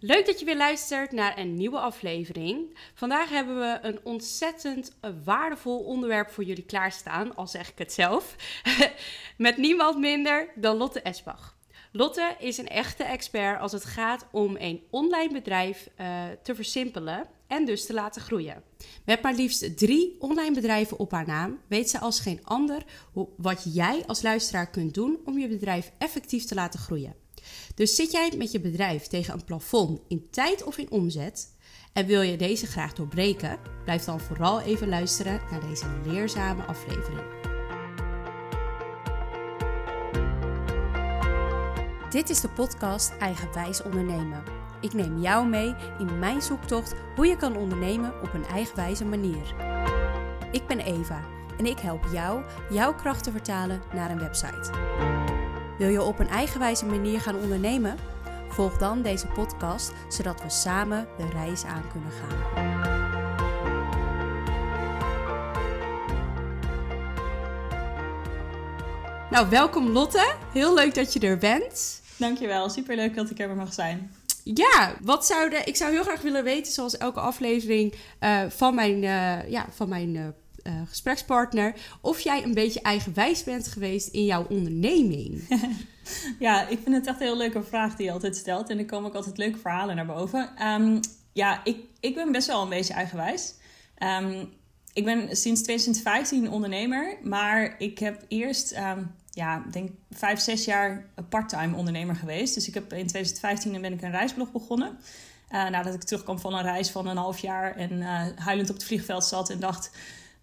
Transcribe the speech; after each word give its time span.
Leuk 0.00 0.26
dat 0.26 0.38
je 0.38 0.44
weer 0.44 0.56
luistert 0.56 1.12
naar 1.12 1.38
een 1.38 1.54
nieuwe 1.54 1.78
aflevering. 1.78 2.78
Vandaag 2.94 3.28
hebben 3.28 3.58
we 3.58 3.78
een 3.82 4.00
ontzettend 4.02 4.96
waardevol 5.24 5.78
onderwerp 5.78 6.30
voor 6.30 6.44
jullie 6.44 6.64
klaarstaan, 6.64 7.36
al 7.36 7.46
zeg 7.46 7.68
ik 7.70 7.78
het 7.78 7.92
zelf. 7.92 8.36
Met 9.36 9.56
niemand 9.56 9.98
minder 9.98 10.48
dan 10.54 10.76
Lotte 10.76 11.00
Esbach. 11.00 11.56
Lotte 11.92 12.36
is 12.38 12.58
een 12.58 12.68
echte 12.68 13.04
expert 13.04 13.60
als 13.60 13.72
het 13.72 13.84
gaat 13.84 14.26
om 14.30 14.56
een 14.58 14.82
online 14.90 15.32
bedrijf 15.32 15.88
uh, 16.00 16.22
te 16.42 16.54
versimpelen 16.54 17.26
en 17.46 17.64
dus 17.64 17.86
te 17.86 17.94
laten 17.94 18.22
groeien. 18.22 18.62
Met 19.04 19.22
maar 19.22 19.34
liefst 19.34 19.78
drie 19.78 20.16
online 20.18 20.54
bedrijven 20.54 20.98
op 20.98 21.10
haar 21.10 21.26
naam 21.26 21.60
weet 21.68 21.90
ze 21.90 21.98
als 21.98 22.20
geen 22.20 22.40
ander 22.44 22.84
wat 23.36 23.74
jij 23.74 24.06
als 24.06 24.22
luisteraar 24.22 24.70
kunt 24.70 24.94
doen 24.94 25.18
om 25.24 25.38
je 25.38 25.48
bedrijf 25.48 25.92
effectief 25.98 26.44
te 26.44 26.54
laten 26.54 26.80
groeien. 26.80 27.23
Dus 27.74 27.94
zit 27.94 28.12
jij 28.12 28.32
met 28.36 28.52
je 28.52 28.60
bedrijf 28.60 29.06
tegen 29.06 29.34
een 29.34 29.44
plafond 29.44 30.00
in 30.08 30.26
tijd 30.30 30.64
of 30.64 30.78
in 30.78 30.90
omzet 30.90 31.52
en 31.94 32.06
wil 32.06 32.20
je 32.20 32.36
deze 32.36 32.66
graag 32.66 32.92
doorbreken? 32.92 33.58
Blijf 33.84 34.04
dan 34.04 34.20
vooral 34.20 34.60
even 34.60 34.88
luisteren 34.88 35.40
naar 35.50 35.60
deze 35.60 35.86
leerzame 36.06 36.62
aflevering. 36.62 37.22
Dit 42.10 42.30
is 42.30 42.40
de 42.40 42.48
podcast 42.48 43.12
Eigenwijs 43.18 43.82
Ondernemen. 43.82 44.42
Ik 44.80 44.92
neem 44.92 45.20
jou 45.20 45.48
mee 45.48 45.74
in 45.98 46.18
mijn 46.18 46.42
zoektocht 46.42 46.94
hoe 47.16 47.26
je 47.26 47.36
kan 47.36 47.56
ondernemen 47.56 48.22
op 48.22 48.34
een 48.34 48.46
eigenwijze 48.46 49.04
manier. 49.04 49.54
Ik 50.52 50.66
ben 50.66 50.80
Eva 50.80 51.24
en 51.58 51.66
ik 51.66 51.78
help 51.78 52.04
jou 52.12 52.44
jouw 52.70 52.94
kracht 52.94 53.24
te 53.24 53.30
vertalen 53.30 53.82
naar 53.92 54.10
een 54.10 54.18
website. 54.18 55.13
Wil 55.78 55.88
je 55.88 56.02
op 56.02 56.18
een 56.18 56.28
eigenwijze 56.28 56.84
manier 56.84 57.20
gaan 57.20 57.36
ondernemen? 57.36 57.96
Volg 58.48 58.78
dan 58.78 59.02
deze 59.02 59.26
podcast, 59.26 59.92
zodat 60.08 60.42
we 60.42 60.50
samen 60.50 61.08
de 61.16 61.28
reis 61.28 61.64
aan 61.64 61.84
kunnen 61.92 62.10
gaan. 62.10 62.62
Nou, 69.30 69.48
welkom 69.50 69.88
Lotte. 69.88 70.34
Heel 70.52 70.74
leuk 70.74 70.94
dat 70.94 71.12
je 71.12 71.20
er 71.20 71.38
bent. 71.38 72.02
Dankjewel, 72.16 72.68
superleuk 72.68 73.14
dat 73.14 73.30
ik 73.30 73.38
er 73.38 73.56
mag 73.56 73.72
zijn. 73.72 74.14
Ja, 74.44 74.94
wat 75.02 75.26
zouden, 75.26 75.66
ik 75.66 75.76
zou 75.76 75.92
heel 75.92 76.02
graag 76.02 76.22
willen 76.22 76.44
weten, 76.44 76.72
zoals 76.72 76.96
elke 76.96 77.20
aflevering 77.20 77.94
uh, 78.20 78.42
van 78.48 78.74
mijn, 78.74 79.02
uh, 79.02 79.50
ja, 79.50 79.66
van 79.70 79.88
mijn 79.88 80.14
uh, 80.14 80.26
uh, 80.64 80.72
gesprekspartner. 80.88 81.74
Of 82.00 82.20
jij 82.20 82.42
een 82.42 82.54
beetje 82.54 82.80
eigenwijs 82.80 83.44
bent 83.44 83.68
geweest 83.68 84.08
in 84.08 84.24
jouw 84.24 84.46
onderneming. 84.48 85.48
ja, 86.38 86.68
ik 86.68 86.78
vind 86.82 86.94
het 86.94 87.06
echt 87.06 87.20
een 87.20 87.26
heel 87.26 87.36
leuke 87.36 87.62
vraag 87.62 87.96
die 87.96 88.06
je 88.06 88.12
altijd 88.12 88.36
stelt. 88.36 88.70
En 88.70 88.78
er 88.78 88.84
komen 88.84 89.08
ook 89.08 89.16
altijd 89.16 89.38
leuke 89.38 89.58
verhalen 89.58 89.96
naar 89.96 90.06
boven. 90.06 90.66
Um, 90.66 91.00
ja, 91.32 91.60
ik, 91.64 91.78
ik 92.00 92.14
ben 92.14 92.32
best 92.32 92.46
wel 92.46 92.62
een 92.62 92.68
beetje 92.68 92.94
eigenwijs. 92.94 93.54
Um, 93.98 94.52
ik 94.92 95.04
ben 95.04 95.36
sinds 95.36 95.62
2015 95.62 96.50
ondernemer. 96.50 97.16
Maar 97.22 97.74
ik 97.78 97.98
heb 97.98 98.24
eerst, 98.28 98.76
um, 98.76 99.14
ja, 99.30 99.64
denk 99.70 99.90
vijf, 100.10 100.40
zes 100.40 100.64
jaar 100.64 101.06
parttime 101.28 101.76
ondernemer 101.76 102.16
geweest. 102.16 102.54
Dus 102.54 102.68
ik 102.68 102.74
heb 102.74 102.92
in 102.92 103.06
2015 103.06 103.80
ben 103.80 103.92
ik 103.92 104.02
een 104.02 104.10
reisblog 104.10 104.52
begonnen. 104.52 104.98
Uh, 105.50 105.68
nadat 105.68 105.94
ik 105.94 106.02
terugkwam 106.02 106.38
van 106.38 106.54
een 106.54 106.62
reis 106.62 106.90
van 106.90 107.06
een 107.06 107.16
half 107.16 107.38
jaar 107.38 107.76
en 107.76 107.92
uh, 107.92 108.22
huilend 108.36 108.70
op 108.70 108.74
het 108.74 108.84
vliegveld 108.84 109.24
zat 109.24 109.50
en 109.50 109.60
dacht 109.60 109.90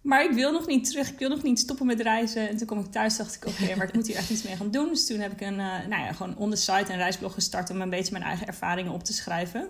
maar 0.02 0.24
ik 0.24 0.32
wil 0.32 0.52
nog 0.52 0.66
niet 0.66 0.84
terug. 0.90 1.10
Ik 1.10 1.18
wil 1.18 1.28
nog 1.28 1.42
niet 1.42 1.58
stoppen 1.58 1.86
met 1.86 2.00
reizen. 2.00 2.48
En 2.48 2.56
toen 2.56 2.66
kom 2.66 2.78
ik 2.78 2.90
thuis 2.90 3.16
dacht 3.16 3.34
ik, 3.34 3.46
oké, 3.46 3.74
maar 3.76 3.88
ik 3.88 3.94
moet 3.94 4.06
hier 4.06 4.16
echt 4.16 4.30
iets 4.30 4.42
mee 4.42 4.56
gaan 4.56 4.70
doen. 4.70 4.88
Dus 4.88 5.06
toen 5.06 5.20
heb 5.20 5.32
ik 5.32 5.40
een, 5.40 5.58
uh, 5.58 5.86
nou 5.88 6.02
ja, 6.02 6.12
gewoon 6.12 6.36
on 6.36 6.50
the 6.50 6.56
site 6.56 6.92
een 6.92 6.98
reisblog 6.98 7.34
gestart 7.34 7.70
om 7.70 7.80
een 7.80 7.90
beetje 7.90 8.12
mijn 8.12 8.24
eigen 8.24 8.46
ervaringen 8.46 8.92
op 8.92 9.04
te 9.04 9.12
schrijven. 9.12 9.68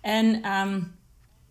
En 0.00 0.50
um, 0.50 0.94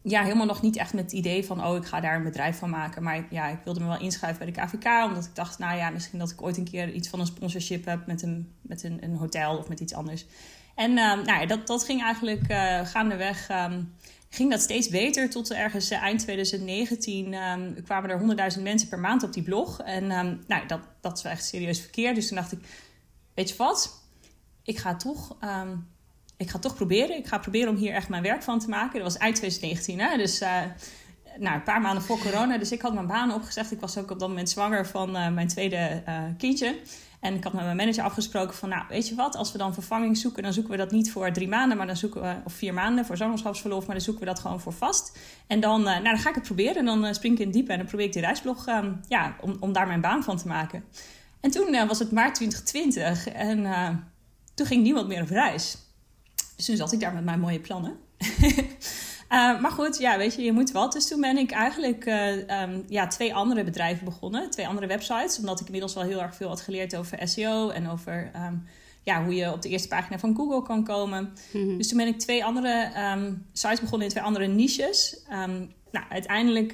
ja, 0.04 0.24
helemaal 0.24 0.46
nog 0.46 0.62
niet 0.62 0.76
echt 0.76 0.94
met 0.94 1.04
het 1.04 1.14
idee 1.14 1.46
van, 1.46 1.66
oh, 1.66 1.76
ik 1.76 1.86
ga 1.86 2.00
daar 2.00 2.16
een 2.16 2.24
bedrijf 2.24 2.58
van 2.58 2.70
maken. 2.70 3.04
Maar 3.04 3.26
ja, 3.30 3.48
ik 3.48 3.60
wilde 3.64 3.80
me 3.80 3.88
wel 3.88 4.00
inschrijven 4.00 4.46
bij 4.46 4.54
de 4.54 4.62
KVK, 4.62 5.06
omdat 5.06 5.26
ik 5.26 5.36
dacht, 5.36 5.60
nou 5.60 5.78
ja, 5.78 5.90
misschien 5.90 6.20
dat 6.20 6.32
ik 6.32 6.42
ooit 6.42 6.58
een 6.58 6.70
keer 6.70 6.92
iets 6.92 7.10
van 7.10 7.20
een 7.20 7.26
sponsorship 7.26 7.86
heb 7.86 8.08
met 8.08 8.22
een, 8.22 8.54
met 8.62 8.84
een, 8.84 9.04
een 9.04 9.16
hotel 9.16 9.58
of 9.58 9.68
met 9.70 9.80
iets 9.80 9.94
anders. 9.94 10.26
En 10.76 10.90
um, 10.90 11.24
nou 11.24 11.40
ja, 11.40 11.46
dat, 11.46 11.68
dat 11.68 11.84
ging 11.84 12.02
eigenlijk 12.04 12.52
uh, 12.52 12.86
gaandeweg. 12.86 13.50
Um, 13.50 13.94
ging 14.34 14.52
dat 14.52 14.62
steeds 14.62 14.90
beter. 14.90 15.30
Tot 15.30 15.52
ergens 15.52 15.90
eh, 15.90 16.02
eind 16.02 16.20
2019 16.20 17.34
um, 17.34 17.84
kwamen 17.84 18.10
er 18.10 18.52
100.000 18.56 18.62
mensen 18.62 18.90
per 18.90 19.00
maand 19.00 19.24
op 19.24 19.34
die 19.34 19.44
blog. 19.44 19.82
En 19.82 20.12
um, 20.12 20.44
nou, 20.48 20.68
dat, 20.68 20.80
dat 21.02 21.18
is 21.18 21.24
wel 21.24 21.32
echt 21.32 21.46
serieus 21.46 21.80
verkeerd. 21.80 22.16
Dus 22.16 22.28
toen 22.28 22.38
dacht 22.38 22.52
ik, 22.52 22.60
weet 23.34 23.50
je 23.50 23.56
wat? 23.56 24.04
Ik 24.64 24.78
ga 24.78 24.96
toch... 24.96 25.38
Um, 25.44 25.92
ik 26.38 26.50
ga 26.50 26.60
toch 26.60 26.76
proberen. 26.76 27.18
Ik 27.18 27.28
ga 27.28 27.38
proberen 27.38 27.70
om 27.70 27.76
hier 27.76 27.94
echt 27.94 28.10
mijn 28.10 28.24
werk 28.24 28.44
van 28.44 28.60
te 28.60 28.70
maken. 28.70 28.94
Dat 28.94 29.12
was 29.12 29.18
eind 29.18 29.36
2019, 29.36 30.00
hè? 30.00 30.18
Dus 30.18 30.42
uh, 30.42 30.62
nou, 31.38 31.56
een 31.56 31.64
paar 31.64 31.82
maanden 31.82 32.04
voor 32.04 32.20
corona. 32.20 32.58
Dus 32.58 32.72
ik 32.72 32.82
had 32.82 32.94
mijn 32.94 33.08
baan 33.08 33.34
opgezegd. 33.34 33.72
Ik 33.72 33.80
was 33.80 33.98
ook 33.98 34.12
op 34.12 34.20
dat 34.20 34.30
moment 34.30 34.50
zwanger 34.50 34.88
van 34.88 35.16
uh, 35.16 35.30
mijn 35.30 35.48
tweede 35.48 36.04
kindje. 36.38 36.80
En 37.24 37.34
ik 37.36 37.44
had 37.44 37.54
met 37.54 37.64
mijn 37.64 37.78
manager 37.78 38.04
afgesproken 38.04 38.56
van, 38.56 38.70
nou, 38.70 38.84
weet 38.90 39.08
je 39.08 39.16
wat, 39.16 39.36
als 39.36 39.52
we 39.52 39.58
dan 39.58 39.74
vervanging 39.74 40.18
zoeken, 40.18 40.44
dan 40.44 40.54
zoeken 40.54 40.72
we 40.72 40.78
dat 40.78 40.92
niet 40.92 41.12
voor 41.12 41.32
drie 41.32 41.48
maanden, 41.48 41.78
maar 41.78 41.88
dan 41.88 41.98
zoeken 41.98 42.22
we, 42.22 42.36
of 42.44 42.54
vier 42.54 42.74
maanden 42.74 43.06
voor 43.06 43.18
zwangerschapsverlof, 43.18 43.86
maar 43.86 43.96
dan 43.96 44.04
zoeken 44.04 44.24
we 44.24 44.30
dat 44.30 44.40
gewoon 44.40 44.60
voor 44.60 44.74
vast. 44.74 45.18
En 45.48 45.60
dan, 45.60 45.80
uh, 45.80 45.86
nou, 45.86 46.04
dan 46.04 46.18
ga 46.18 46.30
ik 46.30 46.36
het 46.36 46.44
proberen 46.44 46.76
en 46.76 46.86
dan 46.86 47.06
uh, 47.06 47.14
spring 47.14 47.34
ik 47.34 47.40
in 47.40 47.46
het 47.46 47.56
diepe 47.56 47.72
en 47.72 47.78
dan 47.78 47.88
probeer 47.88 48.06
ik 48.06 48.14
die 48.14 48.22
reisblog, 48.22 48.68
um, 48.68 49.00
ja, 49.08 49.36
om, 49.42 49.56
om 49.60 49.74
daar 49.74 49.88
mijn 49.88 50.02
baan 50.02 50.24
van 50.24 50.38
te 50.38 50.48
maken. 50.48 50.84
En 51.40 51.52
toen 51.52 51.74
uh, 51.74 51.88
was 51.88 52.00
het 52.00 52.12
maart 52.12 52.36
2020 52.36 53.28
en 53.28 53.64
toen 54.54 54.66
ging 54.66 54.84
niemand 54.84 55.08
meer 55.08 55.22
op 55.22 55.30
reis. 55.30 55.78
Dus 56.56 56.66
toen 56.66 56.76
zat 56.76 56.92
ik 56.92 57.00
daar 57.00 57.14
met 57.14 57.24
mijn 57.24 57.40
mooie 57.40 57.60
plannen. 57.60 57.96
Uh, 59.34 59.62
maar 59.62 59.72
goed, 59.72 59.98
ja, 59.98 60.18
weet 60.18 60.36
je, 60.36 60.42
je 60.42 60.52
moet 60.52 60.72
wat. 60.72 60.94
Dus 60.94 61.08
toen 61.08 61.22
ben 61.22 61.38
ik 61.38 61.52
eigenlijk 61.52 62.06
uh, 62.06 62.62
um, 62.62 62.84
ja, 62.88 63.08
twee 63.08 63.34
andere 63.34 63.64
bedrijven 63.64 64.06
begonnen. 64.06 64.50
Twee 64.50 64.68
andere 64.68 64.88
websites. 64.88 65.40
Omdat 65.40 65.60
ik 65.60 65.66
inmiddels 65.66 65.94
wel 65.94 66.04
heel 66.04 66.22
erg 66.22 66.36
veel 66.36 66.48
had 66.48 66.62
geleerd 66.62 66.96
over 66.96 67.28
SEO. 67.28 67.70
En 67.70 67.90
over 67.90 68.32
um, 68.36 68.64
ja, 69.04 69.24
hoe 69.24 69.36
je 69.36 69.52
op 69.52 69.62
de 69.62 69.70
eerste 69.70 69.88
pagina 69.88 70.20
van 70.20 70.36
Google 70.36 70.62
kan 70.62 70.84
komen. 70.84 71.34
Mm 71.54 71.62
-hmm. 71.62 71.78
Dus 71.78 71.88
toen 71.88 71.98
ben 71.98 72.08
ik 72.08 72.20
twee 72.20 72.46
andere 72.46 72.92
um, 73.16 73.46
sites 73.54 73.80
begonnen 73.80 74.08
in 74.08 74.14
twee 74.14 74.24
andere 74.24 74.48
niches. 74.48 75.20
nou, 75.92 76.06
uiteindelijk 76.10 76.72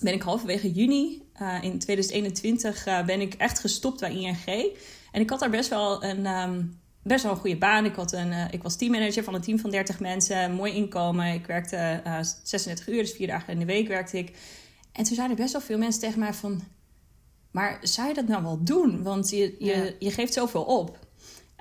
ben 0.00 0.12
ik 0.12 0.22
halverwege 0.22 0.72
juni 0.72 1.22
uh, 1.42 1.58
in 1.62 1.78
2021 1.78 2.84
ben 3.06 3.20
ik 3.20 3.34
echt 3.34 3.58
gestopt 3.58 4.00
bij 4.00 4.12
ING. 4.12 4.72
En 5.12 5.20
ik 5.20 5.30
had 5.30 5.40
daar 5.40 5.50
best 5.50 5.68
wel 5.68 6.04
een 6.04 6.26
best 7.08 7.22
wel 7.22 7.32
een 7.32 7.38
goede 7.38 7.56
baan. 7.56 7.84
Ik, 7.84 7.94
had 7.94 8.12
een, 8.12 8.32
uh, 8.32 8.44
ik 8.50 8.62
was 8.62 8.76
teammanager 8.76 9.24
van 9.24 9.34
een 9.34 9.40
team 9.40 9.58
van 9.58 9.70
30 9.70 10.00
mensen, 10.00 10.52
mooi 10.52 10.72
inkomen. 10.72 11.32
Ik 11.34 11.46
werkte 11.46 12.02
uh, 12.06 12.18
36 12.42 12.88
uur, 12.88 13.02
dus 13.02 13.12
vier 13.12 13.26
dagen 13.26 13.52
in 13.52 13.58
de 13.58 13.64
week 13.64 13.88
werkte 13.88 14.18
ik. 14.18 14.36
En 14.92 15.04
toen 15.04 15.14
zeiden 15.14 15.36
best 15.36 15.52
wel 15.52 15.60
veel 15.60 15.78
mensen 15.78 16.00
tegen 16.00 16.18
mij 16.18 16.34
van... 16.34 16.60
Maar 17.50 17.78
zou 17.82 18.08
je 18.08 18.14
dat 18.14 18.28
nou 18.28 18.42
wel 18.42 18.64
doen? 18.64 19.02
Want 19.02 19.30
je, 19.30 19.56
je, 19.58 19.76
ja. 19.76 19.92
je 19.98 20.10
geeft 20.10 20.32
zoveel 20.32 20.62
op. 20.62 20.98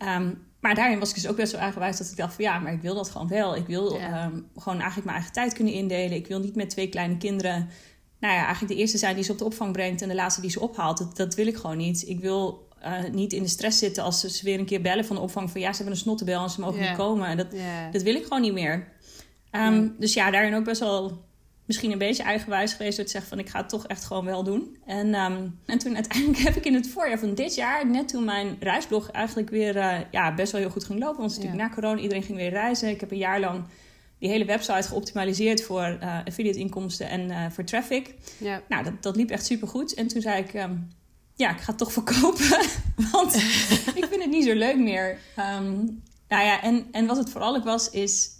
Um, 0.03 0.45
maar 0.59 0.75
daarin 0.75 0.99
was 0.99 1.09
ik 1.09 1.15
dus 1.15 1.27
ook 1.27 1.35
best 1.35 1.51
wel 1.51 1.61
eigenwijs 1.61 1.97
dat 1.97 2.09
ik 2.09 2.17
dacht 2.17 2.33
van... 2.33 2.43
ja, 2.43 2.59
maar 2.59 2.73
ik 2.73 2.81
wil 2.81 2.95
dat 2.95 3.09
gewoon 3.09 3.27
wel. 3.27 3.55
Ik 3.55 3.65
wil 3.65 3.93
ja. 3.93 4.25
um, 4.25 4.47
gewoon 4.55 4.77
eigenlijk 4.77 5.05
mijn 5.05 5.17
eigen 5.17 5.33
tijd 5.33 5.53
kunnen 5.53 5.73
indelen. 5.73 6.17
Ik 6.17 6.27
wil 6.27 6.39
niet 6.39 6.55
met 6.55 6.69
twee 6.69 6.89
kleine 6.89 7.17
kinderen... 7.17 7.69
nou 8.19 8.33
ja, 8.33 8.43
eigenlijk 8.43 8.73
de 8.73 8.79
eerste 8.79 8.97
zijn 8.97 9.15
die 9.15 9.23
ze 9.23 9.31
op 9.31 9.37
de 9.37 9.45
opvang 9.45 9.71
brengt... 9.71 10.01
en 10.01 10.07
de 10.07 10.15
laatste 10.15 10.41
die 10.41 10.49
ze 10.49 10.59
ophaalt. 10.59 10.97
Dat, 10.97 11.17
dat 11.17 11.35
wil 11.35 11.47
ik 11.47 11.55
gewoon 11.55 11.77
niet. 11.77 12.07
Ik 12.07 12.19
wil 12.19 12.66
uh, 12.83 13.11
niet 13.11 13.33
in 13.33 13.43
de 13.43 13.49
stress 13.49 13.79
zitten 13.79 14.03
als 14.03 14.19
ze 14.19 14.43
weer 14.43 14.59
een 14.59 14.65
keer 14.65 14.81
bellen 14.81 15.05
van 15.05 15.15
de 15.15 15.21
opvang 15.21 15.51
van 15.51 15.61
ja, 15.61 15.69
ze 15.69 15.75
hebben 15.75 15.93
een 15.93 16.01
snottenbel 16.01 16.43
en 16.43 16.49
ze 16.49 16.59
mogen 16.59 16.77
yeah. 16.77 16.89
niet 16.89 16.97
komen. 16.97 17.37
Dat, 17.37 17.47
yeah. 17.51 17.91
dat 17.91 18.01
wil 18.01 18.15
ik 18.15 18.23
gewoon 18.23 18.41
niet 18.41 18.53
meer. 18.53 18.73
Um, 19.51 19.73
yeah. 19.73 19.89
Dus 19.99 20.13
ja, 20.13 20.31
daarin 20.31 20.55
ook 20.55 20.63
best 20.63 20.79
wel 20.79 21.25
misschien 21.65 21.91
een 21.91 21.97
beetje 21.97 22.23
eigenwijs 22.23 22.73
geweest 22.73 22.95
door 22.97 23.05
te 23.05 23.11
zeggen 23.11 23.29
van 23.29 23.39
ik 23.39 23.49
ga 23.49 23.59
het 23.59 23.69
toch 23.69 23.87
echt 23.87 24.03
gewoon 24.03 24.25
wel 24.25 24.43
doen. 24.43 24.77
En, 24.85 25.15
um, 25.15 25.59
en 25.65 25.77
toen 25.77 25.95
uiteindelijk 25.95 26.37
heb 26.47 26.55
ik 26.55 26.65
in 26.65 26.73
het 26.73 26.89
voorjaar 26.89 27.19
van 27.19 27.33
dit 27.33 27.55
jaar, 27.55 27.87
net 27.87 28.07
toen 28.07 28.25
mijn 28.25 28.57
reisblog 28.59 29.11
eigenlijk 29.11 29.49
weer 29.49 29.75
uh, 29.75 29.97
ja, 30.11 30.33
best 30.33 30.51
wel 30.51 30.61
heel 30.61 30.69
goed 30.69 30.83
ging 30.83 30.99
lopen. 30.99 31.19
Want 31.19 31.35
natuurlijk 31.35 31.61
na 31.61 31.69
corona, 31.69 32.01
iedereen 32.01 32.23
ging 32.23 32.37
weer 32.37 32.49
reizen. 32.49 32.89
Ik 32.89 32.99
heb 32.99 33.11
een 33.11 33.17
jaar 33.17 33.39
lang 33.39 33.63
die 34.19 34.29
hele 34.29 34.45
website 34.45 34.87
geoptimaliseerd 34.87 35.63
voor 35.63 35.97
uh, 36.01 36.19
affiliate 36.25 36.59
inkomsten 36.59 37.09
en 37.09 37.29
uh, 37.29 37.45
voor 37.49 37.63
traffic. 37.63 38.13
Nou, 38.67 38.83
dat, 38.83 39.03
dat 39.03 39.15
liep 39.15 39.29
echt 39.29 39.45
super 39.45 39.67
goed. 39.67 39.93
En 39.93 40.07
toen 40.07 40.21
zei 40.21 40.43
ik, 40.43 40.53
um, 40.53 40.87
ja, 41.37 41.51
ik 41.51 41.59
ga 41.59 41.65
het 41.65 41.77
toch 41.77 41.91
verkopen. 41.91 42.59
Want 43.11 43.35
ik 43.95 44.05
vind 44.09 44.21
het 44.21 44.29
niet 44.29 44.45
zo 44.45 44.53
leuk 44.53 44.77
meer. 44.77 45.17
Um, 45.59 46.03
nou 46.27 46.43
ja, 46.45 46.61
en, 46.61 46.87
en 46.91 47.05
wat 47.05 47.17
het 47.17 47.29
vooral 47.29 47.55
ook 47.55 47.63
was, 47.63 47.89
is... 47.89 48.35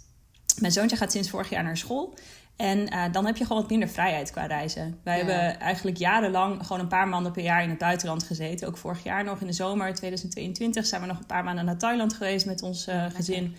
Mijn 0.58 0.72
zoontje 0.72 0.96
gaat 0.96 1.12
sinds 1.12 1.30
vorig 1.30 1.50
jaar 1.50 1.62
naar 1.62 1.76
school. 1.76 2.14
En 2.56 2.78
uh, 2.78 3.04
dan 3.12 3.26
heb 3.26 3.36
je 3.36 3.44
gewoon 3.44 3.60
wat 3.62 3.70
minder 3.70 3.88
vrijheid 3.88 4.30
qua 4.30 4.46
reizen. 4.46 5.00
Wij 5.02 5.18
ja. 5.18 5.24
hebben 5.24 5.60
eigenlijk 5.60 5.96
jarenlang 5.96 6.66
gewoon 6.66 6.82
een 6.82 6.88
paar 6.88 7.08
maanden 7.08 7.32
per 7.32 7.42
jaar 7.42 7.62
in 7.62 7.68
het 7.68 7.78
buitenland 7.78 8.22
gezeten. 8.22 8.68
Ook 8.68 8.76
vorig 8.76 9.02
jaar 9.02 9.24
nog 9.24 9.40
in 9.40 9.46
de 9.46 9.52
zomer 9.52 9.94
2022 9.94 10.86
zijn 10.86 11.00
we 11.00 11.06
nog 11.06 11.18
een 11.18 11.26
paar 11.26 11.44
maanden 11.44 11.64
naar 11.64 11.78
Thailand 11.78 12.14
geweest 12.14 12.46
met 12.46 12.62
ons 12.62 12.88
uh, 12.88 13.04
gezin. 13.14 13.56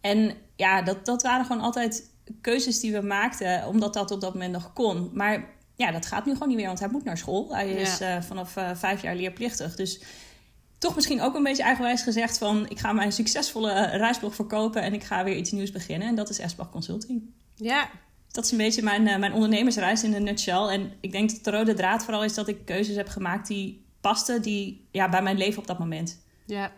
En 0.00 0.34
ja, 0.56 0.82
dat, 0.82 1.06
dat 1.06 1.22
waren 1.22 1.46
gewoon 1.46 1.62
altijd 1.62 2.10
keuzes 2.40 2.80
die 2.80 2.92
we 2.92 3.00
maakten, 3.00 3.66
omdat 3.66 3.94
dat 3.94 4.10
op 4.10 4.20
dat 4.20 4.32
moment 4.32 4.52
nog 4.52 4.72
kon. 4.72 5.10
Maar 5.12 5.44
ja, 5.76 5.90
dat 5.90 6.06
gaat 6.06 6.26
nu 6.26 6.32
gewoon 6.32 6.48
niet 6.48 6.56
meer, 6.56 6.66
want 6.66 6.78
hij 6.78 6.88
moet 6.88 7.04
naar 7.04 7.18
school. 7.18 7.54
Hij 7.54 7.70
is 7.70 8.00
uh, 8.00 8.22
vanaf 8.22 8.56
uh, 8.56 8.70
vijf 8.74 9.02
jaar 9.02 9.16
leerplichtig. 9.16 9.76
Dus 9.76 10.00
toch 10.78 10.94
misschien 10.94 11.20
ook 11.20 11.34
een 11.34 11.42
beetje 11.42 11.62
eigenwijs 11.62 12.02
gezegd 12.02 12.38
van... 12.38 12.68
ik 12.68 12.78
ga 12.78 12.92
mijn 12.92 13.12
succesvolle 13.12 13.82
reisblog 13.82 14.34
verkopen 14.34 14.82
en 14.82 14.92
ik 14.92 15.04
ga 15.04 15.24
weer 15.24 15.36
iets 15.36 15.50
nieuws 15.50 15.70
beginnen. 15.70 16.08
En 16.08 16.14
dat 16.14 16.28
is 16.28 16.38
Esbach 16.38 16.70
Consulting. 16.70 17.22
Ja. 17.54 17.90
Dat 18.30 18.44
is 18.44 18.50
een 18.50 18.58
beetje 18.58 18.82
mijn, 18.82 19.06
uh, 19.06 19.16
mijn 19.16 19.32
ondernemersreis 19.32 20.04
in 20.04 20.14
een 20.14 20.22
nutshell. 20.22 20.66
En 20.66 20.92
ik 21.00 21.12
denk 21.12 21.30
dat 21.30 21.44
de 21.44 21.50
rode 21.50 21.74
draad 21.74 22.04
vooral 22.04 22.24
is 22.24 22.34
dat 22.34 22.48
ik 22.48 22.64
keuzes 22.64 22.96
heb 22.96 23.08
gemaakt 23.08 23.46
die 23.46 23.86
pasten... 24.00 24.42
die 24.42 24.88
ja, 24.90 25.08
bij 25.08 25.22
mijn 25.22 25.38
leven 25.38 25.58
op 25.58 25.66
dat 25.66 25.78
moment. 25.78 26.24
Ja, 26.46 26.72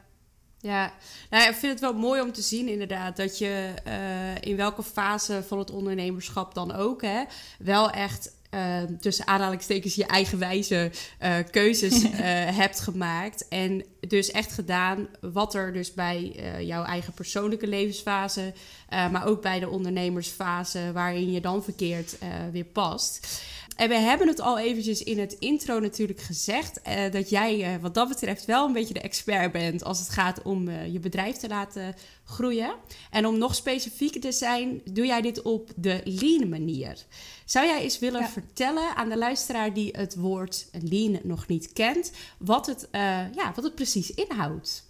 ja, 0.61 0.93
nou, 1.31 1.49
ik 1.49 1.55
vind 1.55 1.73
het 1.73 1.81
wel 1.81 1.94
mooi 1.94 2.21
om 2.21 2.33
te 2.33 2.43
zien 2.43 2.69
inderdaad 2.69 3.17
dat 3.17 3.39
je 3.39 3.75
uh, 3.87 4.35
in 4.41 4.56
welke 4.56 4.83
fase 4.83 5.43
van 5.47 5.59
het 5.59 5.71
ondernemerschap 5.71 6.55
dan 6.55 6.73
ook 6.73 7.03
hè, 7.03 7.25
wel 7.59 7.91
echt 7.91 8.38
uh, 8.50 8.83
tussen 9.00 9.27
aanhalingstekens 9.27 9.95
je 9.95 10.06
eigenwijze 10.06 10.91
uh, 11.23 11.35
keuzes 11.50 12.05
uh, 12.05 12.11
hebt 12.62 12.81
gemaakt. 12.81 13.49
En 13.49 13.85
dus 14.00 14.31
echt 14.31 14.53
gedaan 14.53 15.09
wat 15.21 15.55
er 15.55 15.73
dus 15.73 15.95
bij 15.95 16.37
jouw 16.61 16.85
eigen 16.85 17.12
persoonlijke 17.12 17.67
levensfase, 17.67 18.53
maar 18.89 19.27
ook 19.27 19.43
bij 19.43 19.61
de 19.61 19.69
ondernemersfase 19.69 20.93
waarin 20.93 21.33
je 21.33 21.41
dan 21.41 21.65
verkeerd 21.65 22.19
weer 22.53 22.65
past. 22.65 23.43
En 23.79 23.89
we 23.89 23.95
hebben 23.95 24.29
het 24.29 24.41
al 24.41 24.59
eventjes 24.59 25.03
in 25.03 25.19
het 25.19 25.33
intro 25.33 25.81
natuurlijk 25.81 26.21
gezegd 26.21 26.81
uh, 26.89 27.11
dat 27.11 27.31
jij 27.31 27.75
uh, 27.75 27.83
wat 27.83 27.95
dat 27.95 28.09
betreft 28.09 28.45
wel 28.45 28.67
een 28.67 28.73
beetje 28.73 28.95
de 28.95 29.01
expert 29.01 29.53
bent 29.53 29.85
als 29.85 29.99
het 29.99 30.09
gaat 30.09 30.43
om 30.43 30.69
uh, 30.69 30.93
je 30.93 30.99
bedrijf 30.99 31.37
te 31.37 31.49
laten 31.49 31.95
groeien. 32.25 32.75
En 33.11 33.27
om 33.27 33.39
nog 33.39 33.55
specifieker 33.55 34.21
te 34.21 34.33
zijn, 34.33 34.81
doe 34.85 35.07
jij 35.07 35.21
dit 35.21 35.43
op 35.43 35.71
de 35.77 36.01
lean 36.05 36.49
manier. 36.49 37.05
Zou 37.45 37.67
jij 37.67 37.81
eens 37.81 37.99
willen 37.99 38.21
ja. 38.21 38.29
vertellen 38.29 38.97
aan 38.97 39.09
de 39.09 39.19
luisteraar 39.19 39.75
die 39.75 39.91
het 39.97 40.17
woord 40.17 40.69
lean 40.83 41.19
nog 41.23 41.47
niet 41.47 41.73
kent, 41.73 42.13
wat 42.39 42.67
het, 42.67 42.89
ja, 43.35 43.53
wat 43.55 43.65
het 43.65 43.75
precies 43.75 44.11
inhoudt? 44.11 44.87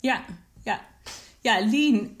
Ja, 0.00 0.24
ja. 0.62 0.86
Ja, 1.40 1.66
lean. 1.66 2.14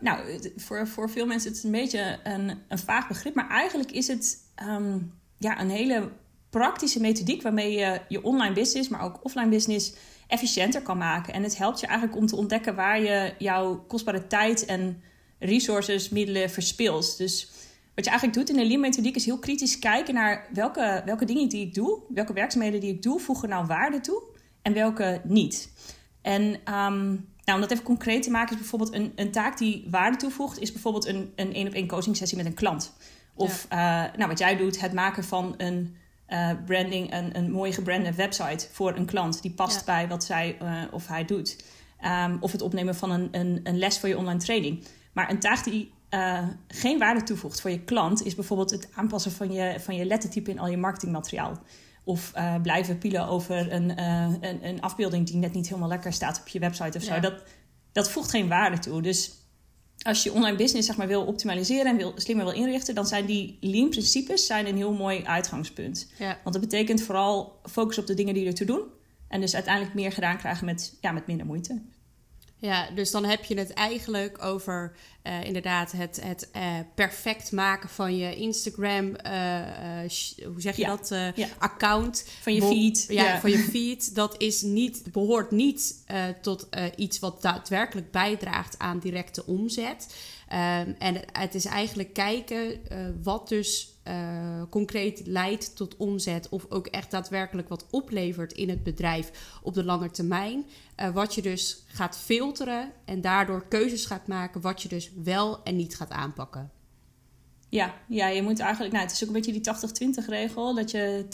nou, 0.00 0.40
voor, 0.56 0.88
voor 0.88 1.10
veel 1.10 1.26
mensen 1.26 1.50
is 1.50 1.56
het 1.56 1.64
een 1.66 1.80
beetje 1.80 2.18
een, 2.24 2.58
een 2.68 2.78
vaag 2.78 3.08
begrip, 3.08 3.34
maar 3.34 3.48
eigenlijk 3.48 3.90
is 3.90 4.06
het 4.06 4.38
um, 4.62 5.12
ja, 5.38 5.60
een 5.60 5.70
hele 5.70 6.10
praktische 6.50 7.00
methodiek 7.00 7.42
waarmee 7.42 7.72
je 7.72 8.00
je 8.08 8.22
online 8.22 8.54
business, 8.54 8.88
maar 8.88 9.02
ook 9.02 9.24
offline 9.24 9.48
business 9.48 9.94
efficiënter 10.26 10.82
kan 10.82 10.98
maken. 10.98 11.34
En 11.34 11.42
het 11.42 11.56
helpt 11.56 11.80
je 11.80 11.86
eigenlijk 11.86 12.18
om 12.18 12.26
te 12.26 12.36
ontdekken 12.36 12.74
waar 12.74 13.00
je 13.00 13.34
jouw 13.38 13.84
kostbare 13.88 14.26
tijd 14.26 14.64
en 14.64 15.02
resources, 15.38 16.08
middelen 16.08 16.50
verspilt. 16.50 17.18
Dus 17.18 17.50
wat 17.94 18.04
je 18.04 18.10
eigenlijk 18.10 18.38
doet 18.38 18.56
in 18.56 18.62
de 18.62 18.68
Lean-methodiek 18.68 19.16
is 19.16 19.24
heel 19.24 19.38
kritisch 19.38 19.78
kijken 19.78 20.14
naar 20.14 20.48
welke, 20.52 21.02
welke 21.04 21.24
dingen 21.24 21.48
die 21.48 21.66
ik 21.66 21.74
doe, 21.74 21.98
welke 22.08 22.32
werkzaamheden 22.32 22.80
die 22.80 22.94
ik 22.94 23.02
doe, 23.02 23.20
voegen 23.20 23.48
nou 23.48 23.66
waarde 23.66 24.00
toe 24.00 24.22
en 24.62 24.72
welke 24.72 25.20
niet. 25.24 25.72
En 26.22 26.42
um, 26.42 27.28
nou, 27.44 27.54
om 27.54 27.60
dat 27.60 27.70
even 27.70 27.84
concreet 27.84 28.22
te 28.22 28.30
maken, 28.30 28.52
is 28.52 28.60
bijvoorbeeld 28.60 28.94
een, 28.94 29.12
een 29.16 29.30
taak 29.30 29.58
die 29.58 29.86
waarde 29.90 30.16
toevoegt, 30.16 30.60
is 30.60 30.72
bijvoorbeeld 30.72 31.06
een 31.06 31.32
één 31.34 31.66
op 31.66 31.72
één 31.72 31.86
coaching 31.86 32.16
sessie 32.16 32.36
met 32.36 32.46
een 32.46 32.54
klant. 32.54 32.92
Of 33.40 33.66
ja. 33.70 34.06
uh, 34.06 34.16
nou, 34.16 34.28
wat 34.28 34.38
jij 34.38 34.56
doet, 34.56 34.80
het 34.80 34.92
maken 34.92 35.24
van 35.24 35.54
een 35.56 35.96
uh, 36.28 36.50
branding, 36.66 37.14
een, 37.14 37.36
een 37.36 37.50
mooie 37.50 37.72
gebrande 37.72 38.14
website 38.14 38.68
voor 38.72 38.96
een 38.96 39.04
klant 39.04 39.42
die 39.42 39.50
past 39.50 39.78
ja. 39.78 39.84
bij 39.84 40.08
wat 40.08 40.24
zij 40.24 40.58
uh, 40.62 40.82
of 40.90 41.06
hij 41.06 41.24
doet. 41.24 41.64
Um, 42.04 42.36
of 42.40 42.52
het 42.52 42.62
opnemen 42.62 42.94
van 42.94 43.10
een, 43.10 43.28
een, 43.30 43.60
een, 43.62 43.78
les 43.78 43.98
voor 43.98 44.08
je 44.08 44.18
online 44.18 44.38
training. 44.38 44.84
Maar 45.12 45.30
een 45.30 45.38
taak 45.38 45.64
die 45.64 45.92
geen 46.68 46.98
waarde 46.98 47.22
toevoegt 47.22 47.60
voor 47.60 47.70
je 47.70 47.80
klant, 47.80 48.24
is 48.24 48.34
bijvoorbeeld 48.34 48.70
het 48.70 48.88
aanpassen 48.94 49.32
van 49.32 49.52
je, 49.52 49.80
van 49.80 49.96
je 49.96 50.04
lettertype 50.04 50.50
in 50.50 50.58
al 50.58 50.68
je 50.68 50.76
marketingmateriaal. 50.76 51.58
Of 52.04 52.32
blijven 52.62 52.98
pielen 52.98 53.26
over 53.26 53.72
een, 53.72 54.02
een, 54.02 54.66
een, 54.66 54.80
afbeelding 54.80 55.26
die 55.26 55.36
net 55.36 55.52
niet 55.52 55.68
helemaal 55.68 55.88
lekker 55.88 56.12
staat 56.12 56.40
op 56.40 56.48
je 56.48 56.58
website 56.58 56.98
of 56.98 57.04
zo. 57.04 57.14
Ja. 57.14 57.20
Dat, 57.20 57.42
dat 57.92 58.10
voegt 58.10 58.30
geen 58.30 58.48
waarde 58.48 58.78
toe. 58.78 59.02
Dus 59.02 59.39
als 60.02 60.22
je 60.22 60.32
online 60.32 60.56
business 60.56 60.86
zeg 60.86 60.96
maar, 60.96 61.06
wil 61.06 61.24
optimaliseren 61.24 61.86
en 61.86 61.96
wil, 61.96 62.12
slimmer 62.16 62.44
wil 62.44 62.54
inrichten, 62.54 62.94
dan 62.94 63.06
zijn 63.06 63.26
die 63.26 63.58
lean 63.60 63.88
principes 63.88 64.46
zijn 64.46 64.66
een 64.66 64.76
heel 64.76 64.92
mooi 64.92 65.24
uitgangspunt. 65.24 66.10
Ja. 66.18 66.38
Want 66.42 66.54
dat 66.54 66.60
betekent 66.60 67.02
vooral 67.02 67.60
focus 67.70 67.98
op 67.98 68.06
de 68.06 68.14
dingen 68.14 68.34
die 68.34 68.46
er 68.46 68.54
toe 68.54 68.66
doen. 68.66 68.82
En 69.28 69.40
dus 69.40 69.54
uiteindelijk 69.54 69.94
meer 69.94 70.12
gedaan 70.12 70.38
krijgen 70.38 70.64
met, 70.64 70.96
ja, 71.00 71.12
met 71.12 71.26
minder 71.26 71.46
moeite. 71.46 71.82
Ja, 72.60 72.90
dus 72.94 73.10
dan 73.10 73.24
heb 73.24 73.44
je 73.44 73.58
het 73.58 73.72
eigenlijk 73.72 74.44
over 74.44 74.92
uh, 75.24 75.44
inderdaad 75.44 75.92
het, 75.92 76.20
het 76.24 76.48
uh, 76.56 76.62
perfect 76.94 77.52
maken 77.52 77.88
van 77.88 78.16
je 78.16 78.36
Instagram, 78.36 79.06
uh, 79.06 79.14
hoe 80.44 80.60
zeg 80.60 80.76
je 80.76 80.82
ja. 80.82 80.88
dat, 80.88 81.08
ja. 81.34 81.48
account. 81.58 82.24
Van 82.40 82.54
je 82.54 82.62
feed. 82.62 83.04
Ja, 83.08 83.24
ja, 83.24 83.40
van 83.40 83.50
je 83.50 83.58
feed. 83.72 84.14
Dat 84.14 84.34
is 84.38 84.62
niet, 84.62 85.02
behoort 85.12 85.50
niet 85.50 86.04
tot 86.42 86.68
iets 86.96 87.18
wat 87.18 87.42
daadwerkelijk 87.42 88.10
bijdraagt 88.10 88.78
aan 88.78 88.98
directe 88.98 89.46
omzet. 89.46 90.14
Um, 90.52 90.96
en 90.98 91.20
het 91.32 91.54
is 91.54 91.64
eigenlijk 91.64 92.12
kijken 92.12 92.80
wat 93.22 93.48
dus 93.48 93.99
uh, 94.10 94.62
concreet 94.70 95.26
leidt 95.26 95.76
tot 95.76 95.96
omzet 95.96 96.48
of 96.48 96.66
ook 96.68 96.86
echt 96.86 97.10
daadwerkelijk 97.10 97.68
wat 97.68 97.86
oplevert 97.90 98.52
in 98.52 98.68
het 98.68 98.82
bedrijf 98.82 99.58
op 99.62 99.74
de 99.74 99.84
lange 99.84 100.10
termijn. 100.10 100.64
Uh, 100.96 101.10
wat 101.10 101.34
je 101.34 101.42
dus 101.42 101.84
gaat 101.86 102.18
filteren 102.18 102.92
en 103.04 103.20
daardoor 103.20 103.68
keuzes 103.68 104.06
gaat 104.06 104.26
maken 104.26 104.60
wat 104.60 104.82
je 104.82 104.88
dus 104.88 105.10
wel 105.22 105.62
en 105.62 105.76
niet 105.76 105.96
gaat 105.96 106.10
aanpakken. 106.10 106.70
Ja, 107.68 107.94
ja 108.08 108.28
je 108.28 108.42
moet 108.42 108.58
eigenlijk, 108.58 108.92
nou, 108.92 109.04
het 109.06 109.14
is 109.14 109.22
ook 109.22 109.28
een 109.28 109.42
beetje 109.42 109.52
die 109.52 110.22
80-20 110.24 110.26
regel, 110.26 110.74
dat 110.74 110.90
je 110.90 111.26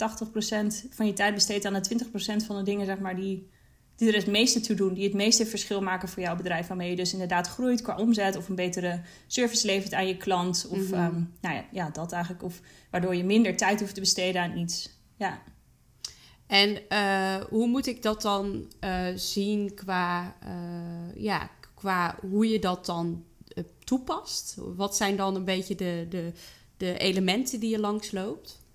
80% 0.85 0.89
van 0.89 1.05
je 1.05 1.13
tijd 1.13 1.33
besteedt 1.33 1.65
aan 1.65 1.73
de 1.73 2.05
20% 2.41 2.45
van 2.45 2.57
de 2.57 2.63
dingen 2.63 2.85
zeg 2.85 2.99
maar, 2.99 3.15
die 3.15 3.49
die 3.97 4.07
er 4.07 4.15
het 4.15 4.27
meeste 4.27 4.59
toe 4.59 4.75
doen, 4.75 4.93
die 4.93 5.03
het 5.03 5.13
meeste 5.13 5.45
verschil 5.45 5.81
maken 5.81 6.09
voor 6.09 6.23
jouw 6.23 6.35
bedrijf, 6.35 6.67
waarmee 6.67 6.89
je 6.89 6.95
dus 6.95 7.13
inderdaad 7.13 7.47
groeit 7.47 7.81
qua 7.81 7.95
omzet 7.95 8.35
of 8.35 8.49
een 8.49 8.55
betere 8.55 9.01
service 9.27 9.65
levert 9.65 9.93
aan 9.93 10.07
je 10.07 10.17
klant. 10.17 10.67
Of 10.69 10.77
mm 10.77 10.93
-hmm. 10.93 11.05
um, 11.05 11.33
nou 11.41 11.55
ja, 11.55 11.65
ja, 11.71 11.89
dat 11.89 12.11
eigenlijk. 12.11 12.43
Of 12.43 12.61
waardoor 12.91 13.15
je 13.15 13.23
minder 13.23 13.57
tijd 13.57 13.79
hoeft 13.79 13.93
te 13.93 13.99
besteden 13.99 14.41
aan 14.41 14.57
iets. 14.57 14.89
Ja. 15.15 15.41
En 16.47 16.81
uh, 16.89 17.35
hoe 17.49 17.67
moet 17.67 17.87
ik 17.87 18.01
dat 18.01 18.21
dan 18.21 18.71
uh, 18.83 19.07
zien 19.15 19.73
qua, 19.73 20.35
uh, 20.43 21.23
ja, 21.23 21.49
qua 21.73 22.17
hoe 22.29 22.49
je 22.49 22.59
dat 22.59 22.85
dan 22.85 23.23
toepast? 23.83 24.55
Wat 24.75 24.95
zijn 24.95 25.15
dan 25.15 25.35
een 25.35 25.45
beetje 25.45 25.75
de, 25.75 26.05
de, 26.09 26.31
de 26.77 26.97
elementen 26.97 27.59
die 27.59 27.69
je 27.69 27.79
langsloopt? 27.79 28.65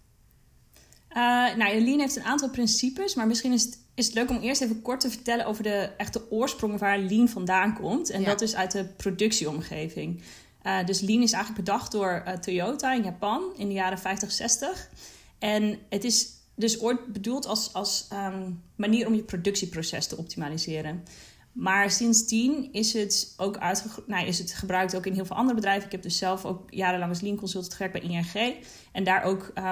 nou, 1.56 1.80
Lean 1.80 1.98
heeft 1.98 2.16
een 2.16 2.24
aantal 2.24 2.50
principes, 2.50 3.14
maar 3.14 3.26
misschien 3.26 3.52
is 3.52 3.64
het 3.64 3.81
is 3.94 4.06
het 4.06 4.14
leuk 4.14 4.30
om 4.30 4.40
eerst 4.40 4.60
even 4.60 4.82
kort 4.82 5.00
te 5.00 5.10
vertellen 5.10 5.46
over 5.46 5.62
de 5.62 5.90
echte 5.96 6.30
oorsprong 6.30 6.78
waar 6.78 6.98
Lean 6.98 7.28
vandaan 7.28 7.74
komt. 7.74 8.10
En 8.10 8.20
ja. 8.20 8.26
dat 8.26 8.40
is 8.40 8.54
uit 8.54 8.72
de 8.72 8.84
productieomgeving. 8.84 10.22
Uh, 10.66 10.84
dus 10.84 11.00
Lean 11.00 11.22
is 11.22 11.32
eigenlijk 11.32 11.64
bedacht 11.64 11.92
door 11.92 12.22
uh, 12.26 12.32
Toyota 12.32 12.94
in 12.94 13.02
Japan 13.02 13.42
in 13.56 13.68
de 13.68 13.74
jaren 13.74 13.98
50, 13.98 14.32
60. 14.32 14.90
En 15.38 15.78
het 15.88 16.04
is 16.04 16.28
dus 16.54 16.80
ooit 16.80 17.12
bedoeld 17.12 17.46
als, 17.46 17.72
als 17.72 18.08
um, 18.12 18.62
manier 18.76 19.06
om 19.06 19.14
je 19.14 19.22
productieproces 19.22 20.06
te 20.06 20.16
optimaliseren. 20.16 21.04
Maar 21.52 21.90
sindsdien 21.90 22.72
is 22.72 22.92
het 22.92 23.34
ook 23.36 23.58
nou, 24.06 24.26
is 24.26 24.38
het 24.38 24.52
gebruikt 24.52 24.96
ook 24.96 25.06
in 25.06 25.12
heel 25.12 25.26
veel 25.26 25.36
andere 25.36 25.54
bedrijven. 25.54 25.86
Ik 25.86 25.92
heb 25.92 26.02
dus 26.02 26.18
zelf 26.18 26.44
ook 26.44 26.70
jarenlang 26.70 27.10
als 27.10 27.20
Lean 27.20 27.36
Consultant 27.36 27.74
gewerkt 27.74 28.00
bij 28.00 28.10
ING. 28.10 28.56
En 28.92 29.04
daar 29.04 29.22
ook 29.22 29.52
um, 29.54 29.64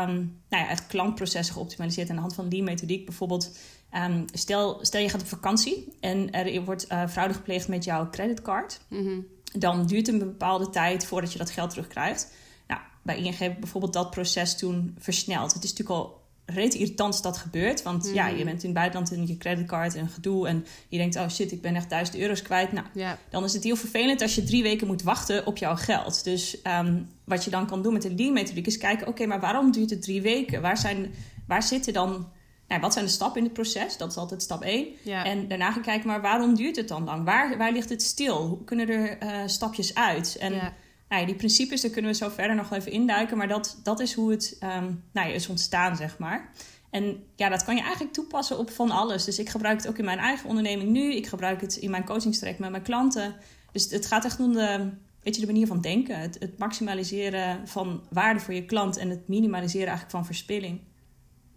nou 0.48 0.64
ja, 0.64 0.68
echt 0.68 0.86
klantprocessen 0.86 1.54
geoptimaliseerd 1.54 2.08
aan 2.08 2.14
de 2.14 2.20
hand 2.20 2.34
van 2.34 2.48
Lean 2.48 2.64
methodiek. 2.64 3.04
Bijvoorbeeld 3.04 3.50
Um, 3.94 4.24
stel, 4.32 4.78
stel 4.82 5.00
je 5.00 5.08
gaat 5.08 5.20
op 5.20 5.26
vakantie 5.26 5.92
en 6.00 6.30
er 6.30 6.64
wordt 6.64 6.92
uh, 6.92 7.08
fraude 7.08 7.34
gepleegd 7.34 7.68
met 7.68 7.84
jouw 7.84 8.10
creditcard. 8.10 8.80
Mm 8.88 9.04
-hmm. 9.04 9.26
Dan 9.52 9.86
duurt 9.86 10.06
het 10.06 10.14
een 10.14 10.28
bepaalde 10.28 10.70
tijd 10.70 11.06
voordat 11.06 11.32
je 11.32 11.38
dat 11.38 11.50
geld 11.50 11.70
terugkrijgt. 11.70 12.32
Nou, 12.66 12.80
bij 13.02 13.16
ING 13.16 13.58
bijvoorbeeld 13.58 13.92
dat 13.92 14.10
proces 14.10 14.56
toen 14.56 14.96
versneld. 14.98 15.52
Het 15.52 15.64
is 15.64 15.70
natuurlijk 15.70 15.98
al 15.98 16.19
reet 16.44 16.74
irritant 16.74 17.12
als 17.12 17.22
dat 17.22 17.36
gebeurt. 17.36 17.82
Want 17.82 18.02
mm 18.02 18.08
-hmm. 18.08 18.14
ja, 18.14 18.26
je 18.26 18.44
bent 18.44 18.62
in 18.62 18.68
het 18.68 18.78
buitenland 18.78 19.12
en 19.12 19.26
je 19.26 19.36
creditcard 19.36 19.94
en 19.94 20.08
gedoe. 20.08 20.48
En 20.48 20.66
je 20.88 20.98
denkt, 20.98 21.16
oh 21.16 21.28
shit, 21.28 21.52
ik 21.52 21.62
ben 21.62 21.74
echt 21.74 21.90
duizend 21.90 22.18
euro's 22.18 22.42
kwijt. 22.42 22.72
Nou, 22.72 22.86
dan 23.30 23.44
is 23.44 23.52
het 23.52 23.64
heel 23.64 23.76
vervelend 23.76 24.22
als 24.22 24.34
je 24.34 24.44
drie 24.44 24.62
weken 24.62 24.86
moet 24.86 25.02
wachten 25.02 25.46
op 25.46 25.56
jouw 25.56 25.76
geld. 25.76 26.24
Dus 26.24 26.56
um, 26.64 27.08
wat 27.24 27.44
je 27.44 27.50
dan 27.50 27.66
kan 27.66 27.82
doen 27.82 27.92
met 27.92 28.02
de 28.02 28.14
Lean-methodiek 28.14 28.66
is 28.66 28.78
kijken... 28.78 29.00
oké, 29.00 29.10
okay, 29.10 29.26
maar 29.26 29.40
waarom 29.40 29.72
duurt 29.72 29.90
het 29.90 30.02
drie 30.02 30.22
weken? 30.22 30.62
Waar, 30.62 30.78
zijn, 30.78 31.14
waar 31.46 31.62
zitten 31.62 31.92
dan 31.92 32.26
nou, 32.70 32.82
wat 32.82 32.92
zijn 32.92 33.04
de 33.04 33.10
stappen 33.10 33.38
in 33.38 33.44
het 33.44 33.52
proces? 33.52 33.96
Dat 33.96 34.10
is 34.10 34.16
altijd 34.16 34.42
stap 34.42 34.62
1. 34.62 34.86
Ja. 35.02 35.24
En 35.24 35.48
daarna 35.48 35.72
gaan 35.72 35.82
kijken, 35.82 36.06
maar 36.06 36.20
waarom 36.20 36.54
duurt 36.54 36.76
het 36.76 36.88
dan 36.88 37.04
lang? 37.04 37.24
Waar, 37.24 37.58
waar 37.58 37.72
ligt 37.72 37.88
het 37.88 38.02
stil? 38.02 38.46
Hoe 38.46 38.64
kunnen 38.64 38.88
er 38.88 39.22
uh, 39.22 39.42
stapjes 39.46 39.94
uit? 39.94 40.36
En 40.40 40.52
ja. 40.52 40.74
Nou 41.10 41.22
ja, 41.22 41.28
die 41.28 41.36
principes, 41.36 41.80
daar 41.80 41.90
kunnen 41.90 42.10
we 42.10 42.16
zo 42.16 42.28
verder 42.28 42.56
nog 42.56 42.72
even 42.72 42.92
induiken. 42.92 43.36
Maar 43.36 43.48
dat, 43.48 43.80
dat 43.82 44.00
is 44.00 44.14
hoe 44.14 44.30
het 44.30 44.56
um, 44.62 45.04
nou 45.12 45.28
ja, 45.28 45.34
is 45.34 45.48
ontstaan, 45.48 45.96
zeg 45.96 46.18
maar. 46.18 46.50
En 46.90 47.24
ja, 47.36 47.48
dat 47.48 47.64
kan 47.64 47.74
je 47.76 47.82
eigenlijk 47.82 48.12
toepassen 48.12 48.58
op 48.58 48.70
van 48.70 48.90
alles. 48.90 49.24
Dus 49.24 49.38
ik 49.38 49.48
gebruik 49.48 49.76
het 49.76 49.88
ook 49.88 49.98
in 49.98 50.04
mijn 50.04 50.18
eigen 50.18 50.48
onderneming 50.48 50.90
nu. 50.90 51.14
Ik 51.14 51.26
gebruik 51.26 51.60
het 51.60 51.76
in 51.76 51.90
mijn 51.90 52.04
coachingstrek 52.04 52.58
met 52.58 52.70
mijn 52.70 52.82
klanten. 52.82 53.34
Dus 53.72 53.90
het 53.90 54.06
gaat 54.06 54.24
echt 54.24 54.40
om 54.40 54.52
de, 54.52 54.90
weet 55.22 55.34
je, 55.34 55.40
de 55.40 55.46
manier 55.46 55.66
van 55.66 55.80
denken. 55.80 56.18
Het, 56.18 56.36
het 56.38 56.58
maximaliseren 56.58 57.68
van 57.68 58.02
waarde 58.10 58.40
voor 58.40 58.54
je 58.54 58.64
klant 58.64 58.96
en 58.96 59.10
het 59.10 59.28
minimaliseren 59.28 59.86
eigenlijk 59.86 60.16
van 60.16 60.26
verspilling. 60.26 60.80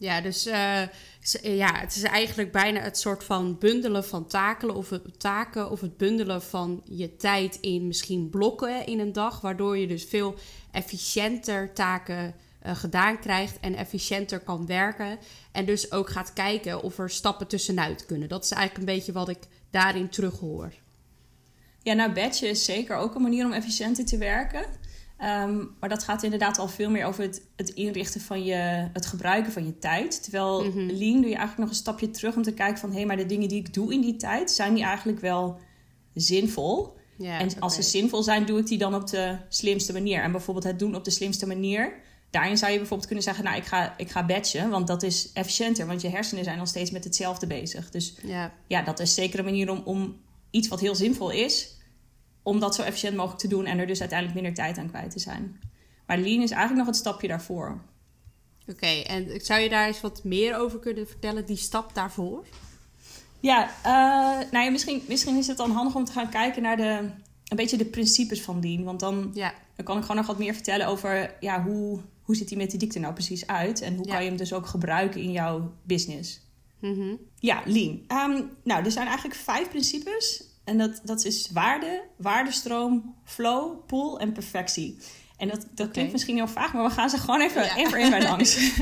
Ja, 0.03 0.21
dus 0.21 0.47
uh, 0.47 0.81
ja, 1.41 1.79
het 1.79 1.95
is 1.95 2.01
eigenlijk 2.01 2.51
bijna 2.51 2.79
het 2.79 2.97
soort 2.97 3.23
van 3.23 3.57
bundelen 3.57 4.05
van 4.05 4.27
taken 4.27 4.75
of 4.75 4.89
het, 4.89 5.19
taken 5.19 5.71
of 5.71 5.81
het 5.81 5.97
bundelen 5.97 6.41
van 6.41 6.81
je 6.85 7.15
tijd 7.15 7.57
in 7.61 7.87
misschien 7.87 8.29
blokken 8.29 8.85
in 8.85 8.99
een 8.99 9.13
dag, 9.13 9.41
waardoor 9.41 9.77
je 9.77 9.87
dus 9.87 10.03
veel 10.03 10.35
efficiënter 10.71 11.73
taken 11.73 12.35
uh, 12.65 12.75
gedaan 12.75 13.19
krijgt 13.19 13.59
en 13.59 13.75
efficiënter 13.75 14.39
kan 14.39 14.65
werken. 14.65 15.17
En 15.51 15.65
dus 15.65 15.91
ook 15.91 16.09
gaat 16.09 16.33
kijken 16.33 16.83
of 16.83 16.97
er 16.97 17.09
stappen 17.09 17.47
tussenuit 17.47 18.05
kunnen. 18.05 18.29
Dat 18.29 18.43
is 18.43 18.51
eigenlijk 18.51 18.89
een 18.89 18.95
beetje 18.95 19.11
wat 19.11 19.29
ik 19.29 19.39
daarin 19.69 20.09
terughoor. 20.09 20.73
Ja, 21.81 21.93
nou, 21.93 22.13
batchen 22.13 22.49
is 22.49 22.65
zeker 22.65 22.95
ook 22.95 23.15
een 23.15 23.21
manier 23.21 23.45
om 23.45 23.51
efficiënter 23.51 24.05
te 24.05 24.17
werken. 24.17 24.65
Um, 25.23 25.75
maar 25.79 25.89
dat 25.89 26.03
gaat 26.03 26.23
inderdaad 26.23 26.57
al 26.57 26.67
veel 26.67 26.89
meer 26.89 27.05
over 27.05 27.23
het, 27.23 27.41
het, 27.55 27.69
inrichten 27.69 28.21
van 28.21 28.43
je, 28.43 28.89
het 28.93 29.05
gebruiken 29.05 29.51
van 29.51 29.65
je 29.65 29.79
tijd. 29.79 30.23
Terwijl 30.23 30.63
mm 30.63 30.89
Lean 30.89 31.21
doe 31.21 31.29
je 31.29 31.35
eigenlijk 31.35 31.57
nog 31.57 31.69
een 31.69 31.75
stapje 31.75 32.09
terug 32.09 32.35
om 32.35 32.43
te 32.43 32.53
kijken 32.53 32.77
van... 32.77 32.89
hé, 32.89 32.95
hey, 32.95 33.05
maar 33.05 33.17
de 33.17 33.25
dingen 33.25 33.49
die 33.49 33.59
ik 33.59 33.73
doe 33.73 33.93
in 33.93 34.01
die 34.01 34.15
tijd, 34.15 34.51
zijn 34.51 34.73
die 34.73 34.83
eigenlijk 34.83 35.19
wel 35.19 35.59
zinvol? 36.13 36.97
En 37.19 37.49
als 37.59 37.75
ze 37.75 37.81
zinvol 37.81 38.23
zijn, 38.23 38.45
doe 38.45 38.59
ik 38.59 38.67
die 38.67 38.77
dan 38.77 38.95
op 38.95 39.07
de 39.09 39.37
slimste 39.49 39.93
manier. 39.93 40.21
En 40.21 40.31
bijvoorbeeld 40.31 40.65
het 40.65 40.79
doen 40.79 40.95
op 40.95 41.03
de 41.03 41.11
slimste 41.11 41.47
manier... 41.47 41.93
Daarin 42.29 42.57
zou 42.57 42.71
je 42.71 42.77
bijvoorbeeld 42.77 43.07
kunnen 43.07 43.25
zeggen, 43.25 43.43
nou, 43.43 43.57
ik 43.57 43.65
ga, 43.65 43.93
ik 43.97 44.11
ga 44.11 44.25
batchen, 44.25 44.69
want 44.69 44.87
dat 44.87 45.03
is 45.03 45.29
efficiënter. 45.33 45.87
Want 45.87 46.01
je 46.01 46.09
hersenen 46.09 46.43
zijn 46.43 46.57
nog 46.57 46.67
steeds 46.67 46.91
met 46.91 47.03
hetzelfde 47.03 47.47
bezig. 47.47 47.89
Dus 47.89 48.15
ja, 48.23 48.53
ja 48.67 48.81
dat 48.81 48.99
is 48.99 49.13
zeker 49.13 49.39
een 49.39 49.45
manier 49.45 49.69
om, 49.69 49.81
om 49.85 50.17
iets 50.49 50.67
wat 50.67 50.79
heel 50.79 50.95
zinvol 50.95 51.29
is 51.29 51.72
om 52.43 52.59
dat 52.59 52.75
zo 52.75 52.81
efficiënt 52.81 53.15
mogelijk 53.15 53.41
te 53.41 53.47
doen 53.47 53.65
en 53.65 53.79
er 53.79 53.87
dus 53.87 53.99
uiteindelijk 53.99 54.41
minder 54.41 54.63
tijd 54.63 54.77
aan 54.77 54.89
kwijt 54.89 55.11
te 55.11 55.19
zijn. 55.19 55.59
Maar 56.05 56.17
lean 56.17 56.41
is 56.41 56.51
eigenlijk 56.51 56.77
nog 56.77 56.87
het 56.87 56.95
stapje 56.95 57.27
daarvoor. 57.27 57.81
Oké, 58.67 58.85
en 58.85 59.39
zou 59.41 59.61
je 59.61 59.69
daar 59.69 59.87
eens 59.87 60.01
wat 60.01 60.23
meer 60.23 60.55
over 60.57 60.79
kunnen 60.79 61.07
vertellen, 61.07 61.45
die 61.45 61.57
stap 61.57 61.95
daarvoor? 61.95 62.45
Ja, 63.39 63.69
uh, 63.85 64.51
nou 64.51 64.65
ja, 64.65 64.71
misschien, 64.71 65.03
misschien 65.07 65.37
is 65.37 65.47
het 65.47 65.57
dan 65.57 65.71
handig 65.71 65.95
om 65.95 66.05
te 66.05 66.11
gaan 66.11 66.29
kijken 66.29 66.61
naar 66.61 66.77
de, 66.77 67.09
een 67.47 67.55
beetje 67.55 67.77
de 67.77 67.85
principes 67.85 68.41
van 68.41 68.59
lean. 68.61 68.83
Want 68.83 68.99
dan, 68.99 69.31
ja. 69.33 69.53
dan 69.75 69.85
kan 69.85 69.95
ik 69.95 70.01
gewoon 70.01 70.17
nog 70.17 70.27
wat 70.27 70.37
meer 70.37 70.53
vertellen 70.53 70.87
over 70.87 71.35
ja, 71.39 71.63
hoe, 71.63 71.99
hoe 72.21 72.35
ziet 72.35 72.47
die 72.47 72.57
methodiek 72.57 72.93
er 72.93 72.99
nou 72.99 73.13
precies 73.13 73.47
uit 73.47 73.81
en 73.81 73.95
hoe 73.95 74.07
kan 74.07 74.23
je 74.23 74.27
hem 74.27 74.37
dus 74.37 74.53
ook 74.53 74.65
gebruiken 74.65 75.21
in 75.21 75.31
jouw 75.31 75.73
business. 75.83 76.41
Mm 76.79 77.19
Ja, 77.39 77.61
lean. 77.65 78.01
Um, 78.07 78.49
nou, 78.63 78.85
er 78.85 78.91
zijn 78.91 79.07
eigenlijk 79.07 79.35
vijf 79.35 79.69
principes 79.69 80.43
en 80.63 80.77
dat, 80.77 81.01
dat 81.03 81.25
is 81.25 81.49
waarde, 81.53 82.03
waardestroom, 82.15 83.15
flow, 83.23 83.85
pool 83.87 84.19
en 84.19 84.31
perfectie. 84.31 84.97
En 85.37 85.47
dat, 85.47 85.67
dat 85.71 85.91
klinkt 85.91 86.11
misschien 86.11 86.35
heel 86.35 86.47
vaag, 86.47 86.73
maar 86.73 86.83
we 86.83 86.89
gaan 86.89 87.09
ze 87.09 87.17
gewoon 87.17 87.41
even 87.41 87.69
één 87.69 87.89
voor 87.89 87.97
één 87.97 88.09
bij 88.09 88.23
langs. 88.23 88.81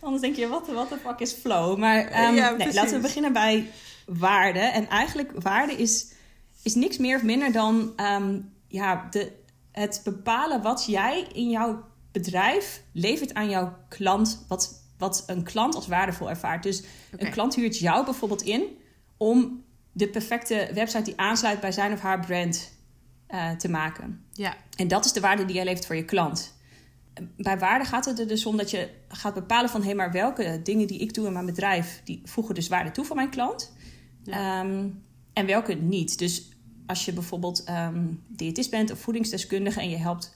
Anders 0.00 0.22
denk 0.22 0.36
je, 0.36 0.48
wat 0.48 0.66
de 0.66 0.98
fuck 1.02 1.18
is 1.18 1.32
flow? 1.32 1.78
Maar 1.78 2.28
um, 2.28 2.56
nee, 2.56 2.74
laten 2.74 2.94
we 2.94 3.00
beginnen 3.00 3.32
bij 3.32 3.70
waarde. 4.06 4.58
En 4.58 4.88
eigenlijk 4.88 5.32
waarde 5.42 5.72
is, 5.72 6.12
is 6.62 6.74
niks 6.74 6.96
meer 6.96 7.16
of 7.16 7.22
minder 7.22 7.52
dan 7.52 7.92
ehm, 7.96 8.40
ja, 8.68 9.06
de, 9.10 9.32
het 9.72 10.00
bepalen 10.04 10.62
wat 10.62 10.84
jij 10.86 11.26
in 11.32 11.50
jouw 11.50 11.84
bedrijf 12.12 12.82
levert 12.92 13.34
aan 13.34 13.50
jouw 13.50 13.76
klant. 13.88 14.44
Wat, 14.48 14.82
wat 14.98 15.24
een 15.26 15.42
klant 15.42 15.74
als 15.74 15.86
waardevol 15.86 16.30
ervaart. 16.30 16.62
Dus 16.62 16.82
een 17.10 17.30
klant 17.30 17.54
huurt 17.54 17.78
jou 17.78 18.04
bijvoorbeeld 18.04 18.42
in 18.42 18.62
om 19.16 19.64
de 19.98 20.08
perfecte 20.08 20.70
website 20.74 21.02
die 21.02 21.20
aansluit 21.20 21.60
bij 21.60 21.72
zijn 21.72 21.92
of 21.92 22.00
haar 22.00 22.20
brand 22.20 22.72
uh, 23.30 23.50
te 23.50 23.68
maken. 23.68 24.24
Ja. 24.32 24.56
En 24.76 24.88
dat 24.88 25.04
is 25.04 25.12
de 25.12 25.20
waarde 25.20 25.44
die 25.44 25.54
jij 25.54 25.64
levert 25.64 25.86
voor 25.86 25.96
je 25.96 26.04
klant. 26.04 26.56
Bij 27.36 27.58
waarde 27.58 27.84
gaat 27.84 28.04
het 28.04 28.18
er 28.18 28.28
dus 28.28 28.46
om 28.46 28.56
dat 28.56 28.70
je 28.70 28.90
gaat 29.08 29.34
bepalen 29.34 29.70
van... 29.70 29.80
hé, 29.80 29.86
hey, 29.86 29.96
maar 29.96 30.12
welke 30.12 30.60
dingen 30.62 30.86
die 30.86 30.98
ik 30.98 31.14
doe 31.14 31.26
in 31.26 31.32
mijn 31.32 31.46
bedrijf... 31.46 32.00
die 32.04 32.20
voegen 32.24 32.54
dus 32.54 32.68
waarde 32.68 32.90
toe 32.90 33.04
voor 33.04 33.16
mijn 33.16 33.30
klant. 33.30 33.72
Ja. 34.22 34.60
Um, 34.60 35.02
en 35.32 35.46
welke 35.46 35.74
niet. 35.74 36.18
Dus 36.18 36.48
als 36.86 37.04
je 37.04 37.12
bijvoorbeeld 37.12 37.68
um, 37.68 38.22
diëtist 38.28 38.70
bent 38.70 38.90
of 38.90 38.98
voedingsdeskundige... 38.98 39.80
en 39.80 39.90
je 39.90 39.96
helpt 39.96 40.34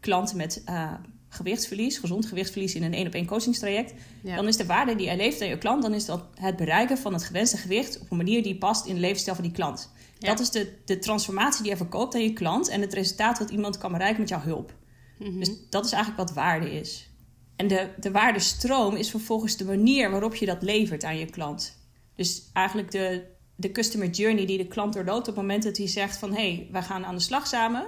klanten 0.00 0.36
met 0.36 0.62
uh, 0.68 0.92
gewichtsverlies, 1.32 1.98
gezond 1.98 2.26
gewichtsverlies 2.26 2.74
in 2.74 2.82
een 2.82 2.94
één 2.94 3.06
op 3.06 3.14
één 3.14 3.26
coachingstraject, 3.26 3.94
dan 4.22 4.48
is 4.48 4.56
de 4.56 4.66
waarde 4.66 4.94
die 4.94 5.06
jij 5.06 5.16
levert 5.16 5.42
aan 5.42 5.48
je 5.48 5.58
klant, 5.58 5.82
dan 5.82 5.94
is 5.94 6.04
dat 6.04 6.24
het 6.34 6.56
bereiken 6.56 6.98
van 6.98 7.12
het 7.12 7.24
gewenste 7.24 7.56
gewicht 7.56 8.00
op 8.00 8.10
een 8.10 8.16
manier 8.16 8.42
die 8.42 8.56
past 8.56 8.86
in 8.86 8.94
de 8.94 9.00
levensstijl 9.00 9.36
van 9.36 9.44
die 9.44 9.54
klant. 9.54 9.90
Dat 10.18 10.40
is 10.40 10.50
de, 10.50 10.72
de 10.84 10.98
transformatie 10.98 11.62
die 11.62 11.70
je 11.70 11.76
verkoopt 11.76 12.14
aan 12.14 12.22
je 12.22 12.32
klant 12.32 12.68
en 12.68 12.80
het 12.80 12.92
resultaat 12.92 13.38
wat 13.38 13.50
iemand 13.50 13.78
kan 13.78 13.92
bereiken 13.92 14.20
met 14.20 14.28
jouw 14.28 14.40
hulp. 14.40 14.74
Mhm. 15.18 15.38
Dus 15.38 15.50
dat 15.70 15.84
is 15.84 15.92
eigenlijk 15.92 16.28
wat 16.28 16.36
waarde 16.36 16.72
is. 16.72 17.10
En 17.56 17.68
de, 17.68 17.88
de 18.00 18.10
waardestroom 18.10 18.96
is 18.96 19.10
vervolgens 19.10 19.56
de 19.56 19.64
manier 19.64 20.10
waarop 20.10 20.34
je 20.34 20.46
dat 20.46 20.62
levert 20.62 21.04
aan 21.04 21.18
je 21.18 21.26
klant. 21.26 21.78
Dus 22.16 22.50
eigenlijk 22.52 22.90
de, 22.90 23.24
de 23.54 23.72
customer 23.72 24.10
journey 24.10 24.46
die 24.46 24.58
de 24.58 24.66
klant 24.66 24.92
doorloopt 24.92 25.28
op 25.28 25.34
het 25.34 25.44
moment 25.44 25.62
dat 25.62 25.76
hij 25.76 25.88
zegt 25.88 26.16
van... 26.16 26.34
hé, 26.34 26.54
hey, 26.54 26.68
wij 26.70 26.82
gaan 26.82 27.04
aan 27.04 27.14
de 27.14 27.20
slag 27.20 27.46
samen. 27.46 27.86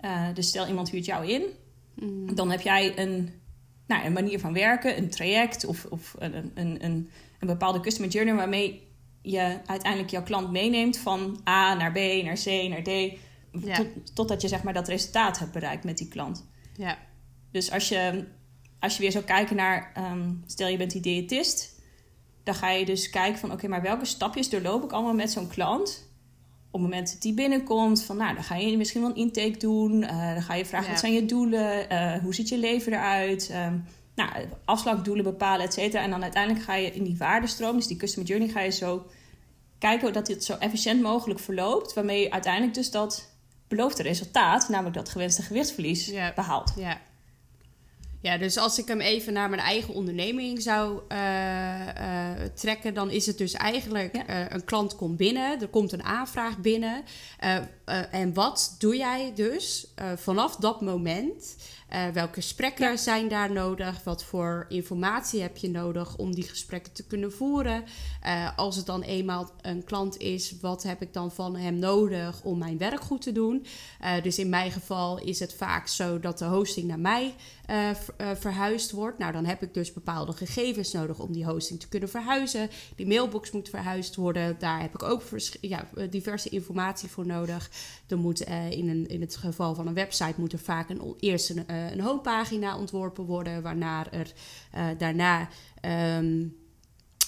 Uh, 0.00 0.26
dus 0.34 0.48
stel 0.48 0.66
iemand 0.66 0.90
huurt 0.90 1.04
jou 1.04 1.26
in 1.26 1.42
Mm. 1.94 2.34
Dan 2.34 2.50
heb 2.50 2.60
jij 2.60 2.98
een, 2.98 3.30
nou, 3.86 4.04
een 4.04 4.12
manier 4.12 4.40
van 4.40 4.52
werken, 4.52 4.98
een 4.98 5.10
traject 5.10 5.64
of, 5.64 5.84
of 5.84 6.14
een, 6.18 6.34
een, 6.34 6.84
een, 6.84 7.10
een 7.38 7.46
bepaalde 7.46 7.80
customer 7.80 8.10
journey 8.10 8.34
waarmee 8.34 8.90
je 9.22 9.58
uiteindelijk 9.66 10.10
jouw 10.10 10.22
klant 10.22 10.50
meeneemt 10.50 10.96
van 10.98 11.40
A 11.48 11.74
naar 11.74 11.92
B, 11.92 11.96
naar 12.24 12.38
C, 12.44 12.46
naar 12.68 12.82
D. 12.82 13.18
Tot, 13.76 14.14
totdat 14.14 14.42
je 14.42 14.48
zeg 14.48 14.62
maar 14.62 14.72
dat 14.72 14.88
resultaat 14.88 15.38
hebt 15.38 15.52
bereikt 15.52 15.84
met 15.84 15.98
die 15.98 16.08
klant. 16.08 16.46
Ja. 16.76 16.98
Dus 17.50 17.70
als 17.70 17.88
je, 17.88 18.24
als 18.80 18.96
je 18.96 19.02
weer 19.02 19.12
zou 19.12 19.24
kijken 19.24 19.56
naar, 19.56 19.90
ehm, 19.94 20.30
stel 20.46 20.68
je 20.68 20.76
bent 20.76 20.90
die 20.90 21.00
diëtist, 21.00 21.80
dan 22.42 22.54
ga 22.54 22.70
je 22.70 22.84
dus 22.84 23.10
kijken 23.10 23.38
van 23.38 23.52
oké, 23.52 23.68
maar 23.68 23.82
welke 23.82 24.04
stapjes 24.04 24.50
doorloop 24.50 24.84
ik 24.84 24.92
allemaal 24.92 25.14
met 25.14 25.30
zo'n 25.30 25.48
klant? 25.48 26.10
Op 26.72 26.80
het 26.80 26.90
moment 26.90 27.12
dat 27.12 27.22
die 27.22 27.34
binnenkomt, 27.34 28.02
van 28.02 28.16
nou, 28.16 28.34
dan 28.34 28.44
ga 28.44 28.56
je 28.56 28.76
misschien 28.76 29.00
wel 29.00 29.10
een 29.10 29.16
intake 29.16 29.56
doen. 29.56 30.02
Uh, 30.02 30.32
dan 30.32 30.42
ga 30.42 30.54
je 30.54 30.66
vragen, 30.66 30.90
wat 30.90 30.98
zijn 30.98 31.12
je 31.12 31.26
doelen? 31.26 31.92
Uh, 31.92 32.14
hoe 32.14 32.34
ziet 32.34 32.48
je 32.48 32.58
leven 32.58 32.92
eruit? 32.92 33.48
Uh, 33.50 33.66
nou, 34.14 34.30
afslagdoelen 34.64 35.24
bepalen, 35.24 35.66
et 35.66 35.72
cetera. 35.72 36.02
En 36.02 36.10
dan 36.10 36.22
uiteindelijk 36.22 36.64
ga 36.64 36.74
je 36.74 36.92
in 36.92 37.04
die 37.04 37.16
waardestroom, 37.16 37.76
dus 37.76 37.86
die 37.86 37.96
customer 37.96 38.28
journey, 38.28 38.48
ga 38.48 38.60
je 38.60 38.70
zo 38.70 39.06
kijken 39.78 40.12
dat 40.12 40.26
dit 40.26 40.44
zo 40.44 40.56
efficiënt 40.58 41.02
mogelijk 41.02 41.40
verloopt. 41.40 41.92
Waarmee 41.92 42.20
je 42.20 42.30
uiteindelijk 42.30 42.74
dus 42.74 42.90
dat 42.90 43.30
beloofde 43.68 44.02
resultaat, 44.02 44.68
namelijk 44.68 44.96
dat 44.96 45.08
gewenste 45.08 45.42
gewichtsverlies, 45.42 46.12
behaalt. 46.34 46.72
Ja. 46.76 47.00
Ja, 48.22 48.38
dus 48.38 48.56
als 48.56 48.78
ik 48.78 48.88
hem 48.88 49.00
even 49.00 49.32
naar 49.32 49.48
mijn 49.48 49.62
eigen 49.62 49.94
onderneming 49.94 50.62
zou 50.62 51.00
uh, 51.08 51.18
uh, 51.18 52.30
trekken, 52.54 52.94
dan 52.94 53.10
is 53.10 53.26
het 53.26 53.38
dus 53.38 53.52
eigenlijk 53.52 54.16
uh, 54.16 54.22
een 54.48 54.64
klant 54.64 54.96
komt 54.96 55.16
binnen, 55.16 55.60
er 55.60 55.68
komt 55.68 55.92
een 55.92 56.02
aanvraag 56.02 56.58
binnen. 56.58 57.02
en 58.10 58.34
wat 58.34 58.76
doe 58.78 58.96
jij 58.96 59.32
dus 59.34 59.86
vanaf 60.16 60.56
dat 60.56 60.80
moment? 60.80 61.56
Uh, 61.94 62.08
welke 62.08 62.34
gesprekken 62.34 62.98
zijn 62.98 63.28
daar 63.28 63.52
nodig? 63.52 64.04
Wat 64.04 64.24
voor 64.24 64.66
informatie 64.68 65.40
heb 65.40 65.56
je 65.56 65.70
nodig 65.70 66.16
om 66.16 66.34
die 66.34 66.44
gesprekken 66.44 66.92
te 66.92 67.06
kunnen 67.06 67.32
voeren? 67.32 67.84
Uh, 68.26 68.56
als 68.56 68.76
het 68.76 68.86
dan 68.86 69.02
eenmaal 69.02 69.50
een 69.60 69.84
klant 69.84 70.16
is, 70.18 70.54
wat 70.60 70.82
heb 70.82 71.02
ik 71.02 71.12
dan 71.12 71.32
van 71.32 71.56
hem 71.56 71.78
nodig 71.78 72.42
om 72.42 72.58
mijn 72.58 72.78
werk 72.78 73.00
goed 73.00 73.22
te 73.22 73.32
doen? 73.32 73.66
Uh, 74.02 74.22
dus 74.22 74.38
in 74.38 74.48
mijn 74.48 74.70
geval 74.70 75.18
is 75.18 75.38
het 75.38 75.54
vaak 75.54 75.88
zo 75.88 76.20
dat 76.20 76.38
de 76.38 76.44
hosting 76.44 76.86
naar 76.86 76.98
mij 76.98 77.34
verhuisd 78.34 78.90
wordt. 78.90 79.18
Nou, 79.18 79.32
dan 79.32 79.44
heb 79.44 79.62
ik 79.62 79.74
dus 79.74 79.92
bepaalde 79.92 80.32
gegevens 80.32 80.92
nodig 80.92 81.18
om 81.18 81.32
die 81.32 81.44
hosting 81.44 81.80
te 81.80 81.88
kunnen 81.88 82.08
verhuizen. 82.08 82.70
Die 82.96 83.06
mailbox 83.06 83.50
moet 83.50 83.68
verhuisd 83.68 84.16
worden. 84.16 84.56
Daar 84.58 84.80
heb 84.80 84.94
ik 84.94 85.02
ook 85.02 85.22
ja, 85.60 85.88
diverse 86.10 86.48
informatie 86.48 87.08
voor 87.08 87.26
nodig. 87.26 87.70
Er 88.08 88.18
moet 88.18 88.40
in, 88.70 88.88
een, 88.88 89.08
in 89.08 89.20
het 89.20 89.36
geval 89.36 89.74
van 89.74 89.86
een 89.86 89.94
website 89.94 90.34
moet 90.36 90.52
er 90.52 90.58
vaak 90.58 90.90
een, 90.90 91.14
eerst 91.20 91.54
een 91.92 92.00
een 92.00 92.00
homepagina 92.00 92.78
ontworpen 92.78 93.24
worden, 93.24 93.62
waarna 93.62 94.10
er 94.10 94.32
uh, 94.76 94.84
daarna 94.98 95.48
um, 96.18 96.56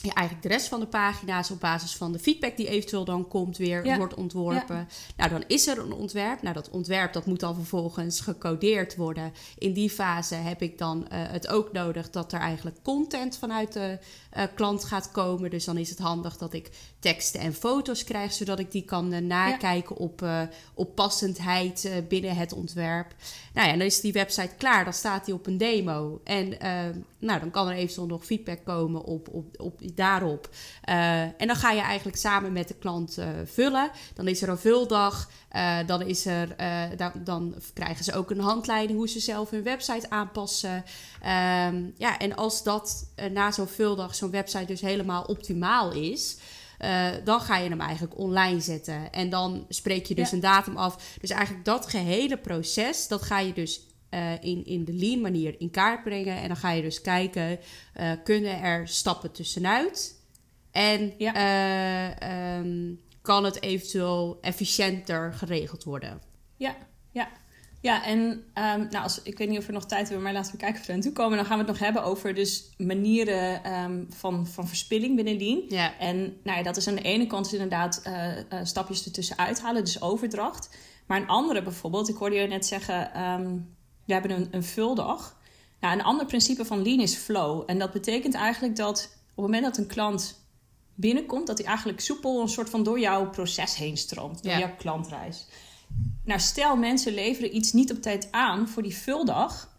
ja, 0.04 0.14
eigenlijk 0.14 0.48
de 0.48 0.54
rest 0.54 0.68
van 0.68 0.80
de 0.80 0.86
pagina's 0.86 1.50
op 1.50 1.60
basis 1.60 1.96
van 1.96 2.12
de 2.12 2.18
feedback 2.18 2.56
die 2.56 2.68
eventueel 2.68 3.04
dan 3.04 3.28
komt 3.28 3.56
weer 3.56 3.96
wordt 3.96 4.14
ontworpen. 4.14 4.88
Nou, 5.16 5.30
dan 5.30 5.44
is 5.46 5.66
er 5.66 5.78
een 5.78 5.92
ontwerp. 5.92 6.42
Nou, 6.42 6.54
dat 6.54 6.70
ontwerp 6.70 7.12
dat 7.12 7.26
moet 7.26 7.40
dan 7.40 7.54
vervolgens 7.54 8.20
gecodeerd 8.20 8.96
worden. 8.96 9.32
In 9.58 9.72
die 9.72 9.90
fase 9.90 10.34
heb 10.34 10.62
ik 10.62 10.78
dan 10.78 10.98
uh, 10.98 11.06
het 11.10 11.48
ook 11.48 11.72
nodig 11.72 12.10
dat 12.10 12.32
er 12.32 12.40
eigenlijk 12.40 12.76
content 12.82 13.38
vanuit 13.38 13.72
de 13.72 13.98
uh, 14.36 14.42
klant 14.54 14.84
gaat 14.84 15.10
komen. 15.10 15.50
Dus 15.50 15.64
dan 15.64 15.76
is 15.76 15.90
het 15.90 15.98
handig 15.98 16.36
dat 16.36 16.52
ik 16.52 16.70
teksten 16.98 17.40
en 17.40 17.54
foto's 17.54 18.04
krijg, 18.04 18.32
zodat 18.32 18.58
ik 18.58 18.70
die 18.70 18.84
kan 18.84 19.12
uh, 19.12 19.18
nakijken 19.18 19.96
op, 19.96 20.26
op 20.74 20.94
passendheid 20.94 21.90
binnen 22.08 22.36
het 22.36 22.52
ontwerp. 22.52 23.14
Nou 23.52 23.68
ja, 23.68 23.76
dan 23.76 23.86
is 23.86 24.00
die 24.00 24.12
website 24.12 24.54
klaar. 24.58 24.84
Dan 24.84 24.92
staat 24.92 25.24
die 25.24 25.34
op 25.34 25.46
een 25.46 25.58
demo. 25.58 26.20
En 26.24 26.56
nou, 27.18 27.40
dan 27.40 27.50
kan 27.50 27.68
er 27.68 27.76
eventueel 27.76 28.06
nog 28.06 28.24
feedback 28.24 28.64
komen 28.64 29.04
op, 29.04 29.28
op, 29.28 29.60
op 29.60 29.80
daarop. 29.94 30.48
Uh, 30.88 31.20
en 31.20 31.46
dan 31.46 31.56
ga 31.56 31.70
je 31.70 31.80
eigenlijk 31.80 32.16
samen 32.16 32.52
met 32.52 32.68
de 32.68 32.74
klant 32.74 33.18
uh, 33.18 33.26
vullen. 33.44 33.90
Dan 34.14 34.28
is 34.28 34.42
er 34.42 34.48
een 34.48 34.58
vuldag. 34.58 35.30
Uh, 35.56 35.78
dan, 35.86 36.02
is 36.02 36.26
er, 36.26 36.56
dan, 36.96 37.12
dan, 37.24 37.54
krijgen 37.74 38.04
ze 38.04 38.14
ook 38.14 38.30
een 38.30 38.40
handleiding 38.40 38.98
hoe 38.98 39.08
ze 39.08 39.20
zelf 39.20 39.50
hun 39.50 39.62
website 39.62 40.10
aanpassen. 40.10 40.84
Um, 41.66 41.94
ja, 41.96 42.18
en 42.18 42.36
als 42.36 42.62
dat 42.62 43.06
na 43.32 43.50
zo'n 43.50 43.66
vuldag, 43.66 44.14
zo'n 44.14 44.30
website 44.30 44.64
dus 44.64 44.80
helemaal 44.80 45.22
optimaal 45.22 45.92
is. 45.92 46.36
Uh, 46.80 47.08
dan 47.24 47.40
ga 47.40 47.56
je 47.56 47.68
hem 47.68 47.80
eigenlijk 47.80 48.18
online 48.18 48.60
zetten. 48.60 49.12
En 49.12 49.30
dan 49.30 49.66
spreek 49.68 50.06
je 50.06 50.14
dus 50.14 50.32
een 50.32 50.40
datum 50.40 50.76
af. 50.76 51.16
Dus 51.20 51.30
eigenlijk 51.30 51.64
dat 51.64 51.86
gehele 51.86 52.36
proces, 52.36 53.08
dat 53.08 53.22
ga 53.22 53.38
je 53.38 53.52
dus 53.52 53.80
uh, 54.14 54.32
in, 54.40 54.64
in 54.64 54.84
de 54.84 54.92
lean 54.92 55.20
manier 55.20 55.60
in 55.60 55.70
kaart 55.70 56.04
brengen. 56.04 56.36
En 56.36 56.46
dan 56.46 56.56
ga 56.56 56.70
je 56.70 56.82
dus 56.82 57.00
kijken, 57.00 57.58
uh, 58.00 58.12
kunnen 58.24 58.60
er 58.60 58.88
stappen 58.88 59.32
tussenuit? 59.32 60.22
En 60.70 61.12
ja. 61.18 62.58
um, 62.58 63.00
kan 63.22 63.44
het 63.44 63.62
eventueel 63.62 64.38
efficiënter 64.40 65.32
geregeld 65.32 65.84
worden? 65.84 66.20
Ja, 66.56 66.76
ja. 67.12 67.28
Ja, 67.80 68.04
en 68.04 68.20
um, 68.20 68.42
nou, 68.90 69.02
als, 69.02 69.22
ik 69.22 69.38
weet 69.38 69.48
niet 69.48 69.58
of 69.58 69.66
we 69.66 69.72
nog 69.72 69.86
tijd 69.86 70.02
hebben, 70.02 70.22
maar 70.22 70.32
laten 70.32 70.52
we 70.52 70.58
kijken 70.58 70.80
of 70.80 70.86
we 70.86 70.92
er 70.92 71.00
toe 71.00 71.12
komen. 71.12 71.36
Dan 71.36 71.46
gaan 71.46 71.58
we 71.58 71.64
het 71.64 71.72
nog 71.72 71.82
hebben 71.82 72.04
over 72.04 72.34
dus 72.34 72.70
manieren 72.76 73.72
um, 73.72 74.06
van, 74.10 74.46
van 74.46 74.68
verspilling 74.68 75.16
binnen 75.16 75.36
Lean. 75.36 75.62
Ja. 75.68 75.98
En 75.98 76.36
nou 76.42 76.58
ja, 76.58 76.62
dat 76.62 76.76
is 76.76 76.88
aan 76.88 76.94
de 76.94 77.02
ene 77.02 77.26
kant 77.26 77.52
inderdaad 77.52 78.02
uh, 78.06 78.36
uh, 78.36 78.42
stapjes 78.62 79.04
ertussen 79.04 79.38
uithalen, 79.38 79.84
dus 79.84 80.02
overdracht. 80.02 80.76
Maar 81.06 81.20
een 81.20 81.28
andere 81.28 81.62
bijvoorbeeld, 81.62 82.08
ik 82.08 82.16
hoorde 82.16 82.36
je 82.36 82.46
net 82.46 82.66
zeggen, 82.66 83.22
um, 83.22 83.73
we 84.04 84.12
hebben 84.12 84.30
een, 84.30 84.48
een 84.50 84.64
vuldag. 84.64 85.36
Nou, 85.80 85.94
een 85.94 86.04
ander 86.04 86.26
principe 86.26 86.64
van 86.64 86.82
Lean 86.82 87.00
is 87.00 87.14
flow. 87.14 87.62
En 87.66 87.78
dat 87.78 87.92
betekent 87.92 88.34
eigenlijk 88.34 88.76
dat 88.76 89.10
op 89.12 89.26
het 89.26 89.36
moment 89.36 89.64
dat 89.64 89.76
een 89.76 89.86
klant 89.86 90.42
binnenkomt, 90.94 91.46
dat 91.46 91.58
hij 91.58 91.66
eigenlijk 91.66 92.00
soepel 92.00 92.40
een 92.40 92.48
soort 92.48 92.70
van 92.70 92.82
door 92.82 93.00
jouw 93.00 93.30
proces 93.30 93.76
heen 93.76 93.96
stroomt, 93.96 94.42
door 94.42 94.52
ja. 94.52 94.58
jouw 94.58 94.76
klantreis. 94.76 95.46
Nou, 96.24 96.40
stel 96.40 96.76
mensen 96.76 97.14
leveren 97.14 97.56
iets 97.56 97.72
niet 97.72 97.92
op 97.92 98.02
tijd 98.02 98.28
aan 98.30 98.68
voor 98.68 98.82
die 98.82 98.96
vuldag, 98.96 99.72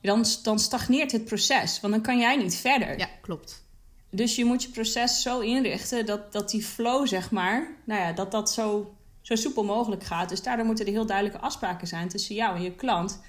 dan, 0.00 0.24
dan 0.42 0.58
stagneert 0.58 1.12
het 1.12 1.24
proces, 1.24 1.80
want 1.80 1.92
dan 1.92 2.02
kan 2.02 2.18
jij 2.18 2.36
niet 2.36 2.54
verder. 2.54 2.98
Ja, 2.98 3.08
klopt. 3.22 3.64
Dus 4.10 4.36
je 4.36 4.44
moet 4.44 4.62
je 4.62 4.68
proces 4.68 5.22
zo 5.22 5.40
inrichten 5.40 6.06
dat, 6.06 6.32
dat 6.32 6.50
die 6.50 6.62
flow, 6.62 7.06
zeg 7.06 7.30
maar, 7.30 7.76
nou 7.84 8.00
ja, 8.00 8.12
dat 8.12 8.30
dat 8.30 8.52
zo, 8.52 8.94
zo 9.20 9.34
soepel 9.34 9.64
mogelijk 9.64 10.04
gaat. 10.04 10.28
Dus 10.28 10.42
daardoor 10.42 10.66
moeten 10.66 10.86
er 10.86 10.92
heel 10.92 11.06
duidelijke 11.06 11.40
afspraken 11.40 11.86
zijn 11.86 12.08
tussen 12.08 12.34
jou 12.34 12.56
en 12.56 12.62
je 12.62 12.74
klant. 12.74 13.20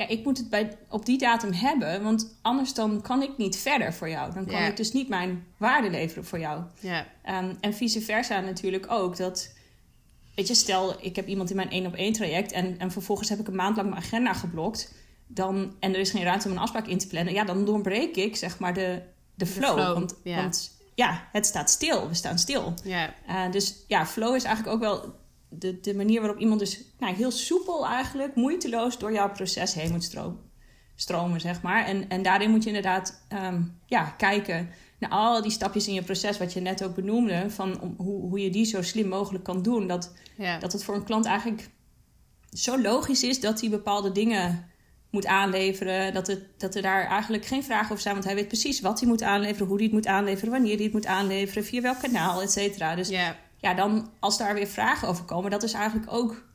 Ja, 0.00 0.08
ik 0.08 0.24
moet 0.24 0.38
het 0.38 0.50
bij, 0.50 0.76
op 0.88 1.06
die 1.06 1.18
datum 1.18 1.52
hebben, 1.52 2.02
want 2.02 2.38
anders 2.42 2.74
dan 2.74 3.00
kan 3.00 3.22
ik 3.22 3.36
niet 3.36 3.56
verder 3.56 3.94
voor 3.94 4.08
jou. 4.08 4.32
Dan 4.32 4.46
kan 4.46 4.62
ik 4.62 4.76
dus 4.76 4.92
niet 4.92 5.08
mijn 5.08 5.46
waarde 5.56 5.90
leveren 5.90 6.24
voor 6.24 6.38
jou. 6.38 6.62
Ja, 6.78 7.06
Um, 7.28 7.56
en 7.60 7.74
vice 7.74 8.00
versa 8.00 8.40
natuurlijk 8.40 8.86
ook. 8.90 9.16
Dat, 9.16 9.54
weet 10.34 10.48
je, 10.48 10.54
stel 10.54 10.94
ik 11.00 11.16
heb 11.16 11.26
iemand 11.26 11.50
in 11.50 11.56
mijn 11.56 11.70
één 11.70 11.86
op 11.86 11.94
één 11.94 12.12
traject 12.12 12.52
en, 12.52 12.78
en 12.78 12.90
vervolgens 12.90 13.28
heb 13.28 13.38
ik 13.38 13.48
een 13.48 13.54
maand 13.54 13.76
lang 13.76 13.88
mijn 13.88 14.02
agenda 14.02 14.32
geblokt. 14.32 14.94
Dan, 15.26 15.74
en 15.80 15.94
er 15.94 16.00
is 16.00 16.10
geen 16.10 16.22
ruimte 16.22 16.48
om 16.48 16.52
een 16.52 16.60
afspraak 16.60 16.86
in 16.86 16.98
te 16.98 17.06
plannen. 17.06 17.32
Ja, 17.32 17.44
dan 17.44 17.64
doorbreek 17.64 18.16
ik 18.16 18.36
zeg 18.36 18.58
maar 18.58 18.74
de, 18.74 19.02
de 19.34 19.46
flow. 19.46 19.72
flow, 19.72 19.94
want, 19.94 20.14
ja. 20.24 20.36
want 20.36 20.70
ja, 20.94 21.28
het 21.32 21.46
staat 21.46 21.70
stil. 21.70 22.08
We 22.08 22.14
staan 22.14 22.38
stil. 22.38 22.74
ja, 22.84 23.14
Uh, 23.28 23.50
dus 23.50 23.84
ja, 23.86 24.06
flow 24.06 24.34
is 24.34 24.44
eigenlijk 24.44 24.74
ook 24.74 24.82
wel 24.82 25.14
de, 25.50 25.80
de 25.80 25.94
manier 25.94 26.20
waarop 26.20 26.38
iemand 26.38 26.60
dus 26.60 26.84
nou, 26.98 27.14
heel 27.14 27.30
soepel 27.30 27.86
eigenlijk, 27.86 28.34
moeiteloos 28.34 28.98
door 28.98 29.12
jouw 29.12 29.30
proces 29.30 29.74
heen 29.74 29.92
moet 29.92 30.04
stromen, 30.04 30.40
stromen 30.94 31.40
zeg 31.40 31.62
maar. 31.62 31.84
En, 31.84 32.08
en 32.08 32.22
daarin 32.22 32.50
moet 32.50 32.62
je 32.62 32.68
inderdaad 32.68 33.24
ehm, 33.28 33.62
ja, 33.86 34.04
kijken 34.04 34.68
naar 34.98 35.10
al 35.10 35.42
die 35.42 35.50
stapjes 35.50 35.88
in 35.88 35.94
je 35.94 36.02
proces, 36.02 36.38
wat 36.38 36.52
je 36.52 36.60
net 36.60 36.84
ook 36.84 36.94
benoemde, 36.94 37.50
van 37.50 37.80
om, 37.80 37.94
hoe, 37.96 38.28
hoe 38.28 38.40
je 38.40 38.50
die 38.50 38.64
zo 38.64 38.82
slim 38.82 39.08
mogelijk 39.08 39.44
kan 39.44 39.62
doen. 39.62 39.86
Dat, 39.86 40.14
ja. 40.36 40.58
dat 40.58 40.72
het 40.72 40.84
voor 40.84 40.94
een 40.94 41.04
klant 41.04 41.24
eigenlijk 41.24 41.70
zo 42.52 42.80
logisch 42.80 43.22
is 43.22 43.40
dat 43.40 43.60
hij 43.60 43.70
bepaalde 43.70 44.12
dingen 44.12 44.68
moet 45.10 45.26
aanleveren. 45.26 46.14
Dat, 46.14 46.26
het, 46.26 46.44
dat 46.56 46.74
er 46.74 46.82
daar 46.82 47.06
eigenlijk 47.06 47.46
geen 47.46 47.64
vragen 47.64 47.90
over 47.90 48.02
zijn. 48.02 48.14
Want 48.14 48.26
hij 48.26 48.34
weet 48.34 48.48
precies 48.48 48.80
wat 48.80 49.00
hij 49.00 49.08
moet 49.08 49.22
aanleveren, 49.22 49.66
hoe 49.66 49.76
hij 49.76 49.84
het 49.84 49.94
moet 49.94 50.06
aanleveren, 50.06 50.50
wanneer 50.50 50.74
hij 50.74 50.84
het 50.84 50.92
moet 50.92 51.06
aanleveren, 51.06 51.64
via 51.64 51.80
welk 51.80 52.00
kanaal, 52.00 52.42
et 52.42 52.52
cetera. 52.52 52.94
Dus 52.94 53.08
ja. 53.08 53.36
Ja, 53.60 53.74
dan 53.74 54.10
als 54.18 54.38
daar 54.38 54.54
weer 54.54 54.66
vragen 54.66 55.08
over 55.08 55.24
komen, 55.24 55.50
dat 55.50 55.62
is 55.62 55.72
eigenlijk 55.72 56.12
ook 56.12 56.48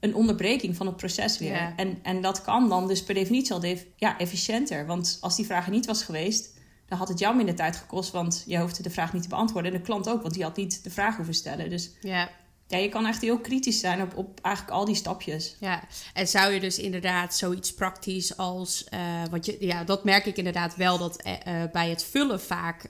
een 0.00 0.14
onderbreking 0.14 0.76
van 0.76 0.86
het 0.86 0.96
proces 0.96 1.38
weer. 1.38 1.52
Ja. 1.52 1.72
En, 1.76 1.98
en 2.02 2.20
dat 2.20 2.42
kan 2.42 2.68
dan 2.68 2.88
dus 2.88 3.02
per 3.02 3.14
definitie 3.14 3.52
al 3.52 3.60
def- 3.60 3.86
ja, 3.96 4.18
efficiënter. 4.18 4.86
Want 4.86 5.18
als 5.20 5.36
die 5.36 5.46
vraag 5.46 5.64
er 5.64 5.72
niet 5.72 5.86
was 5.86 6.02
geweest, 6.02 6.56
dan 6.86 6.98
had 6.98 7.08
het 7.08 7.18
jou 7.18 7.36
minder 7.36 7.54
tijd 7.54 7.76
gekost, 7.76 8.10
want 8.10 8.44
je 8.46 8.58
hoefde 8.58 8.82
de 8.82 8.90
vraag 8.90 9.12
niet 9.12 9.22
te 9.22 9.28
beantwoorden. 9.28 9.72
En 9.72 9.78
de 9.78 9.84
klant 9.84 10.08
ook, 10.08 10.22
want 10.22 10.34
die 10.34 10.42
had 10.42 10.56
niet 10.56 10.84
de 10.84 10.90
vraag 10.90 11.16
hoeven 11.16 11.34
stellen. 11.34 11.70
Dus 11.70 11.90
ja. 12.00 12.30
Ja, 12.68 12.78
je 12.78 12.88
kan 12.88 13.06
echt 13.06 13.20
heel 13.22 13.38
kritisch 13.38 13.80
zijn 13.80 14.02
op, 14.02 14.16
op 14.16 14.40
eigenlijk 14.42 14.76
al 14.76 14.84
die 14.84 14.94
stapjes. 14.94 15.56
Ja, 15.60 15.82
en 16.14 16.28
zou 16.28 16.52
je 16.52 16.60
dus 16.60 16.78
inderdaad 16.78 17.36
zoiets 17.36 17.74
praktisch 17.74 18.36
als, 18.36 18.84
eh 18.84 19.22
want 19.30 19.46
je, 19.46 19.56
ja, 19.60 19.84
dat 19.84 20.04
merk 20.04 20.26
ik 20.26 20.36
inderdaad 20.36 20.76
wel 20.76 20.98
dat 20.98 21.22
eh, 21.22 21.62
eh, 21.62 21.70
bij 21.70 21.88
het 21.90 22.04
vullen 22.04 22.40
vaak 22.40 22.84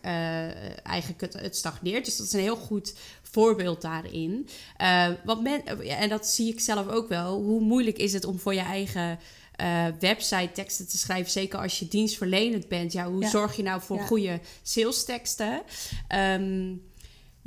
eigenlijk 0.82 1.20
het, 1.20 1.32
het 1.32 1.56
stagneert. 1.56 2.04
Dus 2.04 2.16
dat 2.16 2.26
is 2.26 2.32
een 2.32 2.40
heel 2.40 2.56
goed 2.56 2.94
voorbeeld 3.22 3.82
daarin. 3.82 4.48
Want 5.24 5.42
men, 5.42 5.86
en 5.88 6.08
dat 6.08 6.26
zie 6.26 6.52
ik 6.52 6.60
zelf 6.60 6.88
ook 6.88 7.08
wel. 7.08 7.42
Hoe 7.42 7.60
moeilijk 7.60 7.98
is 7.98 8.12
het 8.12 8.24
om 8.24 8.38
voor 8.38 8.54
je 8.54 8.60
eigen 8.60 9.18
website 9.98 10.50
teksten 10.52 10.88
te 10.88 10.98
schrijven, 10.98 11.30
zeker 11.32 11.58
als 11.58 11.78
je 11.78 11.88
dienstverlenend 11.88 12.68
bent? 12.68 12.92
Ja, 12.92 13.10
hoe 13.10 13.22
Ja. 13.22 13.28
zorg 13.28 13.56
je 13.56 13.62
nou 13.62 13.80
voor 13.80 13.96
Ja. 13.96 14.06
goede 14.06 14.40
sales 14.62 15.04
teksten? 15.04 15.62
Ehm, 16.08 16.74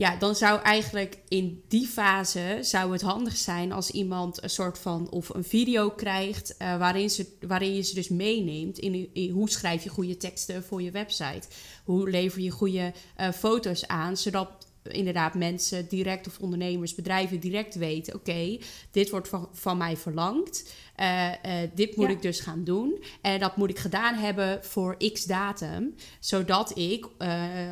ja, 0.01 0.15
dan 0.15 0.35
zou 0.35 0.61
eigenlijk 0.61 1.17
in 1.27 1.63
die 1.67 1.87
fase 1.87 2.57
zou 2.61 2.91
het 2.91 3.01
handig 3.01 3.37
zijn 3.37 3.71
als 3.71 3.91
iemand 3.91 4.43
een 4.43 4.49
soort 4.49 4.79
van 4.79 5.09
of 5.09 5.29
een 5.29 5.43
video 5.43 5.89
krijgt 5.89 6.57
eh, 6.57 6.77
waarin, 6.77 7.09
ze, 7.09 7.37
waarin 7.47 7.75
je 7.75 7.81
ze 7.81 7.93
dus 7.93 8.09
meeneemt 8.09 8.79
in, 8.79 9.29
hoe 9.31 9.49
schrijf 9.49 9.83
je 9.83 9.89
goede 9.89 10.17
teksten 10.17 10.63
voor 10.63 10.81
je 10.81 10.91
website, 10.91 11.47
hoe 11.83 12.09
lever 12.09 12.41
je 12.41 12.49
goede 12.49 12.93
eh, 13.15 13.31
foto's 13.31 13.87
aan, 13.87 14.17
zodat 14.17 14.49
inderdaad 14.83 15.33
mensen 15.33 15.87
direct 15.87 16.27
of 16.27 16.39
ondernemers, 16.39 16.95
bedrijven 16.95 17.39
direct 17.39 17.75
weten: 17.75 18.15
oké, 18.15 18.57
dit 18.91 19.09
wordt 19.09 19.27
van, 19.27 19.49
van 19.51 19.77
mij 19.77 19.97
verlangd. 19.97 20.73
Eh, 20.95 21.63
eh, 21.63 21.69
dit 21.73 21.95
moet 21.95 22.05
Ja. 22.07 22.11
ik 22.11 22.21
dus 22.21 22.39
gaan 22.39 22.63
doen. 22.63 23.03
En 23.21 23.39
dat 23.39 23.55
moet 23.57 23.69
ik 23.69 23.79
gedaan 23.79 24.15
hebben 24.15 24.63
voor 24.63 24.97
x 25.13 25.25
datum, 25.25 25.95
zodat 26.19 26.77
ik 26.77 27.07
eh, 27.17 27.29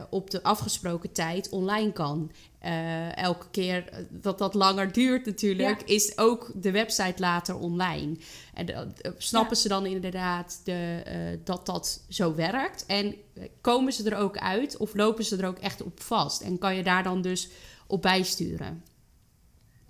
op 0.10 0.30
de 0.30 0.44
afgesproken 0.44 1.12
tijd 1.12 1.50
online 1.50 1.92
kan. 1.92 2.32
Eh, 2.60 3.18
elke 3.18 3.50
keer 3.52 4.06
dat 4.10 4.38
dat 4.38 4.54
langer 4.54 4.92
duurt 4.92 5.26
natuurlijk, 5.26 5.82
is 5.82 6.18
ook 6.18 6.52
de 6.56 6.72
website 6.72 7.14
later 7.22 7.56
online. 7.58 8.18
En 8.54 8.68
eh, 8.70 9.12
snappen 9.18 9.58
ze 9.58 9.68
dan 9.68 9.86
inderdaad 9.86 10.62
de, 10.64 11.02
eh, 11.06 11.40
dat 11.44 11.66
dat 11.66 12.04
zo 12.10 12.36
werkt? 12.36 12.86
En 12.86 13.16
eh, 13.34 13.44
komen 13.62 13.94
ze 13.94 14.10
er 14.10 14.18
ook 14.18 14.38
uit 14.38 14.78
of 14.78 14.94
lopen 14.96 15.24
ze 15.26 15.38
er 15.38 15.48
ook 15.48 15.60
echt 15.60 15.82
op 15.84 16.02
vast? 16.02 16.42
En 16.42 16.58
kan 16.58 16.76
je 16.76 16.84
daar 16.84 17.04
dan 17.04 17.22
dus 17.22 17.50
op 17.88 18.02
bijsturen? 18.02 18.84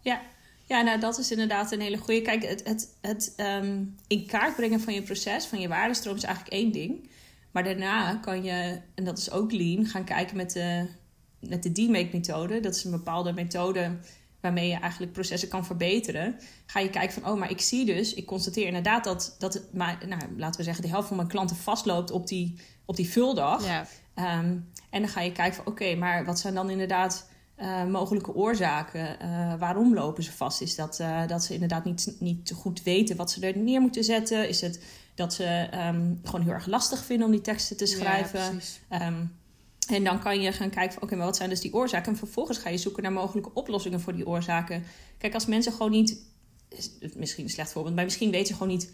Ja, 0.01 0.21
ja 0.69 0.81
nou, 0.81 0.99
dat 0.99 1.17
is 1.17 1.31
inderdaad 1.31 1.71
een 1.71 1.81
hele 1.81 1.97
goede. 1.97 2.21
Kijk, 2.21 2.43
het, 2.43 2.67
het, 2.67 2.95
het 3.01 3.33
ehm, 3.35 3.83
in 4.07 4.25
kaart 4.25 4.55
brengen 4.55 4.79
van 4.79 4.93
je 4.93 5.01
proces, 5.01 5.45
van 5.45 5.59
je 5.59 5.67
waardestroom, 5.67 6.15
is 6.15 6.23
eigenlijk 6.23 6.55
één 6.55 6.71
ding. 6.71 7.09
Maar 7.51 7.63
daarna 7.63 8.15
kan 8.15 8.43
je, 8.43 8.81
en 8.95 9.03
dat 9.03 9.17
is 9.17 9.31
ook 9.31 9.51
lean, 9.51 9.85
gaan 9.85 10.03
kijken 10.03 10.37
met 10.37 10.51
de, 10.51 10.87
met 11.39 11.63
de 11.63 11.71
D-Make-methode. 11.71 12.59
Dat 12.59 12.75
is 12.75 12.83
een 12.83 12.91
bepaalde 12.91 13.33
methode 13.33 13.97
waarmee 14.41 14.69
je 14.69 14.79
eigenlijk 14.79 15.11
processen 15.11 15.49
kan 15.49 15.65
verbeteren. 15.65 16.35
Ga 16.65 16.79
je 16.79 16.89
kijken 16.89 17.21
van, 17.21 17.31
oh, 17.31 17.39
maar 17.39 17.51
ik 17.51 17.61
zie 17.61 17.85
dus, 17.85 18.13
ik 18.13 18.25
constateer 18.25 18.65
inderdaad 18.65 19.03
dat, 19.03 19.35
dat 19.39 19.61
maar, 19.73 19.97
nou, 20.07 20.21
laten 20.37 20.59
we 20.59 20.63
zeggen, 20.65 20.83
de 20.83 20.89
helft 20.89 21.07
van 21.07 21.17
mijn 21.17 21.27
klanten 21.27 21.55
vastloopt 21.55 22.11
op 22.11 22.27
die, 22.27 22.55
op 22.85 22.95
die 22.95 23.09
vuldag. 23.09 23.65
Ja, 23.65 23.87
Ehm, 24.19 24.57
en 24.89 25.01
dan 25.01 25.07
ga 25.07 25.21
je 25.21 25.31
kijken 25.31 25.55
van 25.55 25.65
oké, 25.65 25.95
maar 25.95 26.25
wat 26.25 26.39
zijn 26.39 26.53
dan 26.53 26.69
inderdaad 26.69 27.28
eh, 27.59 27.85
mogelijke 27.85 28.33
oorzaken? 28.33 29.19
Eh, 29.19 29.53
waarom 29.59 29.93
lopen 29.93 30.23
ze 30.23 30.31
vast? 30.31 30.61
Is 30.61 30.75
dat, 30.75 30.99
eh, 30.99 31.27
dat 31.27 31.43
ze 31.43 31.53
inderdaad 31.53 31.85
niet, 31.85 32.15
niet 32.19 32.51
goed 32.55 32.83
weten 32.83 33.15
wat 33.15 33.31
ze 33.31 33.47
er 33.47 33.57
neer 33.57 33.81
moeten 33.81 34.03
zetten? 34.03 34.49
Is 34.49 34.61
het 34.61 34.83
dat 35.15 35.33
ze 35.33 35.43
ehm, 35.71 36.13
gewoon 36.23 36.41
heel 36.41 36.53
erg 36.53 36.65
lastig 36.65 37.05
vinden 37.05 37.25
om 37.25 37.31
die 37.31 37.41
teksten 37.41 37.77
te 37.77 37.85
schrijven? 37.85 38.39
Ja. 38.39 38.99
Ehm, 38.99 39.25
en 39.87 40.03
dan 40.03 40.19
kan 40.19 40.41
je 40.41 40.51
gaan 40.51 40.69
kijken 40.69 40.93
van 40.93 41.03
oké, 41.03 41.15
maar 41.15 41.25
wat 41.25 41.35
zijn 41.35 41.49
dus 41.49 41.61
die 41.61 41.73
oorzaken? 41.73 42.11
En 42.11 42.17
vervolgens 42.17 42.57
ga 42.57 42.69
je 42.69 42.77
zoeken 42.77 43.03
naar 43.03 43.11
mogelijke 43.11 43.53
oplossingen 43.53 44.01
voor 44.01 44.15
die 44.15 44.27
oorzaken. 44.27 44.83
Kijk, 45.17 45.33
als 45.33 45.45
mensen 45.45 45.71
gewoon 45.71 45.91
niet, 45.91 46.17
is 46.69 46.91
misschien 47.15 47.43
een 47.43 47.49
slecht 47.49 47.71
voorbeeld, 47.71 47.95
maar 47.95 48.03
misschien 48.03 48.31
weten 48.31 48.47
ze 48.47 48.53
gewoon 48.53 48.67
niet 48.67 48.91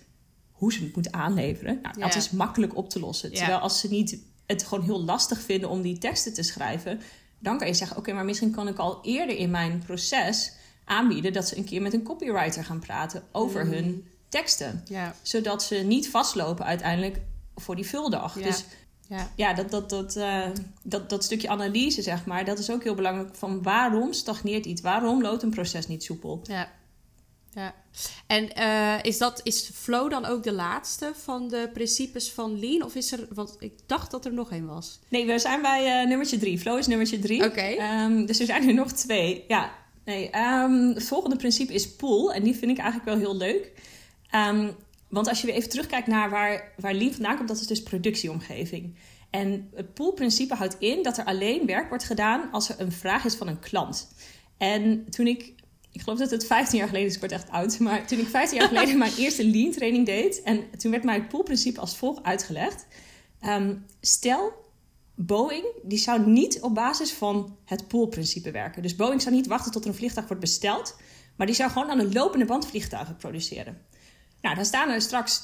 hoe 0.51 0.73
ze 0.73 0.84
het 0.84 0.93
moeten 0.93 1.13
aanleveren. 1.13 1.80
Nou, 1.82 1.99
dat 1.99 2.15
is 2.15 2.32
makkelijk 2.32 2.75
op 2.75 2.89
te 2.89 2.99
lossen. 2.99 3.32
Ja. 3.32 3.38
Terwijl 3.38 3.60
als 3.60 3.80
ze 3.80 3.88
niet 3.88 4.17
het 4.45 4.63
gewoon 4.63 4.84
heel 4.84 5.04
lastig 5.04 5.41
vinden 5.41 5.69
om 5.69 5.82
die 5.82 5.97
teksten 5.97 6.34
te 6.34 6.43
schrijven, 6.43 6.99
dan 7.46 7.58
kan 7.58 7.68
je 7.68 7.74
zeggen: 7.74 7.98
Oké, 7.98 8.14
maar 8.14 8.26
misschien 8.26 8.52
kan 8.52 8.68
ik 8.68 8.78
al 8.78 9.00
eerder 9.04 9.38
in 9.38 9.52
mijn 9.52 9.84
proces 9.86 10.52
aanbieden 10.86 11.34
dat 11.34 11.48
ze 11.48 11.58
een 11.58 11.64
keer 11.66 11.82
met 11.82 11.94
een 11.94 12.04
copywriter 12.04 12.64
gaan 12.64 12.80
praten 12.80 13.24
over 13.32 13.66
Mm. 13.66 13.72
hun 13.72 14.08
teksten. 14.30 14.84
Ja, 14.86 15.16
Zodat 15.22 15.64
ze 15.64 15.76
niet 15.76 16.10
vastlopen 16.10 16.66
uiteindelijk 16.66 17.20
voor 17.56 17.76
die 17.76 17.86
vuldag. 17.86 18.38
Ja. 18.40 18.44
Dus 18.46 18.64
ja. 19.08 19.32
ja, 19.36 19.54
dat, 19.54 19.72
dat, 19.72 19.90
dat, 19.90 20.16
uh, 20.16 20.46
dat, 20.84 21.10
dat 21.10 21.24
stukje 21.24 21.50
analyse, 21.50 22.02
zeg 22.02 22.26
maar, 22.26 22.46
dat 22.46 22.60
is 22.60 22.72
ook 22.72 22.84
heel 22.84 22.96
belangrijk. 22.96 23.36
Van 23.36 23.62
waarom 23.64 24.14
stagneert 24.14 24.66
iets? 24.66 24.82
Waarom 24.82 25.22
loopt 25.22 25.44
een 25.44 25.50
proces 25.50 25.88
niet 25.88 26.04
soepel? 26.04 26.42
Ja. 26.44 26.72
Ja, 27.56 27.74
en 28.28 28.50
uh, 28.58 29.04
is, 29.04 29.18
dat, 29.18 29.41
is 29.44 29.70
flow 29.74 30.10
dan 30.10 30.26
ook 30.26 30.44
de 30.44 30.52
laatste 30.52 31.12
van 31.15 31.48
de 31.48 31.70
principes 31.74 32.32
van 32.32 32.60
Lean? 32.60 32.84
Of 32.84 32.96
is 32.96 33.12
er, 33.12 33.28
want 33.34 33.56
ik 33.60 33.74
dacht 33.86 34.12
dat 34.12 34.26
er 34.26 34.34
nog 34.34 34.52
één 34.52 34.65
was. 34.65 35.00
Nee, 35.10 35.26
we 35.26 35.39
zijn 35.39 35.62
bij 35.62 36.02
uh, 36.02 36.08
nummertje 36.08 36.38
drie. 36.38 36.60
Flow 36.60 36.78
is 36.78 36.88
nummertje 36.88 37.20
drie. 37.20 37.44
Oké. 37.44 37.76
Um, 38.04 38.26
dus 38.26 38.39
er 38.39 38.46
zijn 38.46 38.68
er 38.68 38.74
nog 38.74 38.91
twee. 38.91 39.46
Ja, 39.48 39.72
nee. 40.06 40.30
Um, 40.38 40.94
het 40.94 41.04
volgende 41.04 41.36
principe 41.36 41.74
is 41.74 41.96
pool. 41.96 42.34
En 42.34 42.44
die 42.44 42.56
vind 42.56 42.72
ik 42.72 42.78
eigenlijk 42.78 43.10
wel 43.10 43.18
heel 43.18 43.38
leuk. 43.38 43.72
Um, 44.36 44.76
want 45.10 45.28
als 45.28 45.41
je 45.41 45.48
weer 45.48 45.56
even 45.56 45.70
terugkijkt 45.70 46.08
naar 46.08 46.30
waar, 46.30 46.74
waar 46.78 46.94
Lean 46.94 47.13
vandaan 47.13 47.36
komt, 47.38 47.48
dat 47.48 47.60
is 47.60 47.68
dus 47.68 47.84
productieomgeving. 47.84 48.96
En 49.30 49.70
het 49.76 49.94
poolprincipe 49.94 50.56
houdt 50.56 50.76
in 50.80 51.04
dat 51.04 51.18
er 51.18 51.26
alleen 51.26 51.65
werk 51.65 51.89
wordt 51.89 52.04
gedaan 52.04 52.52
als 52.52 52.70
er 52.70 52.76
een 52.80 52.91
vraag 52.91 53.26
is 53.26 53.36
van 53.36 53.48
een 53.48 53.60
klant. 53.60 54.08
En 54.58 55.10
toen 55.10 55.28
ik, 55.28 55.54
ik 55.96 56.02
geloof 56.02 56.20
dat 56.20 56.32
het 56.32 56.46
15 56.46 56.78
jaar 56.78 56.88
geleden 56.88 57.08
is, 57.08 57.14
ik 57.14 57.20
word 57.20 57.32
echt 57.32 57.50
oud, 57.50 57.80
maar 57.80 58.08
toen 58.08 58.20
ik 58.20 58.28
15 58.28 58.58
jaar 58.58 58.68
geleden 58.68 58.98
mijn 59.08 59.16
eerste 59.18 59.46
Lean 59.50 59.72
training 59.72 60.06
deed, 60.06 60.42
en 60.42 60.78
toen 60.78 60.92
werd 60.92 61.04
mij 61.04 61.16
het 61.16 61.28
poolprincipe 61.28 61.80
als 61.80 61.98
volgt 61.98 62.24
uitgelegd. 62.24 62.86
Um, 63.42 63.86
stel, 64.02 64.54
Boeing 65.16 65.66
die 65.84 65.98
zou 65.98 66.30
niet 66.30 66.62
op 66.62 66.76
basis 66.76 67.12
van 67.12 67.58
het 67.66 67.88
poolprincipe 67.88 68.52
werken. 68.52 68.82
Dus 68.82 68.96
Boeing 68.96 69.22
zou 69.22 69.36
niet 69.36 69.48
wachten 69.48 69.72
tot 69.72 69.84
er 69.84 69.90
een 69.90 69.96
vliegtuig 69.96 70.28
wordt 70.28 70.42
besteld, 70.42 70.96
maar 71.36 71.48
die 71.48 71.56
zou 71.56 71.72
gewoon 71.72 71.90
aan 71.90 72.00
een 72.00 72.14
lopende 72.14 72.46
band 72.46 72.68
vliegtuigen 72.68 73.16
produceren. 73.16 73.82
Nou, 74.42 74.56
dan 74.56 74.66
staan 74.66 74.90
er 74.90 75.02
straks 75.02 75.44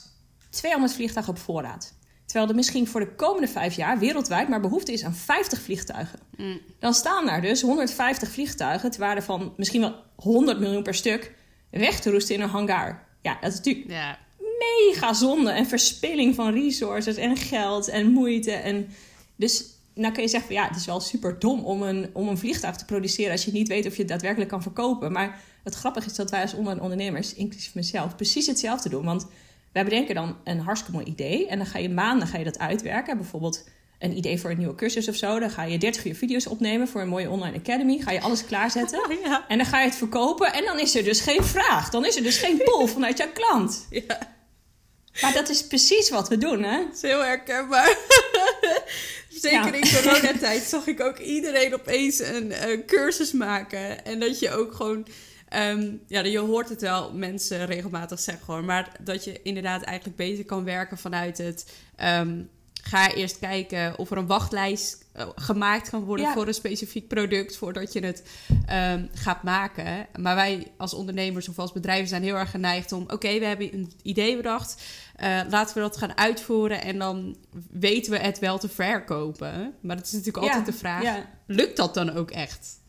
200 0.49 0.93
vliegtuigen 0.93 1.33
op 1.33 1.39
voorraad. 1.39 1.93
Terwijl 2.31 2.51
er 2.51 2.57
misschien 2.57 2.87
voor 2.87 2.99
de 2.99 3.15
komende 3.15 3.47
vijf 3.47 3.75
jaar 3.75 3.99
wereldwijd 3.99 4.49
maar 4.49 4.59
behoefte 4.59 4.91
is 4.91 5.03
aan 5.03 5.15
50 5.15 5.61
vliegtuigen. 5.61 6.19
Mm. 6.37 6.59
Dan 6.79 6.93
staan 6.93 7.25
daar 7.25 7.41
dus 7.41 7.61
150 7.61 8.29
vliegtuigen, 8.29 8.91
te 8.91 8.99
waarde 8.99 9.21
van 9.21 9.53
misschien 9.57 9.81
wel 9.81 9.95
100 10.15 10.59
miljoen 10.59 10.83
per 10.83 10.93
stuk, 10.93 11.33
weg 11.71 11.99
te 11.99 12.11
roesten 12.11 12.35
in 12.35 12.41
een 12.41 12.49
hangar. 12.49 13.07
Ja, 13.21 13.37
dat 13.41 13.51
is 13.51 13.57
natuurlijk 13.57 13.89
ja. 13.89 14.17
mega 14.59 15.13
zonde 15.13 15.51
en 15.51 15.65
verspilling 15.65 16.35
van 16.35 16.53
resources 16.53 17.15
en 17.15 17.37
geld 17.37 17.87
en 17.87 18.11
moeite. 18.11 18.51
En 18.51 18.89
dus 19.35 19.65
nou 19.93 20.13
kun 20.13 20.23
je 20.23 20.29
zeggen 20.29 20.49
van 20.49 20.61
ja, 20.61 20.67
het 20.67 20.77
is 20.77 20.85
wel 20.85 20.99
super 20.99 21.39
dom 21.39 21.65
om 21.65 21.81
een, 21.81 22.09
om 22.13 22.27
een 22.27 22.37
vliegtuig 22.37 22.75
te 22.75 22.85
produceren 22.85 23.31
als 23.31 23.45
je 23.45 23.51
niet 23.51 23.67
weet 23.67 23.85
of 23.85 23.93
je 23.93 23.99
het 23.99 24.11
daadwerkelijk 24.11 24.49
kan 24.49 24.61
verkopen. 24.61 25.11
Maar 25.11 25.41
het 25.63 25.75
grappige 25.75 26.09
is 26.09 26.15
dat 26.15 26.31
wij 26.31 26.41
als 26.41 26.53
ondernemers, 26.53 27.33
inclusief 27.33 27.75
mezelf, 27.75 28.15
precies 28.15 28.47
hetzelfde 28.47 28.89
doen. 28.89 29.05
Want 29.05 29.27
wij 29.71 29.83
bedenken 29.83 30.15
dan 30.15 30.37
een 30.43 30.59
hartstikke 30.59 30.97
mooi 30.97 31.05
idee 31.05 31.47
en 31.47 31.57
dan 31.57 31.67
ga 31.67 31.79
je 31.79 31.89
maanden 31.89 32.27
ga 32.27 32.37
je 32.37 32.43
dat 32.43 32.59
uitwerken. 32.59 33.17
Bijvoorbeeld 33.17 33.63
een 33.99 34.17
idee 34.17 34.39
voor 34.39 34.49
een 34.49 34.57
nieuwe 34.57 34.75
cursus 34.75 35.07
of 35.07 35.15
zo. 35.15 35.39
Dan 35.39 35.49
ga 35.49 35.63
je 35.63 35.77
30 35.77 36.05
uur 36.05 36.15
video's 36.15 36.45
opnemen 36.45 36.87
voor 36.87 37.01
een 37.01 37.07
mooie 37.07 37.29
online 37.29 37.57
academy. 37.57 37.99
Ga 37.99 38.11
je 38.11 38.21
alles 38.21 38.45
klaarzetten. 38.45 38.99
Ja. 39.23 39.45
En 39.47 39.57
dan 39.57 39.65
ga 39.65 39.79
je 39.79 39.85
het 39.85 39.95
verkopen. 39.95 40.53
En 40.53 40.65
dan 40.65 40.79
is 40.79 40.95
er 40.95 41.03
dus 41.03 41.19
geen 41.21 41.43
vraag. 41.43 41.89
Dan 41.89 42.05
is 42.05 42.15
er 42.15 42.23
dus 42.23 42.37
geen 42.37 42.57
pull 42.57 42.87
vanuit 42.93 43.17
jouw 43.17 43.31
klant. 43.33 43.87
Ja. 43.89 44.17
Maar 45.21 45.33
dat 45.33 45.49
is 45.49 45.67
precies 45.67 46.09
wat 46.09 46.29
we 46.29 46.37
doen, 46.37 46.63
hè? 46.63 46.77
Dat 46.77 46.95
is 46.95 47.01
heel 47.01 47.23
herkenbaar. 47.23 47.97
Zeker 49.29 49.75
in 49.75 49.89
coronatijd 50.03 50.63
zag 50.63 50.87
ik 50.87 51.01
ook 51.01 51.17
iedereen 51.17 51.73
opeens 51.73 52.19
een, 52.19 52.69
een 52.69 52.85
cursus 52.85 53.31
maken. 53.31 54.05
En 54.05 54.19
dat 54.19 54.39
je 54.39 54.51
ook 54.51 54.73
gewoon 54.73 55.07
Um, 55.55 56.01
ja, 56.07 56.23
je 56.23 56.39
hoort 56.39 56.69
het 56.69 56.81
wel 56.81 57.13
mensen 57.13 57.65
regelmatig 57.65 58.19
zeggen 58.19 58.53
hoor. 58.53 58.63
Maar 58.63 58.91
dat 58.99 59.23
je 59.23 59.41
inderdaad 59.41 59.81
eigenlijk 59.81 60.17
beter 60.17 60.45
kan 60.45 60.63
werken 60.63 60.97
vanuit 60.97 61.37
het. 61.37 61.73
Um, 62.03 62.49
ga 62.83 63.13
eerst 63.13 63.39
kijken 63.39 63.97
of 63.97 64.11
er 64.11 64.17
een 64.17 64.27
wachtlijst 64.27 65.05
uh, 65.17 65.27
gemaakt 65.35 65.89
kan 65.89 66.03
worden 66.03 66.33
voor 66.33 66.47
een 66.47 66.53
specifiek 66.53 67.07
product 67.07 67.57
voordat 67.57 67.93
je 67.93 68.05
het 68.05 68.23
um, 68.71 69.09
gaat 69.13 69.43
maken. 69.43 70.07
Maar 70.19 70.35
wij 70.35 70.67
als 70.77 70.93
ondernemers 70.93 71.49
of 71.49 71.59
als 71.59 71.71
bedrijven 71.71 72.07
zijn 72.07 72.23
heel 72.23 72.35
erg 72.35 72.51
geneigd 72.51 72.91
om: 72.91 73.03
oké, 73.07 73.39
we 73.39 73.45
hebben 73.45 73.73
een 73.73 73.91
idee 74.03 74.35
bedacht, 74.35 74.81
uh, 75.23 75.41
laten 75.49 75.75
we 75.75 75.81
dat 75.81 75.97
gaan 75.97 76.17
uitvoeren 76.17 76.81
en 76.81 76.99
dan 76.99 77.37
weten 77.71 78.11
we 78.11 78.17
het 78.17 78.39
wel 78.39 78.59
te 78.59 78.69
verkopen. 78.69 79.73
Maar 79.81 79.95
dat 79.95 80.05
is 80.05 80.11
natuurlijk 80.11 80.45
altijd 80.45 80.65
de 80.65 80.73
vraag: 80.73 81.23
lukt 81.45 81.77
dat 81.77 81.93
dan 81.93 82.15
ook 82.15 82.31
echt? 82.31 82.79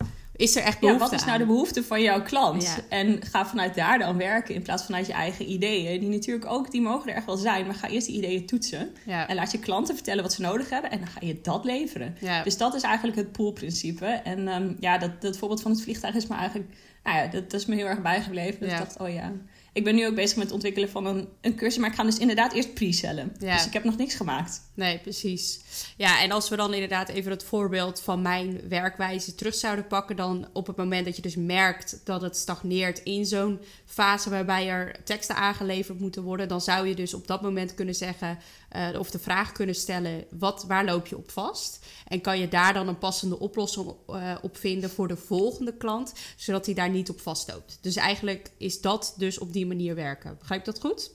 Is 0.42 0.56
er 0.56 0.62
echt 0.62 0.80
behoefte 0.80 1.04
ja, 1.04 1.10
wat 1.10 1.20
is 1.20 1.26
nou 1.26 1.38
de 1.38 1.46
behoefte 1.46 1.84
van 1.84 2.02
jouw 2.02 2.22
klant? 2.22 2.82
En 2.88 3.24
ga 3.24 3.46
vanuit 3.46 3.74
daar 3.74 3.98
dan 3.98 4.16
werken 4.16 4.54
in 4.54 4.62
plaats 4.62 4.84
vanuit 4.84 5.06
je 5.06 5.12
eigen 5.12 5.50
ideeën. 5.50 6.00
Die 6.00 6.08
natuurlijk 6.08 6.50
ook, 6.50 6.70
die 6.70 6.80
mogen 6.80 7.10
er 7.10 7.16
echt 7.16 7.26
wel 7.26 7.36
zijn. 7.36 7.66
Maar 7.66 7.74
ga 7.74 7.88
eerst 7.88 8.06
die 8.06 8.16
ideeën 8.16 8.46
toetsen. 8.46 8.94
En 9.06 9.34
laat 9.34 9.52
je 9.52 9.58
klanten 9.58 9.94
vertellen 9.94 10.22
wat 10.22 10.32
ze 10.32 10.40
nodig 10.40 10.70
hebben. 10.70 10.90
En 10.90 10.98
dan 10.98 11.06
ga 11.06 11.26
je 11.26 11.40
dat 11.42 11.64
leveren. 11.64 12.16
Dus 12.44 12.56
dat 12.56 12.74
is 12.74 12.82
eigenlijk 12.82 13.16
het 13.16 13.32
poolprincipe. 13.32 14.06
En 14.06 14.48
um, 14.48 14.76
ja, 14.80 14.98
dat, 14.98 15.20
dat 15.20 15.38
voorbeeld 15.38 15.62
van 15.62 15.70
het 15.70 15.82
vliegtuig 15.82 16.14
is 16.14 16.26
me 16.26 16.34
eigenlijk... 16.34 16.70
Nou 17.04 17.16
ja, 17.16 17.26
dat, 17.26 17.50
dat 17.50 17.60
is 17.60 17.66
me 17.66 17.74
heel 17.74 17.86
erg 17.86 18.02
bijgebleven. 18.02 18.60
Dus 18.60 18.72
ik 18.72 18.78
dacht, 18.78 19.00
oh 19.00 19.08
ja 19.08 19.32
ik 19.72 19.84
ben 19.84 19.94
nu 19.94 20.06
ook 20.06 20.14
bezig 20.14 20.36
met 20.36 20.44
het 20.44 20.54
ontwikkelen 20.54 20.90
van 20.90 21.06
een, 21.06 21.28
een 21.40 21.54
cursus, 21.54 21.78
maar 21.78 21.90
ik 21.90 21.96
ga 21.96 22.04
dus 22.04 22.18
inderdaad 22.18 22.52
eerst 22.52 22.74
pre-sellen. 22.74 23.34
Dus 23.38 23.66
ik 23.66 23.72
heb 23.72 23.84
nog 23.84 23.96
niks 23.96 24.14
gemaakt. 24.14 24.60
Nee, 24.74 24.98
precies. 24.98 25.60
Ja, 25.96 26.22
en 26.22 26.30
als 26.30 26.48
we 26.48 26.56
dan 26.56 26.74
inderdaad 26.74 27.08
even 27.08 27.30
het 27.30 27.44
voorbeeld 27.44 28.00
van 28.00 28.22
mijn 28.22 28.68
werkwijze 28.68 29.34
terug 29.34 29.54
zouden 29.54 29.86
pakken, 29.86 30.16
dan 30.16 30.48
op 30.52 30.66
het 30.66 30.76
moment 30.76 31.04
dat 31.04 31.16
je 31.16 31.22
dus 31.22 31.36
merkt 31.36 32.00
dat 32.04 32.22
het 32.22 32.36
stagneert 32.36 32.98
in 32.98 33.26
zo'n 33.26 33.60
fase 33.84 34.30
waarbij 34.30 34.68
er 34.68 35.04
teksten 35.04 35.36
aangeleverd 35.36 36.00
moeten 36.00 36.22
worden, 36.22 36.48
dan 36.48 36.60
zou 36.60 36.86
je 36.86 36.94
dus 36.94 37.14
op 37.14 37.26
dat 37.26 37.42
moment 37.42 37.74
kunnen 37.74 37.94
zeggen 37.94 38.38
uh, 38.76 38.98
of 38.98 39.10
de 39.10 39.18
vraag 39.18 39.52
kunnen 39.52 39.74
stellen: 39.74 40.24
wat, 40.30 40.64
waar 40.68 40.84
loop 40.84 41.06
je 41.06 41.16
op 41.16 41.30
vast? 41.30 41.86
En 42.08 42.20
kan 42.20 42.38
je 42.38 42.48
daar 42.48 42.74
dan 42.74 42.88
een 42.88 42.98
passende 42.98 43.38
oplossing 43.38 43.94
uh, 44.08 44.34
op 44.42 44.56
vinden 44.56 44.90
voor 44.90 45.08
de 45.08 45.16
volgende 45.16 45.76
klant, 45.76 46.12
zodat 46.36 46.66
hij 46.66 46.74
daar 46.74 46.90
niet 46.90 47.10
op 47.10 47.20
vastloopt. 47.20 47.78
Dus 47.80 47.96
eigenlijk 47.96 48.50
is 48.56 48.80
dat 48.80 49.14
dus 49.16 49.38
op 49.38 49.52
die 49.52 49.66
manier 49.66 49.94
werken. 49.94 50.36
Begrijp 50.38 50.64
je 50.64 50.72
dat 50.72 50.80
goed? 50.80 51.10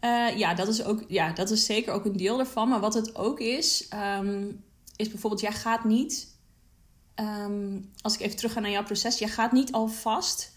Uh, 0.00 0.38
ja, 0.38 0.54
dat 0.54 0.68
is 0.68 0.82
ook, 0.84 1.04
ja, 1.08 1.32
dat 1.32 1.50
is 1.50 1.64
zeker 1.64 1.92
ook 1.92 2.04
een 2.04 2.16
deel 2.16 2.38
ervan. 2.38 2.68
Maar 2.68 2.80
wat 2.80 2.94
het 2.94 3.16
ook 3.16 3.40
is, 3.40 3.88
um, 4.18 4.64
is 4.96 5.08
bijvoorbeeld, 5.08 5.42
jij 5.42 5.52
gaat 5.52 5.84
niet. 5.84 6.34
Um, 7.20 7.90
als 8.00 8.14
ik 8.14 8.20
even 8.20 8.36
terug 8.36 8.52
ga 8.52 8.60
naar 8.60 8.70
jouw 8.70 8.84
proces, 8.84 9.18
jij 9.18 9.28
gaat 9.28 9.52
niet 9.52 9.72
alvast 9.72 10.52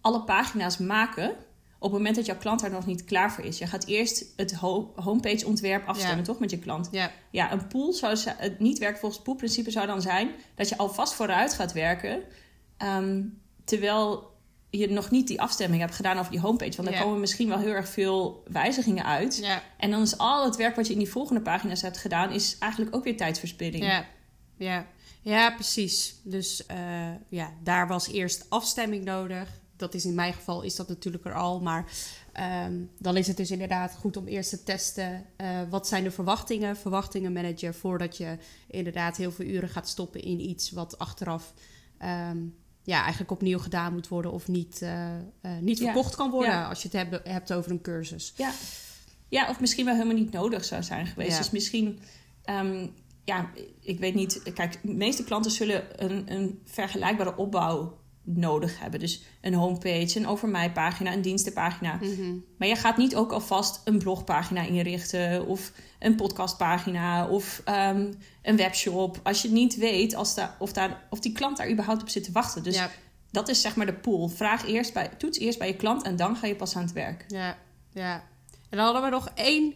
alle 0.00 0.22
pagina's 0.22 0.78
maken 0.78 1.36
op 1.84 1.90
het 1.90 1.98
moment 1.98 2.16
dat 2.16 2.26
jouw 2.26 2.36
klant 2.36 2.60
daar 2.60 2.70
nog 2.70 2.86
niet 2.86 3.04
klaar 3.04 3.32
voor 3.32 3.44
is. 3.44 3.58
Je 3.58 3.66
gaat 3.66 3.86
eerst 3.86 4.24
het 4.36 4.54
homepage 4.94 5.46
ontwerp 5.46 5.86
afstemmen, 5.86 6.24
toch, 6.24 6.38
met 6.38 6.50
je 6.50 6.58
klant? 6.58 6.88
Ja. 6.90 7.10
ja, 7.30 7.52
een 7.52 7.66
pool 7.66 7.92
zou 7.92 8.18
het 8.36 8.60
niet 8.60 8.78
werken 8.78 8.98
volgens 8.98 9.20
het 9.20 9.28
poolprincipe 9.28 9.70
zou 9.70 9.86
dan 9.86 10.02
zijn 10.02 10.30
dat 10.54 10.68
je 10.68 10.76
alvast 10.76 11.14
vooruit 11.14 11.54
gaat 11.54 11.72
werken, 11.72 12.22
um, 12.78 13.40
terwijl 13.64 14.32
je 14.70 14.90
nog 14.90 15.10
niet 15.10 15.26
die 15.26 15.40
afstemming 15.40 15.80
hebt 15.80 15.94
gedaan 15.94 16.18
over 16.18 16.30
die 16.30 16.40
homepage. 16.40 16.76
Want 16.76 16.88
daar 16.88 17.02
komen 17.02 17.20
misschien 17.20 17.48
wel 17.48 17.58
heel 17.58 17.72
erg 17.72 17.88
veel 17.88 18.42
wijzigingen 18.48 19.04
uit. 19.04 19.38
Ja. 19.42 19.62
En 19.76 19.90
dan 19.90 20.02
is 20.02 20.18
al 20.18 20.44
het 20.44 20.56
werk 20.56 20.76
wat 20.76 20.86
je 20.86 20.92
in 20.92 20.98
die 20.98 21.10
volgende 21.10 21.40
pagina's 21.40 21.82
hebt 21.82 21.98
gedaan, 21.98 22.30
is 22.30 22.56
eigenlijk 22.58 22.96
ook 22.96 23.04
weer 23.04 23.16
tijdverspilling. 23.16 23.84
Ja, 23.84 24.06
ja. 24.56 24.86
ja 25.22 25.50
precies. 25.50 26.14
Dus 26.22 26.64
uh, 26.70 26.76
ja, 27.28 27.52
daar 27.62 27.88
was 27.88 28.08
eerst 28.08 28.46
afstemming 28.48 29.04
nodig 29.04 29.62
dat 29.76 29.94
is 29.94 30.04
in 30.04 30.14
mijn 30.14 30.32
geval 30.32 30.62
is 30.62 30.76
dat 30.76 30.88
natuurlijk 30.88 31.24
er 31.24 31.34
al. 31.34 31.60
Maar 31.60 31.92
um, 32.66 32.90
dan 32.98 33.16
is 33.16 33.26
het 33.26 33.36
dus 33.36 33.50
inderdaad 33.50 33.94
goed 33.94 34.16
om 34.16 34.26
eerst 34.26 34.50
te 34.50 34.62
testen. 34.62 35.26
Uh, 35.36 35.60
wat 35.70 35.88
zijn 35.88 36.04
de 36.04 36.10
verwachtingen? 36.10 36.76
Verwachtingen 36.76 37.32
managen 37.32 37.74
voordat 37.74 38.16
je 38.16 38.38
inderdaad 38.68 39.16
heel 39.16 39.32
veel 39.32 39.46
uren 39.46 39.68
gaat 39.68 39.88
stoppen 39.88 40.22
in 40.22 40.40
iets 40.40 40.70
wat 40.70 40.98
achteraf 40.98 41.54
um, 42.02 42.54
ja, 42.82 43.00
eigenlijk 43.00 43.30
opnieuw 43.30 43.58
gedaan 43.58 43.92
moet 43.92 44.08
worden 44.08 44.32
of 44.32 44.48
niet, 44.48 44.80
uh, 44.82 45.14
uh, 45.42 45.58
niet 45.60 45.78
verkocht 45.78 46.16
kan 46.16 46.30
worden 46.30 46.52
ja. 46.52 46.68
als 46.68 46.82
je 46.82 46.88
het 46.92 47.10
hebt, 47.10 47.28
hebt 47.28 47.52
over 47.52 47.70
een 47.70 47.80
cursus. 47.80 48.32
Ja. 48.36 48.52
ja, 49.28 49.48
of 49.48 49.60
misschien 49.60 49.84
wel 49.84 49.94
helemaal 49.94 50.16
niet 50.16 50.32
nodig 50.32 50.64
zou 50.64 50.82
zijn 50.82 51.06
geweest. 51.06 51.30
Ja. 51.30 51.38
Dus 51.38 51.50
misschien. 51.50 51.98
Um, 52.44 52.94
ja, 53.24 53.50
ik 53.80 53.98
weet 53.98 54.14
niet. 54.14 54.52
Kijk, 54.54 54.78
de 54.82 54.94
meeste 54.94 55.24
klanten 55.24 55.50
zullen 55.50 56.04
een, 56.04 56.32
een 56.32 56.60
vergelijkbare 56.64 57.36
opbouw 57.36 57.98
nodig 58.24 58.80
hebben. 58.80 59.00
Dus 59.00 59.22
een 59.40 59.54
homepage, 59.54 60.18
een 60.18 60.26
over 60.26 60.48
mij 60.48 60.72
pagina, 60.72 61.12
een 61.12 61.22
dienstenpagina. 61.22 61.98
Mm 62.02 62.44
Maar 62.58 62.68
je 62.68 62.76
gaat 62.76 62.96
niet 62.96 63.16
ook 63.16 63.32
alvast 63.32 63.80
een 63.84 63.98
blogpagina 63.98 64.62
inrichten 64.62 65.46
of 65.46 65.72
een 65.98 66.14
podcastpagina 66.14 67.28
of 67.28 67.62
um, 67.68 68.14
een 68.42 68.56
webshop. 68.56 69.20
Als 69.22 69.42
je 69.42 69.50
niet 69.50 69.76
weet 69.76 70.14
als 70.14 70.34
daar, 70.34 70.56
of, 70.58 70.72
daar, 70.72 71.06
of 71.10 71.20
die 71.20 71.32
klant 71.32 71.56
daar 71.56 71.70
überhaupt 71.70 72.02
op 72.02 72.08
zit 72.08 72.24
te 72.24 72.32
wachten. 72.32 72.62
Dus 72.62 72.76
ja. 72.76 72.90
dat 73.30 73.48
is 73.48 73.60
zeg 73.60 73.76
maar 73.76 73.86
de 73.86 73.94
pool. 73.94 74.28
Vraag 74.28 74.66
eerst 74.66 74.92
bij, 74.92 75.10
toets 75.18 75.38
eerst 75.38 75.58
bij 75.58 75.68
je 75.68 75.76
klant 75.76 76.02
en 76.02 76.16
dan 76.16 76.36
ga 76.36 76.46
je 76.46 76.56
pas 76.56 76.76
aan 76.76 76.82
het 76.82 76.92
werk. 76.92 77.24
Ja, 77.28 77.58
ja. 77.92 78.14
En 78.70 78.80
dan 78.80 78.84
hadden 78.84 79.02
we 79.02 79.08
nog 79.08 79.28
één 79.34 79.74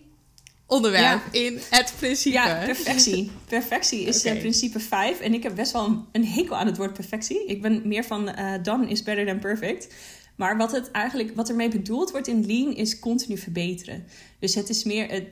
onderwerp 0.68 1.22
in 1.30 1.60
het 1.70 1.94
principe. 1.96 2.36
Ja, 2.36 2.64
perfectie. 2.64 3.30
Perfectie 3.46 4.00
is 4.00 4.20
okay. 4.20 4.34
uh, 4.34 4.40
principe 4.40 4.80
5. 4.80 5.20
En 5.20 5.34
ik 5.34 5.42
heb 5.42 5.54
best 5.54 5.72
wel 5.72 5.84
een, 5.84 6.04
een, 6.12 6.26
hekel 6.26 6.56
aan 6.56 6.66
het 6.66 6.76
woord 6.76 6.92
perfectie. 6.92 7.46
Ik 7.46 7.62
ben 7.62 7.88
meer 7.88 8.04
van 8.04 8.28
uh, 8.28 8.54
done 8.62 8.88
is 8.88 9.02
better 9.02 9.26
than 9.26 9.38
perfect. 9.38 9.94
Maar 10.36 10.56
wat, 10.56 10.72
het 10.72 10.90
eigenlijk, 10.90 11.34
wat 11.34 11.48
ermee 11.48 11.68
bedoeld 11.68 12.10
wordt 12.10 12.26
in 12.26 12.46
Lean 12.46 12.74
is 12.74 12.98
continu 12.98 13.38
verbeteren. 13.38 14.06
Dus 14.38 14.54
het 14.54 14.68
is 14.68 14.84
meer 14.84 15.10
het, 15.10 15.24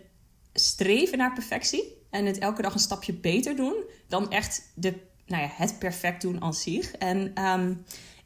streven 0.53 1.19
naar 1.19 1.33
perfectie 1.33 1.97
en 2.11 2.27
het 2.27 2.39
elke 2.39 2.63
dag 2.63 2.75
een 2.75 2.81
stapje 2.81 3.13
beter 3.13 3.57
doen 3.57 3.85
dan 4.09 4.31
echt 4.31 4.73
de, 4.75 4.95
nou 5.27 5.43
ja, 5.43 5.49
het 5.53 5.79
perfect 5.79 6.23
doen 6.23 6.41
als 6.41 6.63
zich. 6.63 6.93
En 6.93 7.31
ehm, 7.35 7.75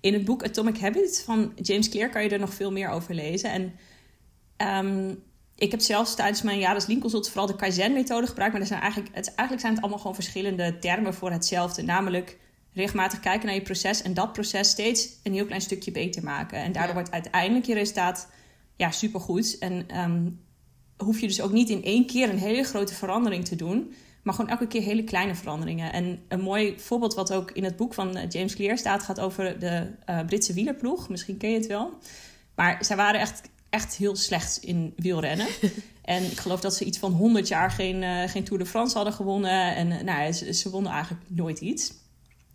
in 0.00 0.12
het 0.12 0.24
boek 0.24 0.44
Atomic 0.44 0.78
Habits 0.78 1.20
van 1.20 1.52
James 1.62 1.88
Clear 1.88 2.08
kan 2.08 2.22
je 2.22 2.28
er 2.28 2.38
nog 2.38 2.54
veel 2.54 2.72
meer 2.72 2.88
over 2.88 3.14
lezen. 3.14 3.50
En 3.50 3.72
ehm, 4.56 5.14
ik 5.60 5.70
heb 5.70 5.80
zelfs 5.80 6.14
tijdens 6.14 6.42
mijn 6.42 6.58
jaar 6.58 6.74
als 6.74 6.86
Lean 6.86 7.00
Consult 7.00 7.28
vooral 7.28 7.46
de 7.46 7.56
Kaizen-methode 7.56 8.26
gebruikt. 8.26 8.52
Maar 8.52 8.62
er 8.62 8.68
zijn 8.68 8.80
eigenlijk, 8.80 9.14
het, 9.14 9.26
eigenlijk 9.26 9.60
zijn 9.60 9.72
het 9.72 9.82
allemaal 9.82 10.00
gewoon 10.00 10.14
verschillende 10.14 10.78
termen 10.78 11.14
voor 11.14 11.30
hetzelfde. 11.30 11.82
Namelijk 11.82 12.38
regelmatig 12.72 13.20
kijken 13.20 13.46
naar 13.46 13.54
je 13.54 13.62
proces 13.62 14.02
en 14.02 14.14
dat 14.14 14.32
proces 14.32 14.68
steeds 14.68 15.08
een 15.22 15.32
heel 15.32 15.46
klein 15.46 15.60
stukje 15.60 15.90
beter 15.90 16.22
maken. 16.22 16.58
En 16.58 16.72
daardoor 16.72 16.94
wordt 16.94 17.10
uiteindelijk 17.10 17.66
je 17.66 17.74
resultaat 17.74 18.28
ja, 18.76 18.90
supergoed. 18.90 19.58
En 19.58 19.98
um, 19.98 20.40
hoef 20.96 21.20
je 21.20 21.26
dus 21.26 21.40
ook 21.40 21.52
niet 21.52 21.68
in 21.68 21.84
één 21.84 22.06
keer 22.06 22.28
een 22.28 22.38
hele 22.38 22.62
grote 22.62 22.94
verandering 22.94 23.44
te 23.44 23.56
doen. 23.56 23.94
Maar 24.22 24.34
gewoon 24.34 24.50
elke 24.50 24.66
keer 24.66 24.82
hele 24.82 25.04
kleine 25.04 25.34
veranderingen. 25.34 25.92
En 25.92 26.22
een 26.28 26.40
mooi 26.40 26.78
voorbeeld 26.78 27.14
wat 27.14 27.32
ook 27.32 27.50
in 27.50 27.64
het 27.64 27.76
boek 27.76 27.94
van 27.94 28.16
eh, 28.16 28.28
James 28.28 28.54
Clear 28.54 28.78
staat... 28.78 29.02
gaat 29.02 29.20
over 29.20 29.58
de 29.58 29.90
uh, 30.10 30.20
Britse 30.26 30.52
wielerploeg. 30.52 31.08
Misschien 31.08 31.36
ken 31.36 31.50
je 31.50 31.56
het 31.56 31.66
wel. 31.66 31.98
Maar 32.54 32.84
zij 32.84 32.96
waren 32.96 33.20
echt, 33.20 33.49
echt 33.70 33.96
heel 33.96 34.16
slecht 34.16 34.58
in 34.62 34.92
wielrennen. 34.96 35.46
en 36.02 36.22
ik 36.22 36.38
geloof 36.38 36.60
dat 36.60 36.74
ze 36.74 36.84
iets 36.84 36.98
van 36.98 37.12
100 37.12 37.48
jaar 37.48 37.70
geen, 37.70 38.02
uh, 38.02 38.28
geen 38.28 38.44
Tour 38.44 38.62
de 38.62 38.68
France 38.68 38.96
hadden 38.96 39.14
gewonnen. 39.14 39.74
En 39.74 39.90
uh, 39.90 40.00
nou, 40.00 40.32
ze, 40.32 40.54
ze, 40.54 40.70
wonnen 40.70 40.92
eigenlijk 40.92 41.24
nooit 41.28 41.60
iets. 41.60 41.92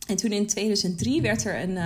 En 0.08 0.16
toen 0.16 0.32
in 0.32 0.48
2003 0.48 1.22
werd 1.22 1.46
er 1.46 1.62
een, 1.62 1.78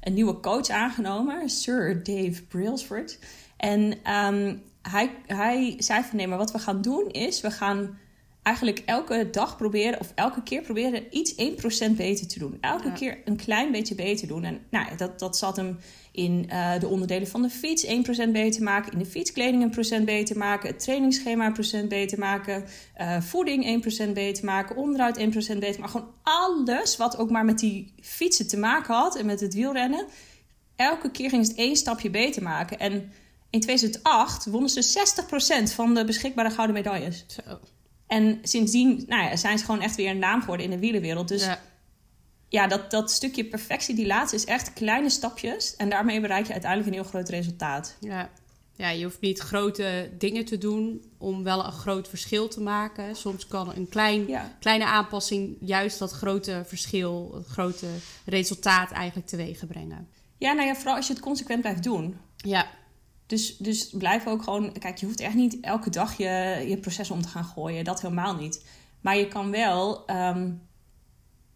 een 0.00 0.14
nieuwe 0.14 0.40
coach 0.40 0.68
aangenomen. 0.68 1.48
Sir 1.48 2.02
Dave 2.02 2.42
Brailsford. 2.48 3.18
En 3.56 3.80
um, 4.12 4.62
hij, 4.82 5.10
hij 5.26 5.74
zei 5.78 6.02
van 6.02 6.16
nee, 6.16 6.26
maar 6.26 6.38
wat 6.38 6.52
we 6.52 6.58
gaan 6.58 6.82
doen 6.82 7.08
is... 7.10 7.40
we 7.40 7.50
gaan 7.50 7.98
eigenlijk 8.50 8.82
elke 8.86 9.28
dag 9.30 9.56
proberen, 9.56 10.00
of 10.00 10.12
elke 10.14 10.42
keer 10.42 10.62
proberen 10.62 11.02
iets 11.10 11.34
1% 11.34 11.96
beter 11.96 12.26
te 12.26 12.38
doen. 12.38 12.58
Elke 12.60 12.88
ja. 12.88 12.94
keer 12.94 13.18
een 13.24 13.36
klein 13.36 13.72
beetje 13.72 13.94
beter 13.94 14.28
doen. 14.28 14.44
En 14.44 14.60
nou, 14.70 14.96
dat, 14.96 15.18
dat 15.18 15.36
zat 15.36 15.56
hem 15.56 15.78
in 16.12 16.48
uh, 16.48 16.78
de 16.80 16.88
onderdelen 16.88 17.28
van 17.28 17.42
de 17.42 17.50
fiets 17.50 17.86
1% 17.86 18.30
beter 18.32 18.62
maken, 18.62 18.92
in 18.92 18.98
de 18.98 19.06
fietskleding 19.06 19.62
een 19.62 19.70
procent 19.70 20.04
beter 20.04 20.36
maken, 20.38 20.68
het 20.68 20.80
trainingsschema 20.80 21.46
een 21.46 21.52
procent 21.52 21.88
beter 21.88 22.18
maken, 22.18 22.64
uh, 23.00 23.20
voeding 23.20 23.84
1% 24.08 24.12
beter 24.12 24.44
maken, 24.44 24.76
onderhoud 24.76 25.18
1% 25.18 25.22
beter 25.22 25.80
maken. 25.80 25.88
Gewoon 25.88 26.14
alles 26.22 26.96
wat 26.96 27.18
ook 27.18 27.30
maar 27.30 27.44
met 27.44 27.58
die 27.58 27.94
fietsen 28.00 28.48
te 28.48 28.56
maken 28.56 28.94
had 28.94 29.16
en 29.16 29.26
met 29.26 29.40
het 29.40 29.54
wielrennen. 29.54 30.06
Elke 30.76 31.10
keer 31.10 31.28
ging 31.28 31.46
het 31.46 31.56
één 31.56 31.76
stapje 31.76 32.10
beter 32.10 32.42
maken. 32.42 32.78
En 32.78 33.12
in 33.50 33.60
2008 33.60 34.46
wonnen 34.46 34.70
ze 34.70 35.04
60% 35.70 35.74
van 35.74 35.94
de 35.94 36.04
beschikbare 36.04 36.50
gouden 36.50 36.76
medailles. 36.76 37.24
Zo. 37.26 37.58
En 38.10 38.38
sindsdien 38.42 39.04
nou 39.06 39.22
ja, 39.22 39.36
zijn 39.36 39.58
ze 39.58 39.64
gewoon 39.64 39.80
echt 39.80 39.96
weer 39.96 40.10
een 40.10 40.18
naam 40.18 40.40
geworden 40.40 40.64
in 40.64 40.70
de 40.72 40.78
wielenwereld. 40.78 41.28
Dus 41.28 41.44
ja, 41.44 41.60
ja 42.48 42.66
dat, 42.66 42.90
dat 42.90 43.10
stukje 43.10 43.44
perfectie, 43.44 43.94
die 43.94 44.06
laatste, 44.06 44.36
is 44.36 44.44
echt 44.44 44.72
kleine 44.72 45.10
stapjes. 45.10 45.76
En 45.76 45.90
daarmee 45.90 46.20
bereik 46.20 46.46
je 46.46 46.52
uiteindelijk 46.52 46.90
een 46.90 47.00
heel 47.00 47.10
groot 47.10 47.28
resultaat. 47.28 47.96
Ja. 48.00 48.30
ja, 48.76 48.88
je 48.88 49.04
hoeft 49.04 49.20
niet 49.20 49.38
grote 49.38 50.10
dingen 50.18 50.44
te 50.44 50.58
doen 50.58 51.04
om 51.18 51.42
wel 51.42 51.64
een 51.64 51.72
groot 51.72 52.08
verschil 52.08 52.48
te 52.48 52.60
maken. 52.60 53.16
Soms 53.16 53.46
kan 53.46 53.74
een 53.74 53.88
klein, 53.88 54.28
ja. 54.28 54.56
kleine 54.60 54.84
aanpassing 54.84 55.56
juist 55.60 55.98
dat 55.98 56.10
grote 56.10 56.62
verschil, 56.66 57.32
het 57.34 57.46
grote 57.46 57.86
resultaat 58.24 58.90
eigenlijk 58.90 59.28
teweeg 59.28 59.66
brengen. 59.66 60.08
Ja, 60.38 60.52
nou 60.52 60.66
ja, 60.66 60.74
vooral 60.74 60.96
als 60.96 61.06
je 61.06 61.12
het 61.12 61.22
consequent 61.22 61.60
blijft 61.60 61.82
doen. 61.82 62.16
Ja, 62.36 62.66
dus, 63.30 63.56
dus 63.56 63.90
blijf 63.90 64.26
ook 64.26 64.42
gewoon. 64.42 64.72
Kijk, 64.78 64.98
je 64.98 65.06
hoeft 65.06 65.20
echt 65.20 65.34
niet 65.34 65.60
elke 65.60 65.90
dag 65.90 66.16
je, 66.16 66.64
je 66.68 66.76
proces 66.76 67.10
om 67.10 67.22
te 67.22 67.28
gaan 67.28 67.44
gooien. 67.44 67.84
Dat 67.84 68.00
helemaal 68.00 68.34
niet. 68.34 68.64
Maar 69.00 69.16
je 69.16 69.28
kan 69.28 69.50
wel. 69.50 70.10
Um, 70.10 70.60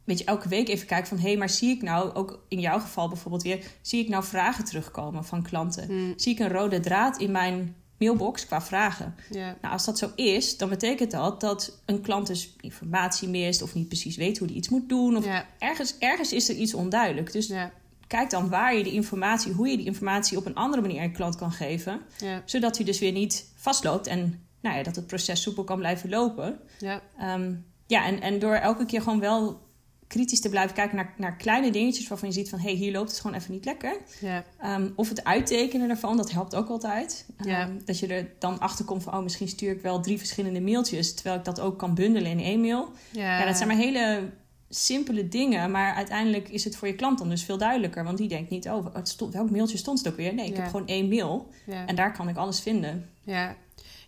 weet 0.04 0.18
je, 0.18 0.24
elke 0.24 0.48
week 0.48 0.68
even 0.68 0.87
kijken 0.87 1.08
van... 1.08 1.18
hé, 1.18 1.28
hey, 1.28 1.37
maar 1.37 1.50
zie 1.50 1.70
ik 1.70 1.82
nou, 1.82 2.14
ook 2.14 2.44
in 2.48 2.60
jouw 2.60 2.78
geval 2.78 3.08
bijvoorbeeld 3.08 3.42
weer... 3.42 3.66
zie 3.80 4.02
ik 4.02 4.08
nou 4.08 4.24
vragen 4.24 4.64
terugkomen 4.64 5.24
van 5.24 5.42
klanten? 5.42 5.87
Hmm. 5.87 6.12
Zie 6.16 6.32
ik 6.32 6.38
een 6.38 6.52
rode 6.52 6.80
draad 6.80 7.18
in 7.18 7.30
mijn 7.30 7.76
mailbox 7.98 8.46
qua 8.46 8.62
vragen? 8.62 9.14
Nou, 9.30 9.56
als 9.60 9.84
dat 9.84 9.98
zo 9.98 10.10
is, 10.14 10.56
dan 10.56 10.68
betekent 10.68 11.10
dat 11.10 11.40
dat 11.40 11.80
een 11.84 12.00
klant 12.00 12.26
dus 12.26 12.56
informatie 12.60 13.28
mist... 13.28 13.62
of 13.62 13.74
niet 13.74 13.88
precies 13.88 14.16
weet 14.16 14.38
hoe 14.38 14.46
hij 14.46 14.56
iets 14.56 14.68
moet 14.68 14.88
doen. 14.88 15.16
Of 15.16 15.26
ergens, 15.58 15.98
ergens 15.98 16.32
is 16.32 16.48
er 16.48 16.56
iets 16.56 16.74
onduidelijk. 16.74 17.32
Dus 17.32 17.46
Ja, 17.46 17.72
kijk 18.06 18.30
dan 18.30 18.48
waar 18.48 18.74
je 18.76 18.84
die 18.84 18.92
informatie... 18.92 19.52
hoe 19.52 19.68
je 19.68 19.76
die 19.76 19.86
informatie 19.86 20.38
op 20.38 20.46
een 20.46 20.54
andere 20.54 20.82
manier 20.82 20.98
aan 21.00 21.08
je 21.08 21.12
klant 21.12 21.36
kan 21.36 21.52
geven... 21.52 22.00
ja, 22.18 22.42
zodat 22.44 22.76
hij 22.76 22.86
dus 22.86 22.98
weer 22.98 23.12
niet 23.12 23.52
vastloopt... 23.54 24.06
en 24.06 24.46
nou 24.60 24.76
ja, 24.76 24.82
dat 24.82 24.96
het 24.96 25.06
proces 25.06 25.42
soepel 25.42 25.64
kan 25.64 25.78
blijven 25.78 26.08
lopen... 26.10 26.58
ja, 26.78 27.02
Ehm, 27.18 27.54
ja, 27.86 28.04
en, 28.06 28.20
en 28.20 28.38
door 28.38 28.54
elke 28.54 28.86
keer 28.86 29.02
gewoon 29.02 29.20
wel 29.20 29.62
kritisch 30.06 30.40
te 30.40 30.48
blijven 30.48 30.74
kijken 30.74 30.96
naar, 30.96 31.14
naar 31.16 31.36
kleine 31.36 31.70
dingetjes 31.70 32.08
waarvan 32.08 32.28
je 32.28 32.34
ziet 32.34 32.48
van 32.48 32.58
hé, 32.58 32.64
hey, 32.68 32.74
hier 32.74 32.92
loopt 32.92 33.10
het 33.10 33.20
gewoon 33.20 33.36
even 33.36 33.52
niet 33.52 33.64
lekker. 33.64 33.96
ja, 34.20 34.44
Ehm, 34.60 34.88
of 34.96 35.08
het 35.08 35.24
uittekenen 35.24 35.90
ervan, 35.90 36.16
dat 36.16 36.30
helpt 36.30 36.54
ook 36.54 36.68
altijd. 36.68 37.26
Ehm, 37.36 37.48
Ja. 37.48 37.70
Dat 37.84 37.98
je 37.98 38.06
er 38.06 38.30
dan 38.38 38.58
achter 38.58 38.84
komt 38.84 39.02
van 39.02 39.14
oh, 39.14 39.22
misschien 39.22 39.48
stuur 39.48 39.70
ik 39.72 39.80
wel 39.80 40.00
drie 40.00 40.18
verschillende 40.18 40.60
mailtjes, 40.60 41.14
terwijl 41.14 41.36
ik 41.38 41.44
dat 41.44 41.60
ook 41.60 41.78
kan 41.78 41.94
bundelen 41.94 42.30
in 42.30 42.40
één 42.40 42.60
mail. 42.60 42.92
ja. 43.10 43.38
Ja, 43.38 43.46
dat 43.46 43.56
zijn 43.56 43.68
maar 43.68 43.76
hele 43.76 44.30
simpele 44.76 45.28
dingen, 45.28 45.70
maar 45.70 45.94
uiteindelijk 45.94 46.48
is 46.48 46.64
het 46.64 46.76
voor 46.76 46.88
je 46.88 46.94
klant 46.94 47.18
dan 47.18 47.28
dus 47.28 47.42
veel 47.44 47.58
duidelijker. 47.58 48.04
Want 48.04 48.18
die 48.18 48.28
denkt 48.28 48.50
niet, 48.50 48.68
oh, 48.68 48.94
het 48.94 49.08
stond, 49.08 49.32
welk 49.34 49.50
mailtje 49.50 49.76
stond 49.76 49.98
het 49.98 50.08
ook 50.08 50.16
weer? 50.16 50.34
Nee, 50.34 50.46
ik 50.46 50.56
Ja. 50.56 50.60
heb 50.62 50.70
gewoon 50.70 50.87
één 50.87 51.08
mail 51.08 51.48
ja. 51.66 51.87
en 51.87 51.94
daar 51.94 52.12
kan 52.12 52.28
ik 52.28 52.37
alles 52.37 52.60
vinden. 52.60 53.08
Ja. 53.22 53.56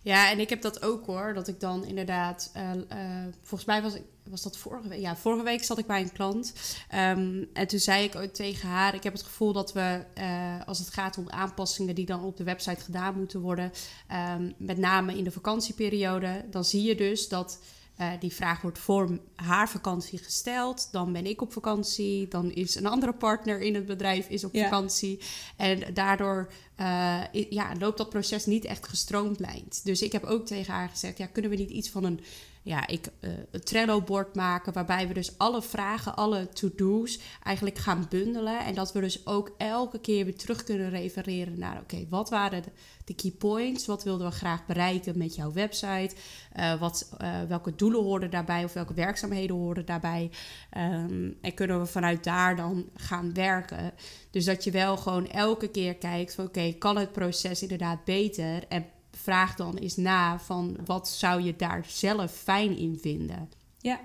ja, 0.03 0.31
en 0.31 0.39
ik 0.39 0.49
heb 0.49 0.61
dat 0.61 0.81
ook 0.83 1.05
hoor. 1.05 1.33
Dat 1.33 1.47
ik 1.47 1.59
dan 1.59 1.85
inderdaad. 1.85 2.49
eh, 2.53 2.71
eh, 2.71 3.27
volgens 3.41 3.65
mij 3.69 3.81
was, 3.81 3.93
ik, 3.95 4.01
was 4.29 4.41
dat 4.41 4.57
vorige 4.57 4.87
week. 4.87 4.99
Ja, 4.99 5.15
vorige 5.15 5.43
week 5.43 5.63
zat 5.63 5.77
ik 5.77 5.85
bij 5.87 6.01
een 6.01 6.11
klant. 6.11 6.53
Ehm, 6.89 7.43
en 7.53 7.67
toen 7.67 7.79
zei 7.79 8.03
ik 8.03 8.15
ook 8.15 8.33
tegen 8.33 8.69
haar: 8.69 8.95
Ik 8.95 9.03
heb 9.03 9.13
het 9.13 9.23
gevoel 9.23 9.53
dat 9.53 9.73
we, 9.73 10.03
eh, 10.13 10.55
als 10.65 10.79
het 10.79 10.89
gaat 10.89 11.17
om 11.17 11.29
aanpassingen 11.29 11.95
die 11.95 12.05
dan 12.05 12.23
op 12.23 12.37
de 12.37 12.43
website 12.43 12.83
gedaan 12.83 13.17
moeten 13.17 13.39
worden, 13.39 13.71
ehm, 14.07 14.51
met 14.57 14.77
name 14.77 15.17
in 15.17 15.23
de 15.23 15.31
vakantieperiode, 15.31 16.45
dan 16.51 16.65
zie 16.65 16.83
je 16.83 16.95
dus 16.95 17.27
dat. 17.29 17.59
Eh, 17.97 18.11
die 18.19 18.33
vraag 18.33 18.61
wordt 18.61 18.79
voor 18.79 19.19
haar 19.35 19.69
vakantie 19.69 20.17
gesteld. 20.19 20.87
Dan 20.91 21.13
ben 21.13 21.25
ik 21.25 21.41
op 21.41 21.53
vakantie. 21.53 22.27
Dan 22.27 22.51
is 22.51 22.75
een 22.75 22.85
andere 22.85 23.13
partner 23.13 23.61
in 23.61 23.75
het 23.75 23.85
bedrijf 23.85 24.29
is 24.29 24.43
op 24.43 24.53
Ja. 24.53 24.63
vakantie. 24.63 25.19
En 25.55 25.93
daardoor 25.93 26.51
eh, 26.75 27.21
ja, 27.49 27.71
loopt 27.79 27.97
dat 27.97 28.09
proces 28.09 28.45
niet 28.45 28.65
echt 28.65 28.87
gestroomlijnd. 28.87 29.81
Dus 29.83 30.01
ik 30.01 30.11
heb 30.11 30.23
ook 30.23 30.45
tegen 30.45 30.73
haar 30.73 30.89
gezegd: 30.89 31.17
ja, 31.17 31.25
kunnen 31.25 31.51
we 31.51 31.57
niet 31.57 31.69
iets 31.69 31.89
van 31.89 32.03
een, 32.03 32.19
ja, 32.67 32.87
ik, 32.87 33.07
eh, 33.19 33.29
een 33.51 33.63
Trello-bord 33.63 34.35
maken. 34.35 34.73
Waarbij 34.73 35.07
we 35.07 35.13
dus 35.13 35.37
alle 35.37 35.61
vragen, 35.61 36.15
alle 36.15 36.49
to-do's 36.49 37.19
eigenlijk 37.43 37.77
gaan 37.77 38.05
bundelen. 38.09 38.65
En 38.65 38.75
dat 38.75 38.93
we 38.93 38.99
dus 38.99 39.25
ook 39.25 39.51
elke 39.57 39.99
keer 39.99 40.25
weer 40.25 40.35
terug 40.35 40.63
kunnen 40.63 40.89
refereren 40.89 41.59
naar: 41.59 41.79
oké, 41.81 42.05
wat 42.09 42.29
waren 42.29 42.61
de, 42.63 42.69
de 43.05 43.15
key 43.15 43.31
points? 43.31 43.85
Wat 43.85 44.03
wilden 44.03 44.27
we 44.27 44.33
graag 44.33 44.65
bereiken 44.65 45.17
met 45.17 45.35
jouw 45.35 45.51
website? 45.51 46.15
Eh, 46.51 46.79
wat, 46.79 47.09
eh, 47.17 47.41
welke 47.47 47.75
doelen 47.75 48.03
hoorden 48.03 48.29
daarbij 48.29 48.63
of 48.63 48.73
welke 48.73 48.93
werkzaamheden 48.93 49.55
hoorden 49.55 49.85
daarbij? 49.85 50.29
Ehm, 50.69 51.31
en 51.41 51.53
kunnen 51.53 51.79
we 51.79 51.85
vanuit 51.85 52.23
daar 52.23 52.55
dan 52.55 52.89
gaan 52.95 53.33
werken? 53.33 53.93
Dus 54.31 54.45
dat 54.45 54.63
je 54.63 54.71
wel 54.71 54.97
gewoon 54.97 55.27
elke 55.27 55.67
keer 55.67 55.95
kijkt 55.95 56.35
van 56.35 56.45
oké, 56.45 56.73
kan 56.73 56.97
het 56.97 57.11
proces 57.11 57.61
inderdaad 57.61 58.03
beter? 58.03 58.67
En 58.67 58.85
vraag 59.27 59.55
dan 59.55 59.77
eens 59.77 59.95
na 59.95 60.39
van 60.39 60.77
wat 60.85 61.09
zou 61.09 61.41
je 61.41 61.55
daar 61.55 61.83
zelf 61.87 62.31
fijn 62.31 62.77
in 62.77 62.97
vinden? 63.01 63.49
Ja, 63.79 63.99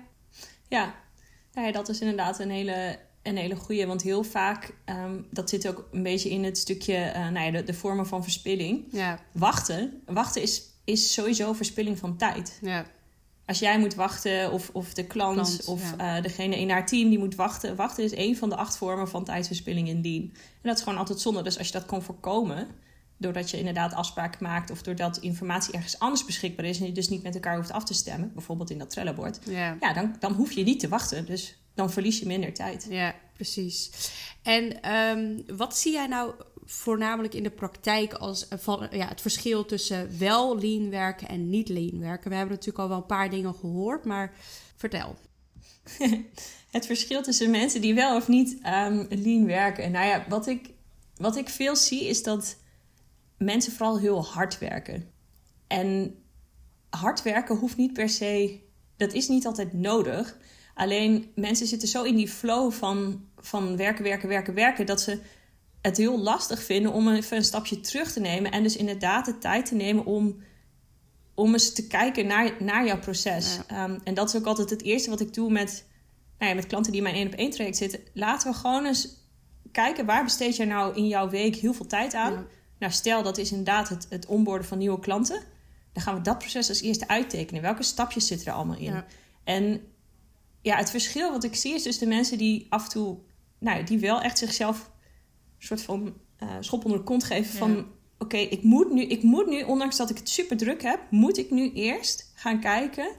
ja. 0.67 0.93
Nou 1.53 1.67
ja 1.67 1.73
dat 1.73 1.89
is 1.89 1.99
inderdaad 1.99 2.39
een 2.39 2.49
hele, 2.49 2.99
een 3.23 3.37
hele 3.37 3.55
goeie. 3.55 3.85
Want 3.87 4.01
heel 4.01 4.23
vaak, 4.23 4.73
ehm, 4.85 5.21
dat 5.31 5.49
zit 5.49 5.67
ook 5.67 5.87
een 5.91 6.03
beetje 6.03 6.29
in 6.29 6.43
het 6.43 6.57
stukje, 6.57 6.95
eh, 6.95 7.29
nou 7.29 7.45
ja, 7.45 7.51
de, 7.51 7.63
de 7.63 7.73
vormen 7.73 8.07
van 8.07 8.23
verspilling. 8.23 8.85
Ja, 8.91 9.19
Wachten, 9.31 10.01
wachten 10.05 10.41
is, 10.41 10.61
is 10.83 11.13
sowieso 11.13 11.53
verspilling 11.53 11.97
van 11.99 12.17
tijd. 12.17 12.59
ja, 12.61 12.85
Als 13.45 13.59
jij 13.59 13.79
moet 13.79 13.95
wachten, 13.95 14.51
of, 14.51 14.69
of 14.73 14.93
de 14.93 15.05
klant, 15.07 15.35
Klant, 15.35 15.65
of 15.65 15.93
ja. 15.97 16.15
eh, 16.17 16.23
degene 16.23 16.59
in 16.59 16.69
haar 16.69 16.85
team 16.85 17.09
die 17.09 17.19
moet 17.19 17.35
wachten. 17.35 17.75
Wachten 17.75 18.03
is 18.03 18.15
een 18.15 18.37
van 18.37 18.49
de 18.49 18.55
acht 18.55 18.77
vormen 18.77 19.09
van 19.09 19.23
tijdverspilling 19.23 19.87
in 19.87 20.01
Lean. 20.01 20.21
En 20.23 20.69
dat 20.69 20.77
is 20.77 20.83
gewoon 20.83 20.99
altijd 20.99 21.19
zonde. 21.19 21.41
Dus 21.41 21.57
als 21.57 21.67
je 21.67 21.73
dat 21.73 21.85
kan 21.85 22.01
voorkomen, 22.03 22.67
doordat 23.23 23.49
je 23.49 23.57
inderdaad 23.57 23.93
afspraken 23.93 24.43
maakt... 24.43 24.71
of 24.71 24.81
doordat 24.81 25.17
informatie 25.17 25.73
ergens 25.73 25.99
anders 25.99 26.25
beschikbaar 26.25 26.65
is... 26.65 26.79
en 26.79 26.85
je 26.85 26.91
dus 26.91 27.09
niet 27.09 27.23
met 27.23 27.33
elkaar 27.33 27.55
hoeft 27.55 27.71
af 27.71 27.83
te 27.83 27.93
stemmen, 27.93 28.31
bijvoorbeeld 28.33 28.69
in 28.69 28.77
dat 28.77 28.89
Trello-bord... 28.89 29.39
ja. 29.45 29.77
ja, 29.79 29.93
dan, 29.93 30.15
dan 30.19 30.33
hoef 30.33 30.51
je 30.51 30.63
niet 30.63 30.79
te 30.79 30.87
wachten. 30.87 31.25
Dus 31.25 31.57
dan 31.73 31.91
verlies 31.91 32.19
je 32.19 32.25
minder 32.25 32.53
tijd. 32.53 32.87
Ja, 32.89 33.15
precies. 33.33 33.91
En 34.43 34.81
ehm, 34.81 35.57
wat 35.57 35.77
zie 35.77 35.91
jij 35.91 36.07
nou 36.07 36.33
voornamelijk 36.65 37.33
in 37.33 37.43
de 37.43 37.49
praktijk 37.49 38.13
als 38.13 38.47
van, 38.49 38.87
ja, 38.91 39.07
het 39.07 39.21
verschil 39.21 39.65
tussen 39.65 40.19
wel 40.19 40.59
lean 40.59 40.89
werken 40.89 41.27
en 41.27 41.49
niet 41.49 41.69
lean 41.69 41.99
werken? 41.99 42.29
We 42.29 42.35
hebben 42.35 42.55
natuurlijk 42.55 42.83
al 42.83 42.89
wel 42.89 42.97
een 42.97 43.05
paar 43.05 43.29
dingen 43.29 43.55
gehoord, 43.55 44.05
maar 44.05 44.33
vertel. 44.75 45.15
Het 46.71 46.85
verschil 46.85 47.23
tussen 47.23 47.51
mensen 47.51 47.81
die 47.81 47.93
wel 47.93 48.15
of 48.15 48.27
niet 48.27 48.57
ehm, 48.61 49.05
lean 49.09 49.45
werken. 49.45 49.91
Nou 49.91 50.05
ja, 50.05 50.25
wat 50.29 50.47
ik, 50.47 50.69
wat 51.15 51.35
ik 51.35 51.49
veel 51.49 51.75
zie 51.75 52.07
is 52.07 52.23
dat 52.23 52.57
mensen 53.37 53.73
vooral 53.73 53.99
heel 53.99 54.25
hard 54.25 54.59
werken. 54.59 55.11
En 55.67 56.15
hard 56.89 57.21
werken 57.21 57.55
hoeft 57.55 57.77
niet 57.77 57.93
per 57.93 58.09
se, 58.09 58.59
dat 58.97 59.13
is 59.13 59.27
niet 59.27 59.45
altijd 59.45 59.73
nodig. 59.73 60.37
Alleen 60.73 61.31
mensen 61.35 61.67
zitten 61.67 61.87
zo 61.87 62.03
in 62.03 62.15
die 62.15 62.29
flow 62.29 62.71
van, 62.71 63.25
van 63.37 63.77
werken, 63.77 64.03
werken, 64.03 64.29
werken, 64.29 64.53
werken, 64.53 64.85
dat 64.85 65.01
ze 65.01 65.19
het 65.81 65.97
heel 65.97 66.19
lastig 66.19 66.63
vinden 66.63 66.91
om 66.91 67.09
even 67.09 67.37
een 67.37 67.43
stapje 67.43 67.79
terug 67.79 68.11
te 68.11 68.19
nemen. 68.19 68.51
En 68.51 68.63
dus 68.63 68.75
inderdaad 68.75 69.25
de 69.25 69.37
tijd 69.37 69.65
te 69.65 69.75
nemen 69.75 70.05
om, 70.05 70.43
om 71.33 71.53
eens 71.53 71.73
te 71.73 71.87
kijken 71.87 72.27
naar, 72.27 72.53
naar 72.59 72.85
jouw 72.85 72.99
proces. 72.99 73.59
Ehm, 73.67 73.99
en 74.03 74.13
dat 74.13 74.27
is 74.27 74.35
ook 74.35 74.45
altijd 74.45 74.69
het 74.69 74.81
eerste 74.81 75.09
wat 75.09 75.19
ik 75.19 75.33
doe 75.33 75.51
met, 75.51 75.85
nou 76.37 76.49
ja, 76.49 76.55
met 76.55 76.67
klanten 76.67 76.91
die 76.91 77.01
in 77.01 77.07
mijn 77.07 77.19
één 77.19 77.27
op 77.27 77.39
één 77.39 77.49
traject 77.49 77.77
zitten. 77.77 77.99
Laten 78.13 78.51
we 78.51 78.57
gewoon 78.57 78.85
eens 78.85 79.21
kijken 79.71 80.05
waar 80.05 80.23
besteed 80.23 80.55
jij 80.55 80.65
nou 80.65 80.95
in 80.95 81.07
jouw 81.07 81.29
week 81.29 81.55
heel 81.55 81.73
veel 81.73 81.87
tijd 81.87 82.13
aan. 82.13 82.47
Nou, 82.83 82.95
stel 82.95 83.23
dat 83.23 83.37
is 83.37 83.49
inderdaad 83.49 83.89
het, 83.89 84.05
het 84.09 84.25
onboorden 84.25 84.67
van 84.67 84.77
nieuwe 84.77 84.99
klanten. 84.99 85.41
Dan 85.93 86.03
gaan 86.03 86.15
we 86.15 86.21
dat 86.21 86.37
proces 86.37 86.69
als 86.69 86.81
eerste 86.81 87.07
uittekenen. 87.07 87.61
Welke 87.61 87.83
stapjes 87.83 88.27
zitten 88.27 88.47
er 88.47 88.53
allemaal 88.53 88.77
in? 88.77 89.03
En 89.43 89.81
ja, 90.61 90.77
het 90.77 90.89
verschil 90.89 91.31
wat 91.31 91.43
ik 91.43 91.55
zie 91.55 91.73
is 91.73 91.83
dus 91.83 91.97
de 91.97 92.05
mensen 92.05 92.37
die 92.37 92.65
af 92.69 92.83
en 92.83 92.89
toe, 92.89 93.17
nou, 93.59 93.83
die 93.83 93.99
wel 93.99 94.21
echt 94.21 94.37
zichzelf 94.37 94.91
een 95.59 95.65
soort 95.65 95.81
van 95.81 96.13
uh, 96.43 96.49
schop 96.59 96.83
onder 96.83 96.99
de 96.99 97.05
kont 97.05 97.23
geven 97.23 97.57
van, 97.57 97.87
oké, 98.17 98.37
ik 98.37 98.63
moet 98.63 98.91
nu, 98.91 99.01
ik 99.01 99.23
moet 99.23 99.47
nu, 99.47 99.63
ondanks 99.63 99.97
dat 99.97 100.09
ik 100.09 100.17
het 100.17 100.29
super 100.29 100.57
druk 100.57 100.81
heb, 100.81 100.99
moet 101.09 101.37
ik 101.37 101.51
nu 101.51 101.71
eerst 101.71 102.31
gaan 102.35 102.59
kijken 102.59 103.15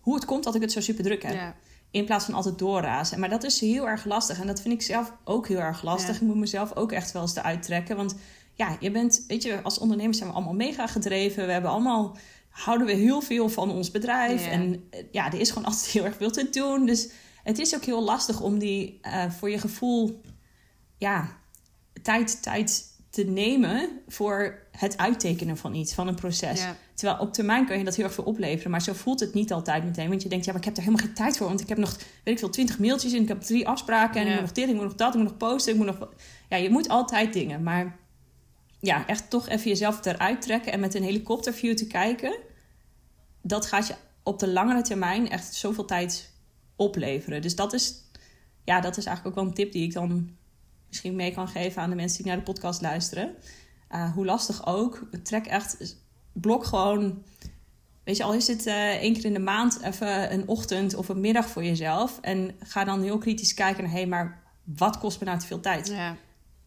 hoe 0.00 0.14
het 0.14 0.24
komt 0.24 0.44
dat 0.44 0.54
ik 0.54 0.60
het 0.60 0.72
zo 0.72 0.80
super 0.80 1.04
druk 1.04 1.22
heb. 1.22 1.34
Ja. 1.34 1.56
In 1.90 2.04
plaats 2.04 2.24
van 2.24 2.34
altijd 2.34 2.58
doorrazen. 2.58 3.20
Maar 3.20 3.28
dat 3.28 3.44
is 3.44 3.60
heel 3.60 3.88
erg 3.88 4.04
lastig. 4.04 4.40
En 4.40 4.46
dat 4.46 4.60
vind 4.60 4.74
ik 4.74 4.82
zelf 4.82 5.12
ook 5.24 5.48
heel 5.48 5.58
erg 5.58 5.82
lastig. 5.82 6.16
Ik 6.16 6.22
moet 6.22 6.36
mezelf 6.36 6.74
ook 6.74 6.92
echt 6.92 7.12
wel 7.12 7.22
eens 7.22 7.36
eruit 7.36 7.62
trekken. 7.62 7.96
Want 7.96 8.14
ja, 8.54 8.76
je 8.80 8.90
bent, 8.90 9.24
weet 9.28 9.42
je, 9.42 9.62
als 9.62 9.78
ondernemers 9.78 10.18
zijn 10.18 10.28
we 10.28 10.34
allemaal 10.34 10.54
mega 10.54 10.86
gedreven. 10.86 11.46
We 11.46 11.52
hebben 11.52 11.70
allemaal, 11.70 12.16
houden 12.48 12.86
we 12.86 12.92
heel 12.92 13.20
veel 13.20 13.48
van 13.48 13.70
ons 13.70 13.90
bedrijf. 13.90 14.46
En 14.46 14.86
eh, 14.90 15.04
ja, 15.10 15.32
er 15.32 15.40
is 15.40 15.48
gewoon 15.48 15.64
altijd 15.70 15.86
heel 15.86 16.04
erg 16.04 16.16
veel 16.16 16.30
te 16.30 16.50
doen. 16.50 16.86
Dus 16.86 17.08
het 17.42 17.58
is 17.58 17.74
ook 17.74 17.84
heel 17.84 18.02
lastig 18.02 18.40
om 18.40 18.58
die 18.58 19.00
uh, 19.02 19.30
voor 19.30 19.50
je 19.50 19.58
gevoel, 19.58 20.20
ja, 20.98 21.36
tijd, 22.02 22.42
tijd 22.42 22.90
te 23.10 23.24
nemen 23.24 24.00
voor 24.08 24.58
het 24.70 24.98
uittekenen 24.98 25.56
van 25.56 25.74
iets, 25.74 25.94
van 25.94 26.08
een 26.08 26.14
proces. 26.14 26.66
Terwijl 26.94 27.20
op 27.20 27.32
termijn 27.32 27.66
kan 27.66 27.78
je 27.78 27.84
dat 27.84 27.96
heel 27.96 28.04
erg 28.04 28.14
veel 28.14 28.24
opleveren, 28.24 28.70
maar 28.70 28.82
zo 28.82 28.92
voelt 28.92 29.20
het 29.20 29.34
niet 29.34 29.52
altijd 29.52 29.84
meteen. 29.84 30.08
Want 30.08 30.22
je 30.22 30.28
denkt, 30.28 30.44
ja, 30.44 30.52
maar 30.52 30.60
ik 30.60 30.66
heb 30.66 30.76
er 30.76 30.82
helemaal 30.82 31.06
geen 31.06 31.14
tijd 31.14 31.36
voor, 31.36 31.46
want 31.46 31.60
ik 31.60 31.68
heb 31.68 31.78
nog, 31.78 31.96
weet 31.96 32.34
ik 32.34 32.38
veel, 32.38 32.50
twintig 32.50 32.78
mailtjes 32.78 33.12
en 33.12 33.22
ik 33.22 33.28
heb 33.28 33.40
drie 33.40 33.68
afspraken 33.68 34.20
en 34.20 34.26
ik 34.26 34.32
moet 34.32 34.40
nog 34.40 34.52
dit, 34.52 34.68
ik 34.68 34.74
moet 34.74 34.84
nog 34.84 34.94
dat, 34.94 35.14
ik 35.14 35.20
moet 35.20 35.28
nog 35.28 35.36
posten, 35.36 35.72
ik 35.72 35.78
moet 35.78 35.86
nog... 35.86 36.08
Ja, 36.48 36.56
je 36.56 36.70
moet 36.70 36.88
altijd 36.88 37.32
dingen, 37.32 37.62
maar 37.62 37.98
ja, 38.82 39.06
echt 39.06 39.30
toch 39.30 39.48
even 39.48 39.68
jezelf 39.68 40.04
eruit 40.04 40.42
trekken 40.42 40.72
en 40.72 40.80
met 40.80 40.94
een 40.94 41.02
helikopterview 41.02 41.76
te 41.76 41.86
kijken, 41.86 42.36
dat 43.42 43.66
gaat 43.66 43.86
je 43.86 43.94
op 44.22 44.38
de 44.38 44.48
langere 44.48 44.82
termijn 44.82 45.30
echt 45.30 45.54
zoveel 45.54 45.84
tijd 45.84 46.32
opleveren. 46.76 47.42
Dus 47.42 47.56
dat 47.56 47.72
is, 47.72 47.94
ja, 48.64 48.80
dat 48.80 48.96
is 48.96 49.06
eigenlijk 49.06 49.36
ook 49.36 49.42
wel 49.42 49.50
een 49.50 49.56
tip 49.56 49.72
die 49.72 49.84
ik 49.84 49.92
dan 49.92 50.36
misschien 50.88 51.16
mee 51.16 51.32
kan 51.32 51.48
geven 51.48 51.82
aan 51.82 51.90
de 51.90 51.96
mensen 51.96 52.22
die 52.22 52.26
naar 52.26 52.36
de 52.36 52.52
podcast 52.52 52.80
luisteren. 52.80 53.34
Uh, 53.90 54.12
hoe 54.12 54.24
lastig 54.24 54.66
ook, 54.66 55.08
trek 55.22 55.46
echt, 55.46 55.96
blok 56.32 56.64
gewoon, 56.64 57.22
weet 58.04 58.16
je, 58.16 58.22
al 58.22 58.34
is 58.34 58.46
het 58.46 58.66
uh, 58.66 58.88
één 58.88 59.12
keer 59.12 59.24
in 59.24 59.32
de 59.32 59.38
maand 59.38 59.80
even 59.82 60.32
een 60.32 60.48
ochtend 60.48 60.94
of 60.94 61.08
een 61.08 61.20
middag 61.20 61.46
voor 61.46 61.64
jezelf. 61.64 62.18
En 62.20 62.56
ga 62.58 62.84
dan 62.84 63.02
heel 63.02 63.18
kritisch 63.18 63.54
kijken 63.54 63.82
naar, 63.82 63.92
hé, 63.92 63.98
hey, 63.98 64.08
maar 64.08 64.42
wat 64.64 64.98
kost 64.98 65.20
me 65.20 65.26
nou 65.26 65.38
te 65.38 65.46
veel 65.46 65.60
tijd? 65.60 65.88
Ja. 65.88 66.16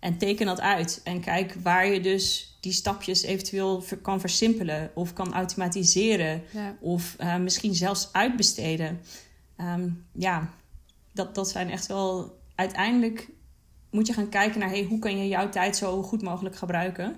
En 0.06 0.18
teken 0.18 0.46
dat 0.46 0.62
uit. 0.62 1.02
En 1.04 1.20
kijk 1.20 1.56
waar 1.64 1.88
je 1.88 2.02
dus 2.02 2.58
die 2.62 2.72
stapjes 2.72 3.24
eventueel 3.24 3.84
kan 4.02 4.20
versimpelen 4.20 4.92
of 4.94 5.14
kan 5.14 5.34
automatiseren. 5.34 6.42
Of 6.80 7.16
uh, 7.20 7.38
misschien 7.38 7.76
zelfs 7.76 8.10
uitbesteden. 8.12 9.00
Um, 9.58 10.06
ja, 10.12 10.50
dat, 11.14 11.36
dat 11.36 11.50
zijn 11.50 11.70
echt 11.70 11.88
wel 11.88 12.40
uiteindelijk 12.56 13.30
moet 13.92 14.08
je 14.08 14.14
gaan 14.14 14.30
kijken 14.30 14.60
naar 14.60 14.70
hey, 14.70 14.84
hoe 14.84 15.00
kan 15.00 15.18
je 15.18 15.28
jouw 15.28 15.50
tijd 15.50 15.76
zo 15.76 16.04
goed 16.04 16.22
mogelijk 16.22 16.56
gebruiken. 16.56 17.16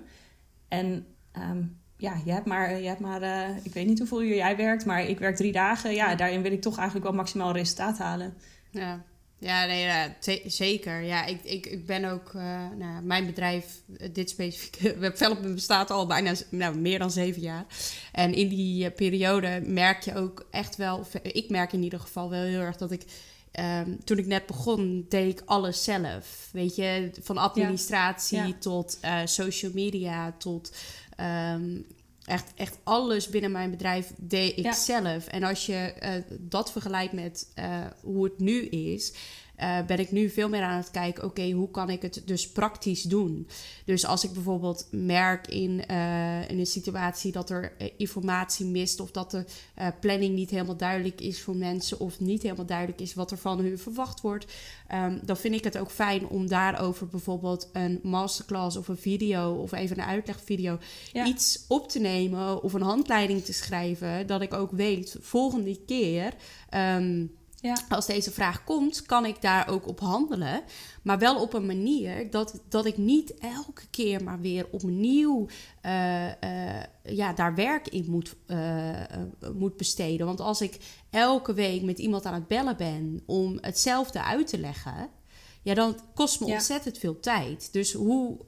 En 0.68 1.06
um, 1.32 1.80
ja, 1.96 2.20
je 2.24 2.32
hebt 2.32 2.46
maar, 2.46 2.80
je 2.80 2.88
hebt 2.88 3.00
maar 3.00 3.22
uh, 3.22 3.64
ik 3.64 3.72
weet 3.72 3.86
niet 3.86 3.98
hoeveel 3.98 4.22
uur 4.22 4.36
jij 4.36 4.56
werkt, 4.56 4.84
maar 4.84 5.04
ik 5.04 5.18
werk 5.18 5.36
drie 5.36 5.52
dagen. 5.52 5.94
Ja, 5.94 6.14
daarin 6.14 6.42
wil 6.42 6.52
ik 6.52 6.62
toch 6.62 6.76
eigenlijk 6.76 7.06
wel 7.06 7.16
maximaal 7.16 7.52
resultaat 7.52 7.98
halen. 7.98 8.34
Ja. 8.70 9.04
Ja, 9.40 9.66
nee, 9.66 9.82
ja, 9.82 10.16
zeker. 10.46 11.02
Ja, 11.02 11.24
ik, 11.24 11.44
ik, 11.44 11.66
ik 11.66 11.86
ben 11.86 12.04
ook, 12.04 12.32
uh, 12.32 12.42
nou, 12.78 13.02
mijn 13.02 13.26
bedrijf, 13.26 13.80
eh, 13.96 14.08
dit 14.12 14.30
specifieke 14.30 14.98
Webvelopment 14.98 15.54
bestaat 15.54 15.90
al 15.90 16.06
bijna 16.06 16.32
nou, 16.50 16.76
meer 16.76 16.98
dan 16.98 17.10
zeven 17.10 17.42
jaar. 17.42 17.66
En 18.12 18.34
in 18.34 18.48
die 18.48 18.90
periode 18.90 19.60
merk 19.64 20.02
je 20.02 20.14
ook 20.14 20.46
echt 20.50 20.76
wel, 20.76 21.06
ik 21.22 21.50
merk 21.50 21.72
in 21.72 21.82
ieder 21.82 22.00
geval 22.00 22.30
wel 22.30 22.42
heel 22.42 22.60
erg 22.60 22.76
dat 22.76 22.90
ik 22.90 23.02
Ehm, 23.58 23.96
toen 24.04 24.18
ik 24.18 24.26
net 24.26 24.46
begon, 24.46 25.06
deed 25.08 25.40
ik 25.40 25.46
alles 25.46 25.84
zelf. 25.84 26.48
Weet 26.52 26.76
je, 26.76 27.10
van 27.22 27.38
administratie 27.38 28.58
tot 28.58 28.98
uh, 29.04 29.20
social 29.24 29.70
media, 29.74 30.34
tot 30.38 30.76
ehm, 31.16 31.80
echt, 32.28 32.52
echt 32.54 32.78
alles 32.82 33.28
binnen 33.28 33.52
mijn 33.52 33.70
bedrijf 33.70 34.12
deed 34.16 34.58
ik 34.58 34.72
zelf. 34.72 35.26
En 35.26 35.42
als 35.42 35.66
je 35.66 35.94
uh, 36.02 36.36
dat 36.40 36.72
vergelijkt 36.72 37.12
met 37.12 37.52
uh, 37.58 37.86
hoe 38.00 38.24
het 38.24 38.38
nu 38.38 38.64
is, 38.64 39.12
uh, 39.60 39.78
ben 39.86 39.98
ik 39.98 40.10
nu 40.10 40.28
veel 40.28 40.48
meer 40.48 40.62
aan 40.62 40.76
het 40.76 40.90
kijken, 40.90 41.24
oké, 41.24 41.50
hoe 41.50 41.70
kan 41.70 41.90
ik 41.90 42.02
het 42.02 42.22
dus 42.24 42.50
praktisch 42.50 43.02
doen? 43.02 43.48
Dus 43.84 44.06
als 44.06 44.24
ik 44.24 44.32
bijvoorbeeld 44.32 44.88
merk 44.90 45.46
in, 45.46 45.82
uh, 45.90 46.50
in 46.50 46.58
een 46.58 46.66
situatie 46.66 47.32
dat 47.32 47.50
er 47.50 47.72
uh, 47.78 47.88
informatie 47.96 48.66
mist 48.66 49.00
of 49.00 49.10
dat 49.10 49.30
de 49.30 49.44
planning 50.00 50.34
niet 50.34 50.50
helemaal 50.50 50.76
duidelijk 50.76 51.20
is 51.20 51.42
voor 51.42 51.56
mensen 51.56 52.00
of 52.00 52.20
niet 52.20 52.42
helemaal 52.42 52.66
duidelijk 52.66 53.00
is 53.00 53.14
wat 53.14 53.30
er 53.30 53.38
van 53.38 53.58
hun 53.58 53.78
verwacht 53.78 54.20
wordt, 54.20 54.52
um, 54.94 55.20
dan 55.24 55.36
vind 55.36 55.54
ik 55.54 55.64
het 55.64 55.78
ook 55.78 55.90
fijn 55.90 56.28
om 56.28 56.48
daarover 56.48 57.06
bijvoorbeeld 57.06 57.70
een 57.72 58.00
masterclass 58.02 58.76
of 58.76 58.88
een 58.88 58.96
video 58.96 59.54
of 59.54 59.72
even 59.72 59.98
een 59.98 60.04
uitlegvideo 60.04 60.78
ja. 61.12 61.26
iets 61.26 61.64
op 61.68 61.88
te 61.88 61.98
nemen 61.98 62.62
of 62.62 62.72
een 62.72 62.82
handleiding 62.82 63.44
te 63.44 63.52
schrijven, 63.52 64.26
dat 64.26 64.40
ik 64.40 64.54
ook 64.54 64.70
weet 64.70 65.16
volgende 65.20 65.78
keer. 65.86 66.34
Um, 66.74 67.36
ja. 67.60 67.76
Als 67.88 68.06
deze 68.06 68.30
vraag 68.30 68.64
komt, 68.64 69.02
kan 69.02 69.24
ik 69.24 69.42
daar 69.42 69.68
ook 69.68 69.86
op 69.86 70.00
handelen. 70.00 70.62
Maar 71.02 71.18
wel 71.18 71.40
op 71.40 71.52
een 71.52 71.66
manier 71.66 72.30
dat, 72.30 72.60
dat 72.68 72.86
ik 72.86 72.96
niet 72.96 73.34
elke 73.34 73.86
keer 73.90 74.24
maar 74.24 74.40
weer 74.40 74.66
opnieuw 74.70 75.46
uh, 75.86 76.26
uh, 76.26 76.32
ja, 77.02 77.32
daar 77.32 77.54
werk 77.54 77.88
in 77.88 78.04
moet, 78.08 78.34
uh, 78.46 78.90
moet 79.54 79.76
besteden. 79.76 80.26
Want 80.26 80.40
als 80.40 80.60
ik 80.60 80.78
elke 81.10 81.54
week 81.54 81.82
met 81.82 81.98
iemand 81.98 82.26
aan 82.26 82.34
het 82.34 82.48
bellen 82.48 82.76
ben 82.76 83.22
om 83.26 83.58
hetzelfde 83.60 84.22
uit 84.22 84.46
te 84.46 84.58
leggen. 84.58 85.08
Ja, 85.62 85.74
dan 85.74 85.96
kost 86.14 86.40
me 86.40 86.46
ontzettend 86.46 86.98
veel 86.98 87.20
tijd. 87.20 87.72
Dus 87.72 87.92
hoe, 87.92 88.38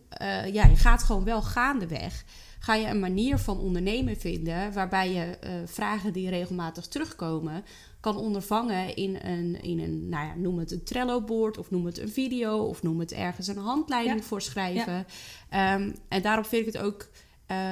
ja, 0.53 0.65
je 0.65 0.77
gaat 0.77 1.03
gewoon 1.03 1.25
wel 1.25 1.43
gaandeweg 1.43 2.25
ga 2.61 2.75
je 2.75 2.87
een 2.87 3.01
manier 3.01 3.39
van 3.39 3.59
ondernemen 3.59 4.17
vinden 4.17 4.73
waarbij 4.73 5.13
je 5.13 5.39
uh, 5.45 5.51
vragen 5.65 6.13
die 6.13 6.31
regelmatig 6.31 6.87
terugkomen 6.87 7.65
kan 8.01 8.17
ondervangen 8.17 8.97
in 8.97 9.19
een, 9.23 9.63
in 9.63 9.81
een 9.81 10.09
nou 10.09 10.27
ja, 10.27 10.35
noem 10.35 10.59
het 10.59 10.71
een 10.71 10.85
Trello-board 10.85 11.59
of 11.59 11.71
noem 11.71 11.87
het 11.87 11.99
een 11.99 12.09
video 12.09 12.59
of 12.59 12.83
noem 12.83 13.01
het 13.01 13.13
ergens 13.13 13.47
een 13.47 13.57
handleiding 13.57 14.25
voor 14.25 14.43
schrijven. 14.43 15.07
Ehm, 15.49 15.93
en 16.09 16.23
daarom 16.23 16.45
vind 16.45 16.67
ik 16.67 16.73
het 16.73 16.83
ook. 16.83 17.09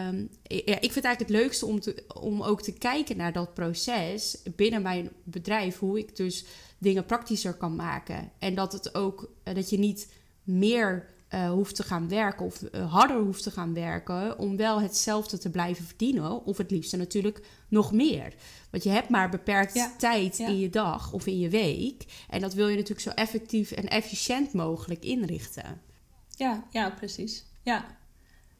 Um, 0.08 0.28
ja, 0.42 0.74
ik 0.74 0.92
vind 0.92 0.94
het 0.94 1.04
eigenlijk 1.04 1.18
het 1.18 1.30
leukste 1.30 1.66
om, 1.66 1.80
te, 1.80 2.04
om 2.20 2.42
ook 2.42 2.62
te 2.62 2.72
kijken 2.72 3.16
naar 3.16 3.32
dat 3.32 3.54
proces 3.54 4.42
binnen 4.56 4.82
mijn 4.82 5.10
bedrijf. 5.24 5.78
Hoe 5.78 5.98
ik 5.98 6.16
dus 6.16 6.44
dingen 6.78 7.06
praktischer 7.06 7.54
kan 7.54 7.76
maken. 7.76 8.30
En 8.38 8.54
dat 8.54 8.72
het 8.72 8.94
ook 8.94 9.30
eh, 9.42 9.54
dat 9.54 9.70
je 9.70 9.78
niet 9.78 10.12
meer 10.42 11.08
uh, 11.34 11.50
hoeft 11.50 11.74
te 11.74 11.82
gaan 11.82 12.08
werken 12.08 12.46
of 12.46 12.62
uh, 12.62 12.92
harder 12.92 13.20
hoeft 13.20 13.42
te 13.42 13.50
gaan 13.50 13.74
werken 13.74 14.38
om 14.38 14.56
wel 14.56 14.80
hetzelfde 14.80 15.38
te 15.38 15.50
blijven 15.50 15.84
verdienen. 15.84 16.44
Of 16.44 16.56
het 16.56 16.70
liefste 16.70 16.96
natuurlijk 16.96 17.46
nog 17.68 17.92
meer. 17.92 18.34
Want 18.70 18.82
je 18.82 18.90
hebt 18.90 19.08
maar 19.08 19.28
beperkt 19.28 19.98
tijd 19.98 20.38
in 20.38 20.58
je 20.58 20.70
dag 20.70 21.12
of 21.12 21.26
in 21.26 21.38
je 21.38 21.48
week. 21.48 22.04
En 22.28 22.40
dat 22.40 22.54
wil 22.54 22.68
je 22.68 22.74
natuurlijk 22.74 23.00
zo 23.00 23.10
effectief 23.10 23.70
en 23.70 23.88
efficiënt 23.88 24.52
mogelijk 24.52 25.04
inrichten. 25.04 25.80
Ja, 26.28 26.64
ja, 26.70 26.90
precies. 26.90 27.44
Ja. 27.62 27.86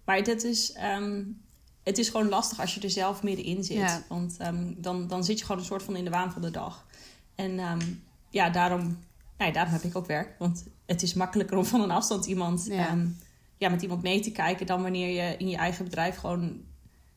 Maar 0.05 0.25
dat 0.25 0.43
is, 0.43 0.77
um, 0.97 1.41
het 1.83 1.99
is 1.99 2.09
gewoon 2.09 2.29
lastig 2.29 2.61
als 2.61 2.75
je 2.75 2.81
er 2.81 2.91
zelf 2.91 3.23
middenin 3.23 3.65
zit. 3.65 4.05
Want 4.09 4.37
um, 4.41 4.75
dan, 4.79 5.07
dan 5.07 5.25
zit 5.25 5.39
je 5.39 5.45
gewoon 5.45 5.61
een 5.61 5.67
soort 5.67 5.83
van 5.83 5.97
in 5.97 6.05
de 6.05 6.11
waan 6.11 6.33
van 6.33 6.43
de 6.43 6.51
dag. 6.51 6.87
En 7.35 7.59
um, 7.59 8.03
ja, 8.31 8.51
daarom 8.51 8.99
nou 9.39 9.51
ja, 9.51 9.53
daarom 9.53 9.73
heb 9.73 9.83
ik 9.83 9.97
ook 9.97 10.07
werk. 10.07 10.35
Want 10.39 10.67
het 10.87 11.03
is 11.03 11.15
makkelijker 11.15 11.57
om 11.57 11.65
van 11.65 11.81
een 11.81 11.91
afstand 11.91 12.27
iemand, 12.27 12.67
ja. 12.67 12.93
Um, 12.93 13.17
ja, 13.57 13.69
met 13.69 13.83
iemand 13.83 14.03
mee 14.03 14.21
te 14.21 14.33
kijken 14.33 14.67
dan 14.67 14.83
wanneer 14.83 15.25
je 15.25 15.37
in 15.37 15.49
je 15.49 15.57
eigen 15.57 15.85
bedrijf 15.85 16.17
gewoon 16.17 16.61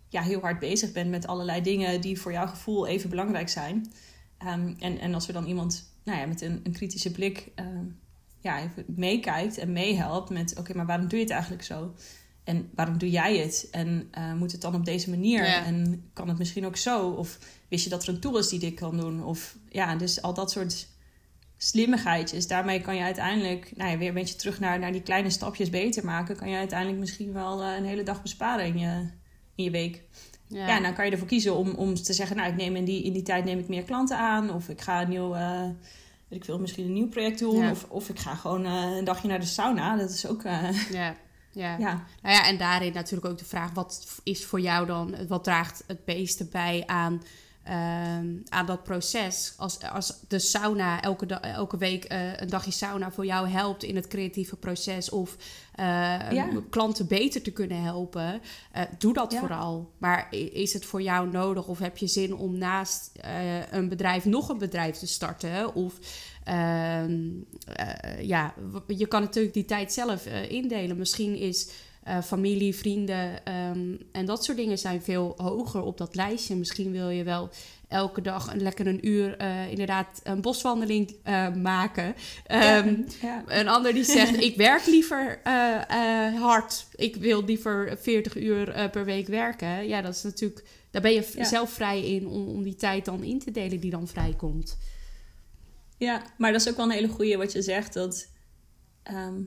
ja, 0.10 0.22
heel 0.22 0.40
hard 0.40 0.60
bezig 0.60 0.92
bent 0.92 1.10
met 1.10 1.28
allerlei 1.28 1.62
dingen 1.62 2.02
die 2.02 2.20
voor 2.20 2.32
jouw 2.32 2.48
gevoel 2.48 2.88
even 2.88 3.10
belangrijk 3.10 3.50
zijn. 3.50 3.92
Um, 4.48 4.76
en, 4.80 5.00
en 5.00 5.14
als 5.14 5.28
er 5.28 5.34
dan 5.34 5.46
iemand 5.46 5.94
nou 6.04 6.20
ja, 6.20 6.26
met 6.26 6.42
een, 6.42 6.60
een 6.64 6.72
kritische 6.72 7.12
blik 7.12 7.52
um, 7.56 8.00
ja, 8.40 8.62
even 8.62 8.86
meekijkt 8.88 9.58
en 9.58 9.72
meehelpt 9.72 10.30
met: 10.30 10.58
oké, 10.58 10.74
maar 10.74 10.86
waarom 10.86 11.08
doe 11.08 11.18
je 11.18 11.26
het 11.26 11.34
eigenlijk 11.34 11.64
zo? 11.64 11.94
En 12.44 12.70
waarom 12.76 12.98
doe 12.98 13.10
jij 13.10 13.38
het? 13.38 13.68
En 13.72 14.10
uh, 14.18 14.34
moet 14.34 14.52
het 14.52 14.62
dan 14.62 14.76
op 14.76 14.86
deze 14.86 15.10
manier? 15.10 15.46
Ja. 15.46 15.66
En 15.66 16.10
kan 16.14 16.28
het 16.28 16.38
misschien 16.38 16.66
ook 16.66 16.78
zo? 16.78 17.10
Of 17.10 17.38
wist 17.68 17.84
je 17.84 17.90
dat 17.90 18.04
er 18.04 18.10
een 18.10 18.20
tool 18.20 18.38
is 18.38 18.50
die 18.50 18.60
dit 18.60 18.74
kan 18.74 18.98
doen? 18.98 19.24
Of 19.24 19.58
ja, 19.70 19.96
dus 19.96 20.22
al 20.22 20.34
dat 20.34 20.52
soort 20.52 20.88
slimmigheidjes. 21.64 22.48
Daarmee 22.48 22.82
kan 22.82 22.96
je 22.96 23.04
uiteindelijk 23.04 23.72
nou 23.76 23.92
ja, 23.92 23.98
weer 23.98 24.08
een 24.08 24.14
beetje 24.14 24.36
terug 24.36 24.60
naar, 24.60 24.80
naar 24.80 24.92
die 24.92 25.02
kleine 25.02 25.30
stapjes 25.30 25.70
beter 25.70 26.06
maken. 26.06 26.36
Kan 26.36 26.50
je 26.50 26.58
uiteindelijk 26.58 27.00
misschien 27.00 27.34
wel 27.34 27.64
uh, 27.64 27.76
een 27.76 27.86
hele 27.86 28.04
dag 28.04 28.22
besparen 28.22 28.66
in 28.66 28.78
je, 28.78 29.08
in 29.56 29.64
je 29.64 29.72
week. 29.72 30.04
Ja. 30.48 30.68
ja, 30.68 30.76
en 30.78 30.84
dan 30.84 30.94
kan 30.94 31.06
je 31.06 31.12
ervoor 31.12 31.28
kiezen 31.28 31.56
om, 31.56 31.70
om 31.70 31.96
te 31.96 32.14
zeggen, 32.14 32.36
nou, 32.36 32.50
ik 32.50 32.56
neem 32.56 32.76
in 32.76 32.86
die, 32.86 33.04
in 33.04 33.14
die 33.14 33.24
tijd 33.24 33.46
neem 33.46 33.60
ik 33.60 33.68
meer 33.68 33.84
klanten 33.84 34.18
aan. 34.18 34.54
Of 34.54 34.70
ik 34.70 34.82
ga 34.82 35.02
een 35.02 35.10
nieuw, 35.10 35.36
uh, 35.36 35.62
weet 36.28 36.40
ik 36.40 36.46
wil 36.46 36.60
misschien 36.60 36.86
een 36.86 36.94
nieuw 36.94 37.10
project 37.10 37.40
doen. 37.40 37.58
Ja. 37.58 37.72
Of, 37.72 37.86
of 37.90 38.10
ik 38.10 38.20
ga 38.20 38.36
gewoon 38.36 38.66
uh, 38.66 38.98
een 38.98 39.04
dagje 39.04 39.28
naar 39.28 39.40
de 39.40 39.46
sauna. 39.46 39.96
Dat 39.96 40.10
is 40.10 40.28
ook. 40.28 40.42
ja. 40.92 41.16
Ja. 41.52 41.78
Ja. 41.78 42.06
Nou 42.22 42.36
ja, 42.36 42.48
en 42.48 42.58
daarin 42.58 42.94
natuurlijk 42.94 43.32
ook 43.32 43.38
de 43.38 43.46
vraag: 43.46 43.72
wat 43.74 44.22
is 44.24 44.46
voor 44.46 44.62
jou 44.62 44.86
dan, 44.86 45.16
wat 45.28 45.44
draagt 45.44 45.84
het 45.88 46.06
meeste 46.06 46.46
bij 46.46 46.84
aan, 46.86 47.22
um, 47.68 48.44
aan 48.50 48.66
dat 48.66 48.84
proces? 48.84 49.54
Als, 49.58 49.80
als 49.82 50.20
de 50.28 50.40
sauna 50.40 51.02
elke, 51.02 51.26
da- 51.26 51.42
elke 51.42 51.78
week 51.78 52.14
uh, 52.14 52.36
een 52.38 52.50
dagje 52.50 52.72
sauna 52.72 53.12
voor 53.12 53.26
jou 53.26 53.48
helpt 53.48 53.84
in 53.84 53.96
het 53.96 54.08
creatieve 54.08 54.56
proces 54.56 55.10
of 55.10 55.36
uh, 55.80 55.86
Ja. 56.32 56.48
klanten 56.70 57.08
beter 57.08 57.42
te 57.42 57.52
kunnen 57.52 57.82
helpen, 57.84 58.42
uh, 58.78 58.82
doe 58.98 59.14
dat 59.14 59.32
Ja. 59.32 59.40
vooral. 59.40 59.92
Maar 59.98 60.28
is 60.54 60.74
het 60.74 60.86
voor 60.86 61.02
jou 61.02 61.30
nodig 61.32 61.68
of 61.68 61.80
heb 61.80 61.98
je 61.98 62.08
zin 62.08 62.36
om 62.36 62.58
naast 62.58 63.12
een 63.72 63.90
bedrijf 63.90 64.26
nog 64.26 64.50
een 64.50 64.58
bedrijf 64.58 64.98
te 64.98 65.08
starten? 65.08 65.76
Of 65.76 65.94
Ehm, 66.44 67.20
ja, 68.22 68.54
je 68.88 69.06
kan 69.08 69.22
natuurlijk 69.22 69.54
die 69.54 69.66
tijd 69.66 69.94
zelf 69.94 70.26
indelen. 70.50 70.98
Misschien 70.98 71.36
is 71.36 71.70
uh, 72.08 72.22
familie, 72.22 72.76
vrienden 72.76 73.54
um, 73.54 74.00
en 74.12 74.26
dat 74.26 74.44
soort 74.44 74.58
dingen 74.58 74.78
zijn 74.78 75.02
veel 75.02 75.34
hoger 75.38 75.82
op 75.82 75.98
dat 75.98 76.16
lijstje. 76.16 76.56
Misschien 76.56 76.92
wil 76.92 77.10
je 77.10 77.24
wel 77.24 77.50
elke 77.88 78.22
dag 78.22 78.54
een 78.54 78.62
lekker 78.62 78.88
een 78.88 79.08
uur 79.08 79.42
uh, 79.42 79.70
inderdaad 79.70 80.20
een 80.24 80.42
boswandeling 80.42 81.16
uh, 81.28 81.56
maken. 81.56 82.06
Um, 82.06 82.16
Ja, 82.48 83.06
ja. 83.22 83.44
Een 83.48 83.68
ander 83.68 83.94
die 83.94 84.04
zegt, 84.04 84.42
ik 84.50 84.56
werk 84.56 84.86
liever 84.86 85.40
hard. 86.40 86.86
Ik 86.96 87.16
wil 87.16 87.44
liever 87.44 87.98
40 88.02 88.36
uur 88.38 88.90
per 88.92 89.06
week 89.06 89.28
werken. 89.28 89.88
Ja, 89.88 90.02
dat 90.02 90.16
is 90.16 90.24
natuurlijk, 90.24 90.66
daar 90.92 91.02
ben 91.02 91.14
je 91.14 91.32
Ja. 91.36 91.44
zelf 91.44 91.70
vrij 91.70 92.06
in 92.06 92.28
om, 92.28 92.48
om 92.48 92.64
die 92.64 92.76
tijd 92.76 93.06
dan 93.06 93.24
in 93.24 93.40
te 93.40 93.52
delen 93.52 93.80
die 93.80 93.92
dan 93.92 94.08
vrijkomt. 94.08 94.78
Ja, 95.98 96.22
maar 96.38 96.52
dat 96.52 96.62
is 96.62 96.70
ook 96.70 96.76
wel 96.76 96.86
een 96.86 96.92
hele 96.92 97.08
goeie 97.08 97.38
wat 97.38 97.52
je 97.52 97.62
zegt. 97.62 97.94
Dat, 97.94 98.28
ehm, 99.04 99.42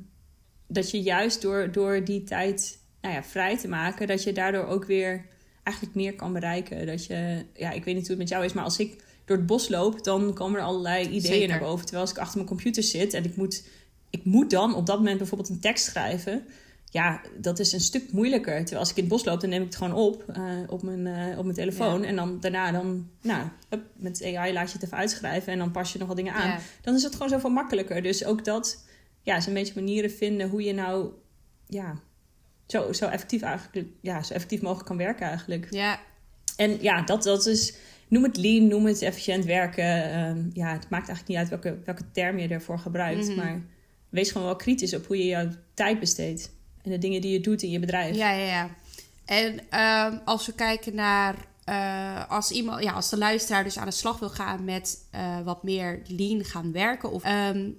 dat 0.66 0.90
je 0.90 1.02
juist 1.02 1.42
door, 1.42 1.72
door 1.72 2.04
die 2.04 2.24
tijd 2.24 2.78
nou 3.00 3.14
ja, 3.14 3.22
vrij 3.22 3.58
te 3.58 3.68
maken, 3.68 4.06
dat 4.06 4.22
je 4.22 4.32
daardoor 4.32 4.66
ook 4.66 4.84
weer 4.84 5.26
eigenlijk 5.62 5.96
meer 5.96 6.14
kan 6.14 6.32
bereiken. 6.32 6.86
Dat 6.86 7.06
je, 7.06 7.44
ja, 7.54 7.70
ik 7.70 7.84
weet 7.84 7.94
niet 7.94 8.06
hoe 8.06 8.16
het 8.16 8.18
met 8.18 8.28
jou 8.28 8.44
is, 8.44 8.52
maar 8.52 8.64
als 8.64 8.78
ik 8.78 9.02
door 9.24 9.36
het 9.36 9.46
bos 9.46 9.68
loop, 9.68 10.04
dan 10.04 10.34
komen 10.34 10.60
er 10.60 10.66
allerlei 10.66 11.04
ideeën 11.04 11.22
Zeker. 11.22 11.48
naar 11.48 11.58
boven. 11.58 11.84
Terwijl 11.84 12.02
als 12.02 12.10
ik 12.10 12.18
achter 12.18 12.36
mijn 12.36 12.48
computer 12.48 12.82
zit 12.82 13.14
en 13.14 13.24
ik 13.24 13.36
moet, 13.36 13.64
ik 14.10 14.24
moet 14.24 14.50
dan 14.50 14.74
op 14.74 14.86
dat 14.86 14.98
moment 14.98 15.18
bijvoorbeeld 15.18 15.50
een 15.50 15.60
tekst 15.60 15.84
schrijven. 15.84 16.46
Ja, 16.90 17.20
dat 17.38 17.58
is 17.58 17.72
een 17.72 17.80
stuk 17.80 18.12
moeilijker. 18.12 18.56
Terwijl 18.56 18.80
als 18.80 18.90
ik 18.90 18.96
in 18.96 19.02
het 19.02 19.12
bos 19.12 19.24
loop, 19.24 19.40
dan 19.40 19.50
neem 19.50 19.60
ik 19.60 19.66
het 19.66 19.76
gewoon 19.76 19.94
op 19.94 20.24
uh, 20.36 20.44
op, 20.68 20.82
mijn, 20.82 21.06
uh, 21.06 21.38
op 21.38 21.44
mijn 21.44 21.56
telefoon. 21.56 22.00
Ja. 22.00 22.06
En 22.06 22.16
dan 22.16 22.40
daarna, 22.40 22.72
dan, 22.72 23.08
nou, 23.20 23.46
hup, 23.68 23.82
met 23.96 24.22
AI 24.24 24.52
laat 24.52 24.68
je 24.68 24.74
het 24.74 24.84
even 24.84 24.98
uitschrijven 24.98 25.52
en 25.52 25.58
dan 25.58 25.70
pas 25.70 25.92
je 25.92 25.98
nog 25.98 26.08
wat 26.08 26.16
dingen 26.16 26.34
aan. 26.34 26.48
Ja. 26.48 26.58
Dan 26.82 26.94
is 26.94 27.02
het 27.02 27.12
gewoon 27.12 27.28
zoveel 27.28 27.50
makkelijker. 27.50 28.02
Dus 28.02 28.24
ook 28.24 28.44
dat, 28.44 28.84
ja, 29.24 29.36
is 29.36 29.46
een 29.46 29.54
beetje 29.54 29.74
manieren 29.74 30.10
vinden 30.10 30.48
hoe 30.48 30.62
je 30.62 30.72
nou, 30.72 31.12
ja, 31.66 32.00
zo, 32.66 32.92
zo 32.92 33.06
effectief 33.06 33.42
eigenlijk, 33.42 33.88
ja, 34.00 34.22
zo 34.22 34.34
effectief 34.34 34.62
mogelijk 34.62 34.86
kan 34.86 34.96
werken 34.96 35.26
eigenlijk. 35.26 35.66
Ja, 35.70 36.00
En 36.56 36.82
ja, 36.82 37.02
dat, 37.02 37.22
dat 37.22 37.46
is, 37.46 37.76
noem 38.08 38.22
het 38.22 38.36
lean, 38.36 38.68
noem 38.68 38.86
het 38.86 39.02
efficiënt 39.02 39.44
werken. 39.44 40.18
Um, 40.18 40.50
ja, 40.52 40.72
het 40.72 40.88
maakt 40.88 41.08
eigenlijk 41.08 41.28
niet 41.28 41.36
uit 41.36 41.48
welke, 41.48 41.78
welke 41.84 42.10
term 42.12 42.38
je 42.38 42.48
ervoor 42.48 42.78
gebruikt. 42.78 43.28
Mhm. 43.28 43.36
Maar 43.36 43.62
wees 44.08 44.30
gewoon 44.30 44.46
wel 44.46 44.56
kritisch 44.56 44.94
op 44.94 45.06
hoe 45.06 45.18
je 45.18 45.26
jouw 45.26 45.48
tijd 45.74 46.00
besteedt. 46.00 46.52
En 46.82 46.90
de 46.90 46.98
dingen 46.98 47.20
die 47.20 47.32
je 47.32 47.40
doet 47.40 47.62
in 47.62 47.70
je 47.70 47.78
bedrijf. 47.78 48.16
Ja, 48.16 48.32
ja, 48.32 48.46
ja. 48.46 48.70
En 49.24 49.52
um, 50.12 50.20
als 50.24 50.46
we 50.46 50.54
kijken 50.54 50.94
naar 50.94 51.34
uh, 51.68 52.30
als 52.30 52.50
iemand, 52.50 52.82
ja, 52.82 52.92
als 52.92 53.10
de 53.10 53.18
luisteraar 53.18 53.64
dus 53.64 53.78
aan 53.78 53.86
de 53.86 53.92
slag 53.92 54.18
wil 54.18 54.30
gaan 54.30 54.64
met 54.64 54.98
uh, 55.14 55.40
wat 55.40 55.62
meer 55.62 56.02
lean 56.06 56.44
gaan 56.44 56.72
werken, 56.72 57.12
of 57.12 57.24
um, 57.26 57.78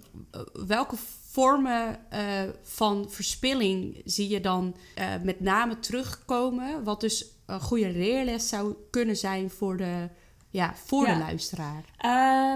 welke 0.67 0.95
vormen 1.35 1.99
uh, 2.13 2.41
van 2.61 3.05
verspilling 3.09 4.01
zie 4.05 4.29
je 4.29 4.41
dan 4.41 4.75
uh, 4.99 5.13
met 5.23 5.39
name 5.39 5.79
terugkomen, 5.79 6.83
wat 6.83 7.01
dus 7.01 7.25
een 7.45 7.59
goede 7.61 7.91
leerles 7.91 8.49
zou 8.49 8.75
kunnen 8.91 9.17
zijn 9.17 9.49
voor 9.49 9.77
de, 9.77 10.09
ja, 10.49 10.75
voor 10.85 11.07
Ja. 11.07 11.13
de 11.13 11.19
luisteraar? 11.19 11.83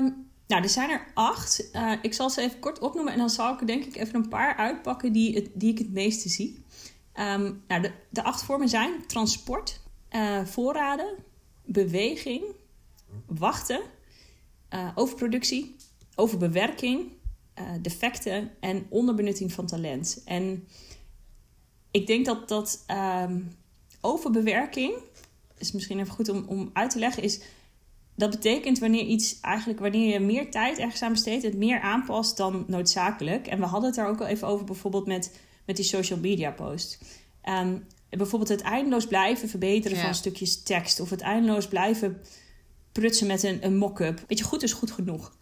Um, 0.02 0.28
nou, 0.48 0.64
er 0.64 0.70
zijn 0.70 0.90
er 0.90 1.08
acht. 1.14 1.70
Uh, 1.74 1.92
ik 2.02 2.14
zal 2.14 2.30
ze 2.30 2.42
even 2.42 2.60
kort 2.60 2.80
opnoemen 2.80 3.14
en 3.14 3.20
dan 3.20 3.30
zal 3.30 3.54
ik 3.54 3.60
er 3.60 3.68
denk 3.68 3.86
ik 3.86 3.96
even 3.96 4.16
een 4.16 4.30
paar 4.30 4.56
uitpakken 4.56 5.12
die, 5.14 5.36
het, 5.36 5.50
die 5.54 5.72
ik 5.72 5.78
het 5.78 5.92
meeste 5.92 6.30
zie. 6.30 6.64
Um, 7.20 7.64
nou, 7.68 7.82
de, 7.82 7.92
de 8.10 8.24
acht 8.24 8.44
vormen 8.44 8.70
zijn 8.70 9.08
transport, 9.08 9.82
voorraden, 10.46 11.16
beweging, 11.66 12.44
wachten, 13.26 13.82
overproductie, 14.96 15.76
overbewerking, 16.16 17.12
uh, 17.60 17.70
defecten 17.82 18.52
en 18.60 18.86
onderbenutting 18.90 19.54
van 19.54 19.66
talent. 19.66 20.22
En 20.26 20.68
ik 21.92 22.08
denk 22.08 22.26
dat 22.26 22.50
dat 22.50 22.86
um, 23.24 23.52
overbewerking, 24.02 24.94
is 25.58 25.72
misschien 25.72 26.00
even 26.00 26.14
goed 26.14 26.30
om, 26.30 26.46
om 26.48 26.70
uit 26.74 26.90
te 26.92 27.00
leggen, 27.00 27.24
is 27.24 27.42
dat 28.16 28.30
betekent 28.30 28.80
wanneer 28.80 29.06
iets 29.06 29.40
eigenlijk, 29.40 29.80
wanneer 29.80 30.14
je 30.14 30.20
meer 30.20 30.52
tijd 30.52 30.78
ergens 30.78 31.02
aan 31.02 31.12
besteedt, 31.12 31.44
het 31.44 31.58
meer 31.58 31.82
aanpast 31.82 32.38
dan 32.38 32.64
noodzakelijk. 32.68 33.48
En 33.48 33.60
we 33.60 33.66
hadden 33.66 33.90
het 33.90 33.98
daar 33.98 34.10
ook 34.10 34.20
al 34.20 34.28
even 34.28 34.48
over, 34.48 34.66
bijvoorbeeld 34.66 35.06
met, 35.06 35.38
met 35.66 35.76
die 35.76 35.86
social 35.86 36.20
media 36.20 36.52
post. 36.52 37.00
Um, 37.50 37.86
bijvoorbeeld 38.10 38.50
het 38.50 38.62
eindeloos 38.62 39.08
blijven 39.08 39.50
verbeteren 39.50 39.98
Ja. 39.98 40.04
van 40.04 40.16
stukjes 40.16 40.64
tekst. 40.64 41.00
Of 41.00 41.10
het 41.10 41.22
eindeloos 41.22 41.68
blijven 41.68 42.22
prutsen 42.92 43.28
met 43.28 43.44
een, 43.44 43.66
een 43.66 43.78
mock-up. 43.78 44.24
Weet 44.28 44.38
je, 44.38 44.44
goed 44.44 44.64
is 44.64 44.74
goed 44.74 44.92
genoeg. 44.92 45.38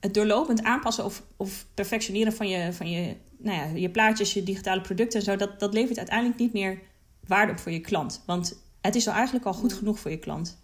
Het 0.00 0.14
doorlopend 0.14 0.62
aanpassen 0.62 1.04
of, 1.04 1.22
of 1.36 1.66
perfectioneren 1.74 2.32
van, 2.32 2.48
je, 2.48 2.72
van 2.72 2.90
je, 2.90 3.16
nou 3.38 3.56
ja, 3.56 3.78
je 3.78 3.90
plaatjes, 3.90 4.32
je 4.32 4.42
digitale 4.42 4.80
producten 4.80 5.18
en 5.18 5.24
zo, 5.24 5.36
dat, 5.36 5.60
dat 5.60 5.74
levert 5.74 5.98
uiteindelijk 5.98 6.38
niet 6.38 6.52
meer 6.52 6.80
waarde 7.26 7.52
op 7.52 7.58
voor 7.58 7.72
je 7.72 7.80
klant. 7.80 8.22
Want 8.26 8.62
het 8.80 8.94
is 8.94 9.08
al 9.08 9.14
eigenlijk 9.14 9.46
al 9.46 9.52
goed 9.52 9.72
genoeg 9.72 9.98
voor 9.98 10.10
je 10.10 10.18
klant. 10.18 10.58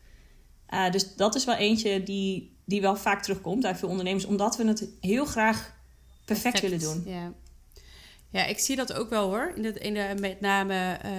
Uh, 0.70 0.90
dus 0.90 1.14
dat 1.16 1.34
is 1.34 1.44
wel 1.44 1.54
eentje 1.54 2.02
die, 2.02 2.56
die 2.64 2.80
wel 2.80 2.96
vaak 2.96 3.22
terugkomt 3.22 3.62
bij 3.62 3.76
veel 3.76 3.88
ondernemers, 3.88 4.24
omdat 4.24 4.56
we 4.56 4.66
het 4.66 4.88
heel 5.00 5.24
graag 5.24 5.74
perfect, 6.24 6.60
willen 6.60 6.78
doen. 6.78 7.02
Ja. 7.06 7.32
Ja, 8.36 8.44
ik 8.44 8.58
zie 8.58 8.76
dat 8.76 8.92
ook 8.92 9.10
wel 9.10 9.28
hoor. 9.28 9.52
In 9.54 9.62
de, 9.62 9.72
in 9.72 9.94
de, 9.94 10.14
met 10.20 10.40
name 10.40 10.98
uh, 11.04 11.10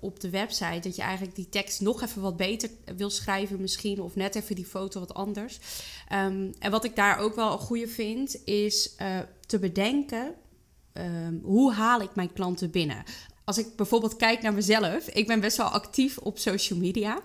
op 0.00 0.20
de 0.20 0.30
website. 0.30 0.80
Dat 0.80 0.96
je 0.96 1.02
eigenlijk 1.02 1.36
die 1.36 1.48
tekst 1.48 1.80
nog 1.80 2.02
even 2.02 2.22
wat 2.22 2.36
beter 2.36 2.70
wil 2.96 3.10
schrijven 3.10 3.60
misschien. 3.60 4.00
Of 4.02 4.14
net 4.14 4.34
even 4.34 4.54
die 4.54 4.66
foto 4.66 5.00
wat 5.00 5.14
anders. 5.14 5.58
Um, 6.12 6.52
en 6.58 6.70
wat 6.70 6.84
ik 6.84 6.96
daar 6.96 7.18
ook 7.18 7.34
wel 7.34 7.52
een 7.52 7.58
goede 7.58 7.88
vind, 7.88 8.44
is 8.44 8.94
uh, 9.02 9.18
te 9.46 9.58
bedenken... 9.58 10.34
Um, 10.92 11.40
hoe 11.44 11.72
haal 11.72 12.00
ik 12.00 12.14
mijn 12.14 12.32
klanten 12.32 12.70
binnen? 12.70 13.02
Als 13.44 13.58
ik 13.58 13.76
bijvoorbeeld 13.76 14.16
kijk 14.16 14.42
naar 14.42 14.52
mezelf. 14.52 15.08
Ik 15.08 15.26
ben 15.26 15.40
best 15.40 15.56
wel 15.56 15.66
actief 15.66 16.18
op 16.18 16.38
social 16.38 16.78
media. 16.78 17.20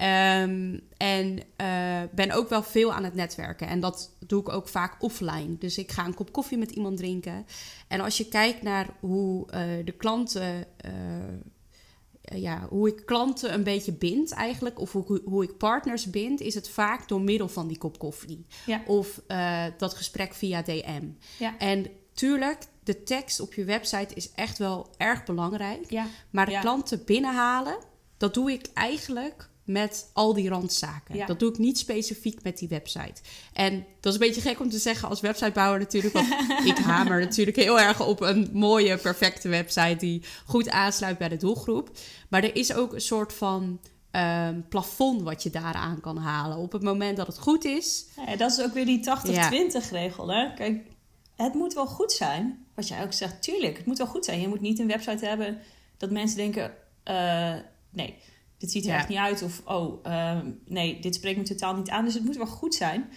Um, 0.00 0.80
en 0.96 1.38
uh, 1.60 2.02
ben 2.14 2.30
ook 2.30 2.48
wel 2.48 2.62
veel 2.62 2.92
aan 2.92 3.04
het 3.04 3.14
netwerken. 3.14 3.68
En 3.68 3.80
dat 3.80 4.10
doe 4.26 4.40
ik 4.40 4.48
ook 4.48 4.68
vaak 4.68 5.02
offline. 5.02 5.58
Dus 5.58 5.78
ik 5.78 5.92
ga 5.92 6.04
een 6.04 6.14
kop 6.14 6.32
koffie 6.32 6.58
met 6.58 6.70
iemand 6.70 6.96
drinken. 6.96 7.46
En 7.88 8.00
als 8.00 8.16
je 8.16 8.28
kijkt 8.28 8.62
naar 8.62 8.88
hoe 9.00 9.46
uh, 9.46 9.84
de 9.84 9.92
klanten. 9.92 10.66
Uh, 10.86 10.92
ja, 12.40 12.66
hoe 12.68 12.88
ik 12.88 13.02
klanten 13.06 13.54
een 13.54 13.62
beetje 13.62 13.92
bind 13.92 14.32
eigenlijk, 14.32 14.80
of 14.80 14.92
hoe, 14.92 15.20
hoe 15.24 15.42
ik 15.42 15.56
partners 15.56 16.10
bind, 16.10 16.40
is 16.40 16.54
het 16.54 16.68
vaak 16.68 17.08
door 17.08 17.20
middel 17.20 17.48
van 17.48 17.68
die 17.68 17.78
kop 17.78 17.98
koffie. 17.98 18.46
Ja. 18.66 18.82
Of 18.86 19.22
dat 19.76 19.94
gesprek 19.94 20.34
via 20.34 20.62
DM. 20.62 21.08
Ja. 21.38 21.58
En 21.58 21.86
tuurlijk, 22.12 22.58
de 22.84 23.02
tekst 23.02 23.40
op 23.40 23.54
je 23.54 23.64
website 23.64 24.14
is 24.14 24.32
echt 24.32 24.58
wel 24.58 24.90
erg 24.96 25.24
belangrijk. 25.24 25.90
Ja. 25.90 26.06
Maar 26.30 26.46
de 26.46 26.58
klanten 26.58 27.04
binnenhalen, 27.04 27.78
dat 28.16 28.34
doe 28.34 28.52
ik 28.52 28.66
eigenlijk 28.74 29.48
met 29.66 30.10
al 30.12 30.34
die 30.34 30.48
randzaken. 30.48 31.16
Ja. 31.16 31.26
Dat 31.26 31.38
doe 31.38 31.50
ik 31.50 31.58
niet 31.58 31.78
specifiek 31.78 32.42
met 32.42 32.58
die 32.58 32.68
website. 32.68 33.20
En 33.52 33.86
dat 34.00 34.14
is 34.14 34.20
een 34.20 34.26
beetje 34.26 34.48
gek 34.48 34.60
om 34.60 34.70
te 34.70 34.78
zeggen 34.78 35.08
als 35.08 35.20
websitebouwer 35.20 35.78
natuurlijk. 35.78 36.14
Want 36.14 36.28
ik 36.70 36.76
hamer 36.76 37.20
natuurlijk 37.20 37.56
heel 37.56 37.80
erg 37.80 38.06
op 38.06 38.20
een 38.20 38.50
mooie, 38.52 38.96
perfecte 38.96 39.48
website 39.48 39.96
die 39.96 40.22
goed 40.46 40.68
aansluit 40.70 41.18
bij 41.18 41.28
de 41.28 41.36
doelgroep. 41.36 41.90
Maar 42.28 42.42
er 42.42 42.56
is 42.56 42.74
ook 42.74 42.92
een 42.92 43.00
soort 43.00 43.32
van 43.32 43.80
um, 44.12 44.68
plafond 44.68 45.22
wat 45.22 45.42
je 45.42 45.50
daaraan 45.50 46.00
kan 46.00 46.16
halen. 46.16 46.56
Op 46.56 46.72
het 46.72 46.82
moment 46.82 47.16
dat 47.16 47.26
het 47.26 47.38
goed 47.38 47.64
is. 47.64 48.06
Ja, 48.26 48.36
dat 48.36 48.50
is 48.50 48.60
ook 48.60 48.74
weer 48.74 48.86
die 48.86 49.00
80-20 49.00 49.30
Ja. 49.30 49.48
regel. 49.90 50.28
Hè? 50.28 50.54
Kijk, 50.54 50.82
het 51.36 51.54
moet 51.54 51.74
wel 51.74 51.86
goed 51.86 52.12
zijn. 52.12 52.66
Wat 52.74 52.88
jij 52.88 53.02
ook 53.02 53.12
zegt, 53.12 53.42
tuurlijk, 53.42 53.76
het 53.76 53.86
moet 53.86 53.98
wel 53.98 54.06
goed 54.06 54.24
zijn. 54.24 54.40
Je 54.40 54.48
moet 54.48 54.60
niet 54.60 54.78
een 54.78 54.86
website 54.86 55.26
hebben 55.26 55.58
dat 55.96 56.10
mensen 56.10 56.36
denken: 56.36 56.74
eh, 57.02 57.54
nee, 57.90 58.16
dit 58.58 58.70
ziet 58.70 58.84
er 58.84 58.90
Ja. 58.90 58.96
echt 58.98 59.08
niet 59.08 59.18
uit. 59.18 59.42
Of 59.42 59.62
oh, 59.64 59.98
ehm, 60.02 60.50
nee, 60.66 61.00
dit 61.00 61.14
spreekt 61.14 61.38
me 61.38 61.44
totaal 61.44 61.76
niet 61.76 61.88
aan. 61.90 62.04
Dus 62.04 62.14
het 62.14 62.24
moet 62.24 62.36
wel 62.36 62.46
goed 62.46 62.74
zijn. 62.74 63.08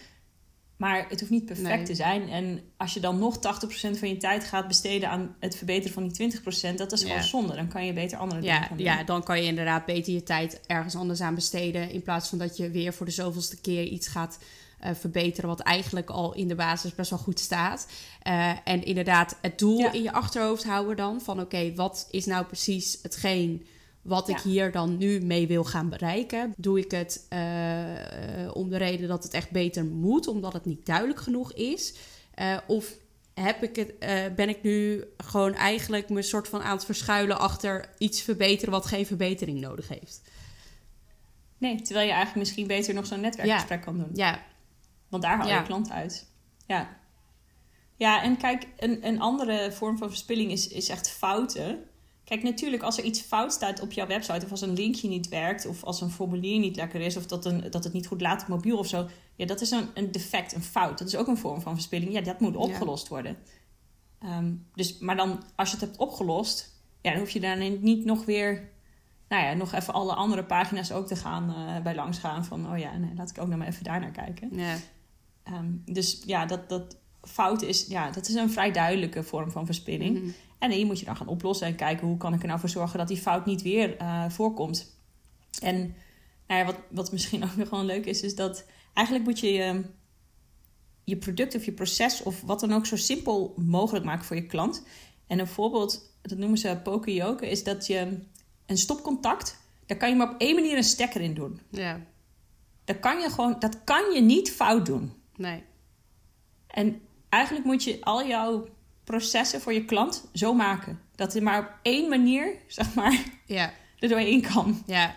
Maar 0.77 1.05
het 1.09 1.19
hoeft 1.19 1.31
niet 1.31 1.45
perfect 1.45 1.67
Nee. 1.77 1.83
te 1.85 1.95
zijn. 1.95 2.29
En 2.29 2.61
als 2.77 2.93
je 2.93 2.99
dan 2.99 3.19
nog 3.19 3.37
80% 3.39 3.99
van 3.99 4.09
je 4.09 4.17
tijd 4.17 4.43
gaat 4.43 4.67
besteden 4.67 5.09
aan 5.09 5.35
het 5.39 5.55
verbeteren 5.55 5.93
van 5.93 6.03
die 6.03 6.11
20%, 6.11 6.77
dat 6.77 6.91
is 6.91 7.01
gewoon 7.01 7.15
Ja. 7.17 7.21
zonde. 7.23 7.55
Dan 7.55 7.67
kan 7.67 7.85
je 7.85 7.93
beter 7.93 8.17
andere 8.17 8.41
dingen 8.41 8.55
Ja, 8.55 8.61
gaan 8.61 8.77
doen. 8.77 8.85
ja, 8.85 9.03
dan 9.03 9.23
kan 9.23 9.41
je 9.41 9.47
inderdaad 9.47 9.85
beter 9.85 10.13
je 10.13 10.23
tijd 10.23 10.61
ergens 10.67 10.95
anders 10.95 11.21
aan 11.21 11.35
besteden. 11.35 11.89
In 11.91 12.01
plaats 12.01 12.29
van 12.29 12.37
dat 12.37 12.57
je 12.57 12.69
weer 12.69 12.93
voor 12.93 13.05
de 13.05 13.11
zoveelste 13.11 13.61
keer 13.61 13.83
iets 13.83 14.07
gaat 14.07 14.39
eh, 14.79 14.91
verbeteren. 14.95 15.49
Wat 15.49 15.59
eigenlijk 15.59 16.09
al 16.09 16.33
in 16.33 16.47
de 16.47 16.55
basis 16.55 16.95
best 16.95 17.09
wel 17.09 17.19
goed 17.19 17.39
staat. 17.39 17.87
Eh, 18.21 18.51
en 18.63 18.83
inderdaad, 18.83 19.37
het 19.41 19.59
doel 19.59 19.77
Ja. 19.79 19.91
in 19.91 20.03
je 20.03 20.11
achterhoofd 20.11 20.63
houden 20.63 20.95
dan. 20.95 21.21
Van 21.21 21.39
oké, 21.39 21.73
wat 21.75 22.07
is 22.11 22.25
nou 22.25 22.45
precies 22.45 22.99
hetgeen 23.01 23.65
wat 24.01 24.29
ik 24.29 24.39
hier 24.39 24.71
dan 24.71 24.97
nu 24.97 25.19
mee 25.21 25.47
wil 25.47 25.63
gaan 25.63 25.89
bereiken? 25.89 26.53
Doe 26.57 26.79
ik 26.79 26.91
het 26.91 27.25
eh, 27.29 27.39
om 28.53 28.69
de 28.69 28.77
reden 28.77 29.07
dat 29.07 29.23
het 29.23 29.33
echt 29.33 29.51
beter 29.51 29.85
moet, 29.85 30.27
omdat 30.27 30.53
het 30.53 30.65
niet 30.65 30.85
duidelijk 30.85 31.19
genoeg 31.19 31.53
is? 31.53 31.93
Eh, 32.33 32.57
of 32.67 32.93
heb 33.33 33.63
ik 33.63 33.75
het, 33.75 33.97
eh, 33.99 34.25
ben 34.35 34.49
ik 34.49 34.63
nu 34.63 35.03
gewoon 35.17 35.53
eigenlijk 35.53 36.09
me 36.09 36.21
soort 36.21 36.47
van 36.47 36.61
aan 36.61 36.75
het 36.75 36.85
verschuilen 36.85 37.39
achter 37.39 37.89
iets 37.97 38.21
verbeteren 38.21 38.71
wat 38.71 38.85
geen 38.85 39.05
verbetering 39.05 39.59
nodig 39.59 39.87
heeft? 39.87 40.21
Nee, 41.57 41.81
terwijl 41.81 42.05
je 42.07 42.13
eigenlijk 42.13 42.45
misschien 42.45 42.67
beter 42.67 42.93
nog 42.93 43.05
zo'n 43.05 43.19
netwerkgesprek 43.21 43.81
kan 43.81 43.97
doen. 43.97 44.09
Ja, 44.13 44.43
Want 45.09 45.23
daar 45.23 45.37
haal 45.37 45.47
je 45.47 45.53
Ja. 45.53 45.61
klant 45.61 45.91
uit. 45.91 46.27
Ja. 46.67 46.97
Ja, 47.95 48.23
en 48.23 48.37
kijk, 48.37 48.67
een, 48.77 49.07
een 49.07 49.19
andere 49.21 49.71
vorm 49.71 49.97
van 49.97 50.09
verspilling 50.09 50.51
is, 50.51 50.67
is 50.67 50.89
echt 50.89 51.09
fouten. 51.09 51.83
Kijk, 52.29 52.43
natuurlijk, 52.43 52.83
als 52.83 52.97
er 52.97 53.03
iets 53.03 53.21
fout 53.21 53.53
staat 53.53 53.81
op 53.81 53.91
jouw 53.91 54.07
website, 54.07 54.45
of 54.45 54.51
als 54.51 54.61
een 54.61 54.73
linkje 54.73 55.07
niet 55.07 55.27
werkt, 55.27 55.65
of 55.65 55.83
als 55.83 56.01
een 56.01 56.09
formulier 56.09 56.59
niet 56.59 56.75
lekker 56.75 57.01
is, 57.01 57.17
of 57.17 57.25
dat, 57.25 57.45
een, 57.45 57.71
dat 57.71 57.83
het 57.83 57.93
niet 57.93 58.07
goed 58.07 58.21
laat 58.21 58.41
op 58.41 58.47
mobiel 58.47 58.77
of 58.77 58.87
zo, 58.87 59.07
ja, 59.35 59.45
dat 59.45 59.61
is 59.61 59.71
een, 59.71 59.87
een 59.93 60.11
defect, 60.11 60.55
een 60.55 60.63
fout. 60.63 60.97
Dat 60.97 61.07
is 61.07 61.15
ook 61.15 61.27
een 61.27 61.37
vorm 61.37 61.61
van 61.61 61.73
verspilling. 61.73 62.11
Ja, 62.11 62.21
dat 62.21 62.39
moet 62.39 62.55
opgelost 62.55 63.07
worden. 63.07 63.37
Ehm, 64.19 64.53
dus, 64.75 64.97
maar 64.97 65.15
dan, 65.15 65.43
als 65.55 65.69
je 65.69 65.75
het 65.75 65.85
hebt 65.85 65.97
opgelost, 65.97 66.81
ja, 67.01 67.11
dan 67.11 67.19
hoef 67.19 67.29
je 67.29 67.39
daar 67.39 67.57
niet 67.57 68.05
nog 68.05 68.25
weer, 68.25 68.69
nou 69.27 69.43
ja, 69.43 69.53
nog 69.53 69.73
even 69.73 69.93
alle 69.93 70.13
andere 70.13 70.43
pagina's 70.43 70.91
ook 70.91 71.07
te 71.07 71.15
gaan 71.15 71.49
eh, 71.49 71.83
bij 71.83 71.95
langs 71.95 72.17
gaan. 72.17 72.45
Van, 72.45 72.71
oh 72.71 72.77
ja, 72.77 72.97
nee, 72.97 73.15
laat 73.15 73.29
ik 73.29 73.41
ook 73.41 73.47
nog 73.47 73.57
maar 73.57 73.67
even 73.67 73.83
daar 73.83 73.99
naar 73.99 74.11
kijken. 74.11 74.49
ja, 74.51 74.75
Ehm, 75.43 75.71
dus 75.85 76.21
ja, 76.25 76.45
dat, 76.45 76.69
dat 76.69 76.97
fout 77.21 77.61
is, 77.61 77.85
ja, 77.87 78.11
dat 78.11 78.27
is 78.27 78.35
een 78.35 78.51
vrij 78.51 78.71
duidelijke 78.71 79.23
vorm 79.23 79.51
van 79.51 79.65
verspilling. 79.65 80.19
Mhm. 80.19 80.29
En 80.59 80.69
die 80.69 80.85
moet 80.85 80.99
je 80.99 81.05
dan 81.05 81.17
gaan 81.17 81.27
oplossen 81.27 81.67
en 81.67 81.75
kijken 81.75 82.07
hoe 82.07 82.17
kan 82.17 82.33
ik 82.33 82.41
er 82.41 82.47
nou 82.47 82.59
voor 82.59 82.69
zorgen 82.69 82.97
dat 82.99 83.07
die 83.07 83.17
fout 83.17 83.45
niet 83.45 83.61
weer 83.61 83.97
eh, 83.97 84.29
voorkomt. 84.29 84.97
En 85.61 85.95
nou 86.47 86.59
ja, 86.59 86.65
wat, 86.65 86.77
wat 86.89 87.11
misschien 87.11 87.43
ook 87.49 87.55
nog 87.55 87.69
wel 87.69 87.83
leuk 87.83 88.05
is, 88.05 88.21
is 88.21 88.35
dat 88.35 88.65
eigenlijk 88.93 89.27
moet 89.27 89.39
je 89.39 89.53
je, 89.53 89.83
je 91.03 91.17
product 91.17 91.55
of 91.55 91.65
je 91.65 91.71
proces 91.71 92.23
of 92.23 92.41
wat 92.41 92.59
dan 92.59 92.73
ook 92.73 92.85
zo 92.85 92.95
simpel 92.95 93.53
mogelijk 93.57 94.05
maken 94.05 94.25
voor 94.25 94.35
je 94.35 94.45
klant. 94.45 94.83
En 95.27 95.39
een 95.39 95.47
voorbeeld, 95.47 96.13
dat 96.21 96.37
noemen 96.37 96.57
ze 96.57 96.79
pokerjoken, 96.83 97.49
is 97.49 97.63
dat 97.63 97.87
je 97.87 98.19
een 98.65 98.77
stopcontact, 98.77 99.57
daar 99.85 99.97
kan 99.97 100.09
je 100.09 100.15
maar 100.15 100.29
op 100.29 100.41
één 100.41 100.55
manier 100.55 100.77
een 100.77 100.83
stekker 100.83 101.21
in 101.21 101.33
doen. 101.33 101.59
ja, 101.69 102.01
Dat 102.83 102.99
kan 102.99 103.19
je 103.19 103.29
gewoon, 103.29 103.55
dat 103.59 103.83
kan 103.83 104.11
je 104.11 104.21
niet 104.21 104.51
fout 104.51 104.85
doen. 104.85 105.13
nee, 105.35 105.63
En 106.67 107.01
eigenlijk 107.29 107.65
moet 107.65 107.83
je 107.83 107.97
al 108.01 108.27
jouw 108.27 108.67
processen 109.09 109.61
voor 109.61 109.73
je 109.73 109.85
klant 109.85 110.23
zo 110.33 110.53
maken. 110.53 110.99
Dat 111.15 111.35
er 111.35 111.43
maar 111.43 111.59
op 111.59 111.69
één 111.81 112.09
manier, 112.09 112.55
zeg 112.67 112.93
maar, 112.93 113.23
ja. 113.45 113.73
er 113.99 114.09
doorheen 114.09 114.41
kan. 114.41 114.83
Ja. 114.85 115.15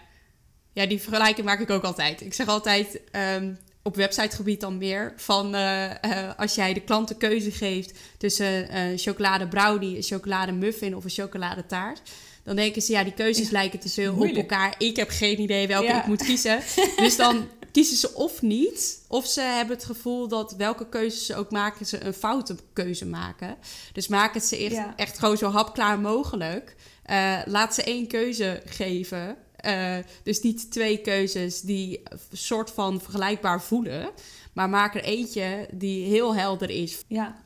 ja, 0.72 0.86
die 0.86 1.00
vergelijking 1.00 1.46
maak 1.46 1.60
ik 1.60 1.70
ook 1.70 1.82
altijd. 1.82 2.20
Ik 2.20 2.34
zeg 2.34 2.46
altijd 2.46 3.00
ehm, 3.10 3.54
op 3.82 3.96
websitegebied 3.96 4.60
dan 4.60 4.78
meer 4.78 5.12
van 5.16 5.54
eh, 5.54 6.04
eh, 6.04 6.38
als 6.38 6.54
jij 6.54 6.72
de 6.74 6.80
klant 6.80 7.08
de 7.08 7.16
keuze 7.16 7.50
geeft 7.50 7.98
tussen 8.18 8.76
een 8.76 8.98
chocolade 8.98 9.48
brownie, 9.48 9.96
een 9.96 10.02
chocolade 10.02 10.52
muffin 10.52 10.96
of 10.96 11.04
een 11.04 11.10
chocoladetaart. 11.10 12.02
Dan 12.42 12.56
denken 12.56 12.82
ze, 12.82 12.92
ja, 12.92 13.04
die 13.04 13.14
keuzes 13.14 13.50
lijken 13.50 13.78
te 13.78 13.88
veel 13.88 14.14
op 14.14 14.36
elkaar. 14.36 14.74
Ik 14.78 14.96
heb 14.96 15.08
geen 15.08 15.40
idee 15.40 15.66
welke 15.66 15.86
Ja. 15.86 16.00
ik 16.00 16.06
moet 16.06 16.24
kiezen. 16.24 16.60
Dus 16.96 17.16
dan 17.16 17.48
kiezen 17.72 17.96
ze 17.96 18.14
of 18.14 18.42
niet, 18.42 19.04
of 19.08 19.26
ze 19.26 19.40
hebben 19.40 19.76
het 19.76 19.84
gevoel 19.84 20.28
dat 20.28 20.52
welke 20.56 20.88
keuzes 20.88 21.26
ze 21.26 21.34
ook 21.36 21.50
maken, 21.50 21.86
ze 21.86 22.04
een 22.04 22.12
foute 22.14 22.56
keuze 22.72 23.06
maken. 23.06 23.56
Dus 23.92 24.08
maak 24.08 24.34
het 24.34 24.44
ze 24.44 24.56
echt, 24.56 24.72
Ja. 24.74 24.92
echt 24.96 25.18
gewoon 25.18 25.36
zo 25.36 25.50
hapklaar 25.50 25.98
mogelijk. 26.00 26.76
Eh, 27.02 27.38
laat 27.44 27.74
ze 27.74 27.82
één 27.82 28.06
keuze 28.06 28.62
geven. 28.64 29.36
Eh, 29.56 29.96
dus 30.22 30.40
niet 30.40 30.70
twee 30.70 30.98
keuzes 31.00 31.60
die 31.60 32.02
soort 32.32 32.70
van 32.70 33.00
vergelijkbaar 33.00 33.62
voelen. 33.62 34.10
Maar 34.52 34.68
maak 34.68 34.94
er 34.94 35.02
eentje 35.04 35.68
die 35.72 36.04
heel 36.06 36.34
helder 36.34 36.70
is. 36.70 37.02
Ja, 37.06 37.36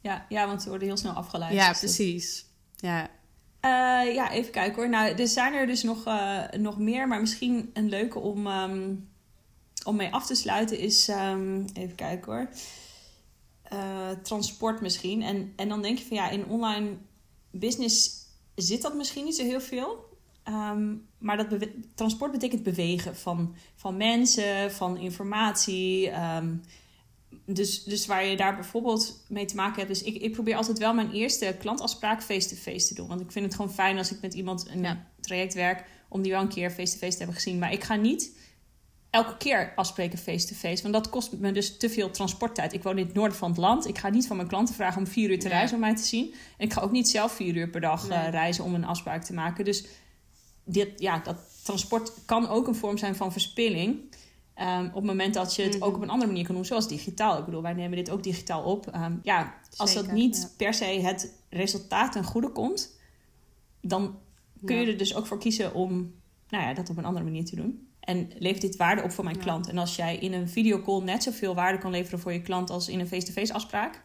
ja, 0.00 0.26
ja 0.28 0.46
want 0.46 0.62
ze 0.62 0.68
worden 0.68 0.86
heel 0.88 0.96
snel 0.96 1.12
afgeleid. 1.12 1.52
ja, 1.52 1.68
Dus 1.68 1.78
precies. 1.78 2.46
Ja. 2.76 3.08
Eh, 3.60 4.14
ja, 4.14 4.30
even 4.30 4.52
kijken 4.52 4.74
hoor. 4.74 4.88
Nou, 4.88 5.14
er 5.14 5.28
zijn 5.28 5.54
er 5.54 5.66
dus 5.66 5.82
nog, 5.82 6.04
nog 6.58 6.78
meer, 6.78 7.08
maar 7.08 7.20
misschien 7.20 7.70
een 7.72 7.88
leuke 7.88 8.18
om, 8.18 8.46
ehm, 8.46 8.94
om 9.86 9.96
mee 9.96 10.12
af 10.12 10.26
te 10.26 10.34
sluiten 10.34 10.78
is, 10.78 11.08
ehm, 11.08 11.64
even 11.74 11.94
kijken 11.94 12.32
hoor, 12.32 12.48
Eh, 13.62 14.10
transport 14.22 14.80
misschien. 14.80 15.22
En, 15.22 15.52
en 15.56 15.68
dan 15.68 15.82
denk 15.82 15.98
je 15.98 16.04
van 16.04 16.16
ja, 16.16 16.28
in 16.30 16.46
online 16.46 16.96
business 17.50 18.10
zit 18.54 18.82
dat 18.82 18.94
misschien 18.94 19.24
niet 19.24 19.36
zo 19.36 19.42
heel 19.44 19.60
veel. 19.60 20.04
Ehm, 20.42 20.94
maar 21.18 21.36
dat 21.36 21.66
transport 21.94 22.32
betekent 22.32 22.62
bewegen 22.62 23.16
van, 23.16 23.54
van 23.74 23.96
mensen, 23.96 24.72
van 24.72 24.96
informatie. 24.96 26.10
ehm, 26.10 26.54
dus, 27.46 27.84
dus 27.84 28.06
waar 28.06 28.24
je 28.26 28.36
daar 28.36 28.54
bijvoorbeeld 28.54 29.24
mee 29.28 29.44
te 29.44 29.54
maken 29.56 29.76
hebt. 29.76 29.88
Dus 29.88 30.02
ik, 30.02 30.16
ik 30.22 30.32
probeer 30.32 30.56
altijd 30.56 30.78
wel 30.78 30.94
mijn 30.94 31.12
eerste 31.12 31.56
klantafspraak 31.58 32.22
face-to-face 32.22 32.86
te 32.88 32.94
doen. 32.94 33.08
Want 33.08 33.20
ik 33.20 33.32
vind 33.32 33.44
het 33.44 33.54
gewoon 33.54 33.72
fijn 33.72 33.98
als 33.98 34.12
ik 34.12 34.20
met 34.20 34.34
iemand 34.34 34.68
een 34.68 34.82
Ja. 34.82 35.06
traject 35.20 35.54
werk. 35.54 35.84
om 36.08 36.22
die 36.22 36.32
wel 36.32 36.40
een 36.40 36.48
keer 36.48 36.70
face-to-face 36.70 37.12
te 37.12 37.18
hebben 37.18 37.34
gezien. 37.36 37.58
Maar 37.58 37.72
ik 37.72 37.84
ga 37.84 37.94
niet 37.94 38.36
elke 39.16 39.36
keer 39.36 39.72
afspreken 39.76 40.18
face-to-face. 40.18 40.82
Want 40.82 40.94
dat 40.94 41.08
kost 41.10 41.32
me 41.32 41.52
dus 41.52 41.76
te 41.78 41.90
veel 41.90 42.10
transporttijd. 42.10 42.72
Ik 42.72 42.82
woon 42.82 42.98
in 42.98 43.04
het 43.06 43.14
noorden 43.14 43.36
van 43.36 43.48
het 43.50 43.58
land. 43.58 43.86
Ik 43.88 43.98
ga 43.98 44.08
niet 44.08 44.26
van 44.26 44.36
mijn 44.36 44.48
klanten 44.48 44.74
vragen 44.74 44.98
om 44.98 45.06
vier 45.06 45.30
uur 45.30 45.38
te 45.38 45.48
reizen 45.48 45.74
om 45.74 45.80
mij 45.80 45.96
te 45.96 46.02
zien. 46.02 46.34
En 46.58 46.66
ik 46.66 46.72
ga 46.72 46.80
ook 46.80 46.90
niet 46.90 47.08
zelf 47.08 47.32
vier 47.32 47.56
uur 47.56 47.68
per 47.70 47.80
dag 47.80 48.08
Nee. 48.08 48.18
eh, 48.18 48.30
reizen 48.30 48.64
om 48.64 48.74
een 48.74 48.84
afspraak 48.84 49.24
te 49.24 49.32
maken. 49.32 49.64
Dus 49.64 49.84
dit, 50.64 50.88
ja, 51.00 51.18
dat 51.18 51.36
transport 51.64 52.12
kan 52.24 52.48
ook 52.48 52.66
een 52.66 52.74
vorm 52.74 52.98
zijn 52.98 53.16
van 53.16 53.32
verspilling. 53.32 53.98
Ehm, 54.54 54.86
op 54.86 54.94
het 54.94 55.04
moment 55.04 55.34
dat 55.34 55.54
je 55.54 55.62
het 55.62 55.74
Mhm. 55.74 55.82
ook 55.84 55.96
op 55.96 56.02
een 56.02 56.10
andere 56.10 56.30
manier 56.30 56.46
kan 56.46 56.54
doen, 56.54 56.64
zoals 56.64 56.88
digitaal. 56.88 57.38
Ik 57.38 57.44
bedoel, 57.44 57.62
wij 57.62 57.72
nemen 57.74 57.96
dit 57.96 58.10
ook 58.10 58.22
digitaal 58.22 58.62
op. 58.62 58.86
Ehm, 58.86 59.12
ja, 59.22 59.54
als 59.76 59.94
dat 59.94 60.12
niet 60.12 60.36
ja. 60.36 60.48
per 60.56 60.74
se 60.74 60.84
het 60.84 61.32
resultaat 61.50 62.12
ten 62.12 62.24
goede 62.24 62.48
komt, 62.48 62.98
dan 63.80 64.18
kun 64.64 64.76
je 64.76 64.86
er 64.86 64.96
dus 64.98 65.14
ook 65.14 65.26
voor 65.26 65.38
kiezen 65.38 65.74
om 65.74 66.14
nou 66.48 66.64
ja, 66.64 66.74
dat 66.74 66.90
op 66.90 66.96
een 66.96 67.04
andere 67.04 67.24
manier 67.24 67.44
te 67.44 67.56
doen. 67.56 67.85
En 68.06 68.30
levert 68.38 68.60
dit 68.62 68.76
waarde 68.76 69.02
op 69.02 69.10
voor 69.10 69.24
mijn 69.24 69.36
Ja. 69.36 69.42
klant? 69.42 69.68
En 69.68 69.78
als 69.78 69.96
jij 69.96 70.16
in 70.16 70.32
een 70.32 70.48
videocall 70.48 71.02
net 71.02 71.22
zoveel 71.22 71.54
waarde 71.54 71.78
kan 71.78 71.90
leveren 71.90 72.18
voor 72.20 72.32
je 72.32 72.42
klant 72.42 72.70
als 72.70 72.88
in 72.88 73.00
een 73.00 73.06
face-to-face 73.08 73.52
afspraak, 73.52 74.02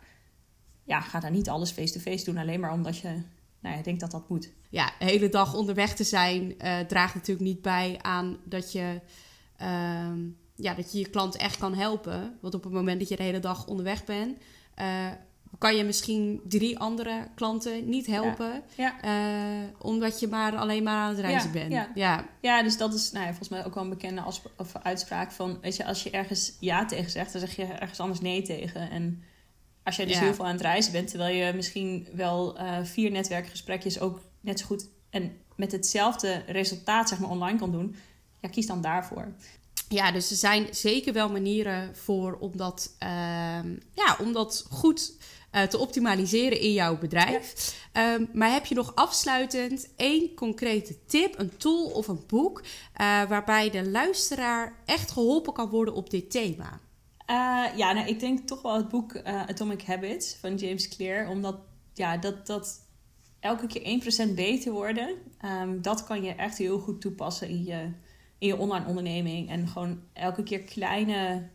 ja, 0.84 1.02
ga 1.02 1.20
dan 1.20 1.32
niet 1.32 1.50
alles 1.50 1.72
face-to-face 1.72 2.26
doen 2.26 2.38
alleen 2.38 2.60
maar 2.60 2.74
omdat 2.74 2.98
je 2.98 3.22
nou 3.60 3.76
ja, 3.76 3.82
denkt 3.82 4.00
dat 4.00 4.12
dat 4.12 4.30
moet. 4.30 4.52
ja, 4.70 4.92
de 5.00 5.06
hele 5.06 5.30
dag 5.30 5.54
onderweg 5.54 5.96
te 5.96 6.04
zijn 6.04 6.60
eh, 6.60 6.80
draagt 6.80 7.14
natuurlijk 7.14 7.46
niet 7.48 7.62
bij 7.62 8.00
aan 8.02 8.38
dat 8.46 8.72
je, 8.72 9.02
ehm, 9.58 10.20
ja, 10.56 10.74
dat 10.74 10.92
je 10.92 11.00
je 11.00 11.10
klant 11.10 11.36
echt 11.36 11.58
kan 11.58 11.74
helpen. 11.76 12.38
Want 12.42 12.54
op 12.54 12.64
het 12.64 12.74
moment 12.74 13.00
dat 13.00 13.10
je 13.10 13.16
de 13.16 13.24
hele 13.24 13.40
dag 13.40 13.68
onderweg 13.68 14.06
bent, 14.06 14.38
eh, 14.76 15.08
kan 15.58 15.76
je 15.76 15.84
misschien 15.84 16.42
drie 16.48 16.80
andere 16.80 17.28
klanten 17.36 17.90
niet 17.90 18.06
helpen. 18.06 18.64
Ja. 18.78 19.02
eh, 19.02 19.68
omdat 19.80 20.20
je 20.20 20.28
maar 20.28 20.56
alleen 20.56 20.84
maar 20.84 20.96
aan 20.96 21.10
het 21.10 21.20
reizen 21.20 21.54
Ja, 21.54 21.54
bent. 21.54 21.72
ja. 21.72 21.92
ja. 21.96 22.26
Ja, 22.42 22.64
dus 22.64 22.78
dat 22.78 22.94
is 22.94 23.12
nou 23.12 23.22
ja, 23.24 23.30
volgens 23.30 23.50
mij 23.50 23.66
ook 23.66 23.74
wel 23.74 23.84
een 23.84 23.90
bekende 23.90 24.24
of 24.58 24.76
uitspraak 24.84 25.32
van... 25.32 25.58
Weet 25.62 25.76
je, 25.76 25.86
als 25.86 26.04
je 26.04 26.10
ergens 26.10 26.58
ja 26.60 26.86
tegen 26.86 27.12
zegt, 27.12 27.32
dan 27.32 27.42
zeg 27.42 27.56
je 27.56 27.64
ergens 27.66 28.00
anders 28.00 28.22
nee 28.22 28.42
tegen. 28.42 28.90
En 28.90 29.24
als 29.84 29.96
jij 29.96 30.06
dus 30.06 30.20
heel 30.20 30.34
veel 30.34 30.46
aan 30.46 30.52
het 30.52 30.62
reizen 30.62 30.92
bent... 30.92 31.08
terwijl 31.10 31.36
je 31.36 31.54
misschien 31.54 32.08
wel 32.14 32.58
eh, 32.58 32.78
vier 32.84 33.12
netwerkgesprekjes 33.12 34.00
ook 34.00 34.22
net 34.42 34.60
zo 34.60 34.66
goed... 34.66 34.88
en 35.10 35.38
met 35.56 35.72
hetzelfde 35.72 36.44
resultaat 36.48 37.10
zeg 37.10 37.20
maar 37.20 37.30
online 37.30 37.60
kan 37.60 37.72
doen... 37.72 37.96
ja, 38.40 38.50
kies 38.50 38.68
dan 38.68 38.82
daarvoor. 38.82 39.34
Ja, 39.90 40.12
dus 40.12 40.32
er 40.32 40.38
zijn 40.38 40.68
zeker 40.72 41.14
wel 41.14 41.30
manieren 41.30 41.96
voor 41.96 42.38
om 42.40 42.58
dat, 42.58 42.96
ehm, 43.00 43.76
ja, 43.94 44.18
om 44.20 44.34
dat 44.34 44.66
goed 44.70 45.14
eh, 45.52 45.64
te 45.64 45.78
optimaliseren 45.78 46.60
in 46.60 46.74
jouw 46.74 46.98
bedrijf. 46.98 47.76
Ehm, 47.92 48.26
maar 48.34 48.52
heb 48.52 48.66
je 48.66 48.76
nog 48.76 48.96
afsluitend 48.96 49.90
één 49.96 50.34
concrete 50.34 51.06
tip, 51.06 51.40
een 51.40 51.58
tool 51.58 51.86
of 51.86 52.08
een 52.08 52.24
boek 52.28 52.64
eh, 52.94 53.24
waarbij 53.30 53.70
de 53.70 53.90
luisteraar 53.90 54.76
echt 54.86 55.12
geholpen 55.12 55.54
kan 55.54 55.70
worden 55.70 55.94
op 55.94 56.10
dit 56.10 56.32
thema? 56.32 56.80
Eh, 57.26 57.66
ja, 57.76 57.92
nou, 57.92 58.08
ik 58.08 58.20
denk 58.20 58.48
toch 58.48 58.62
wel 58.62 58.76
het 58.76 58.90
boek 58.90 59.18
Atomic 59.24 59.82
Habits 59.82 60.36
van 60.36 60.56
James 60.56 60.88
Clear. 60.88 61.30
Omdat, 61.30 61.56
ja, 61.94 62.18
dat, 62.18 62.48
dat 62.48 62.80
elke 63.42 63.68
keer 63.68 63.82
1% 64.32 64.36
beter 64.36 64.72
worden. 64.72 65.16
Ehm, 65.38 65.82
dat 65.82 66.04
kan 66.04 66.24
je 66.24 66.32
echt 66.32 66.58
heel 66.58 66.80
goed 66.80 67.02
toepassen 67.02 67.50
in 67.50 67.64
je, 67.64 67.92
in 68.38 68.48
je 68.48 68.58
online 68.58 68.86
onderneming. 68.86 69.50
En 69.50 69.68
gewoon 69.68 70.02
elke 70.14 70.44
keer 70.44 70.62
kleine, 70.62 71.50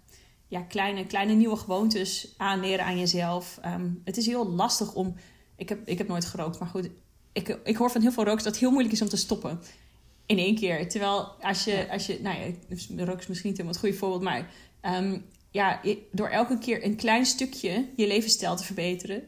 ja, 0.49 0.63
kleine, 0.63 1.07
kleine 1.07 1.33
nieuwe 1.33 1.57
gewoontes 1.57 2.35
aanleren 2.37 2.85
aan 2.85 2.99
jezelf. 2.99 3.59
Ehm, 3.63 3.89
het 4.05 4.17
is 4.17 4.27
heel 4.27 4.49
lastig 4.49 4.95
om. 4.95 5.15
Ik 5.57 5.69
heb, 5.69 5.89
ik 5.89 5.99
heb 5.99 6.09
nooit 6.09 6.25
gerookt, 6.25 6.59
maar 6.59 6.69
goed. 6.69 6.89
Ik, 7.33 7.59
ik 7.65 7.77
hoor 7.77 7.91
van 7.91 8.01
heel 8.01 8.13
veel 8.13 8.25
rokers 8.25 8.43
dat 8.43 8.53
het 8.53 8.61
heel 8.61 8.71
moeilijk 8.71 8.95
is 8.95 9.03
om 9.03 9.09
te 9.09 9.17
stoppen. 9.17 9.61
In 10.27 10.39
één 10.39 10.55
keer. 10.55 10.89
Terwijl 10.89 11.21
als 11.41 11.65
je, 11.65 11.87
als 11.91 12.07
je 12.07 12.19
nou 12.23 12.39
ja, 12.39 13.05
rook 13.05 13.19
is 13.19 13.27
misschien 13.27 13.51
niet 13.51 13.59
helemaal 13.59 13.67
het 13.67 13.79
goede 13.79 13.97
voorbeeld, 13.97 14.23
maar 14.23 14.51
um, 14.83 15.25
ja, 15.51 15.81
door 16.13 16.29
elke 16.29 16.59
keer 16.59 16.85
een 16.85 16.97
klein 16.97 17.27
stukje 17.27 17.89
je 17.97 18.07
levensstijl 18.07 18.57
te 18.57 18.65
verbeteren, 18.65 19.23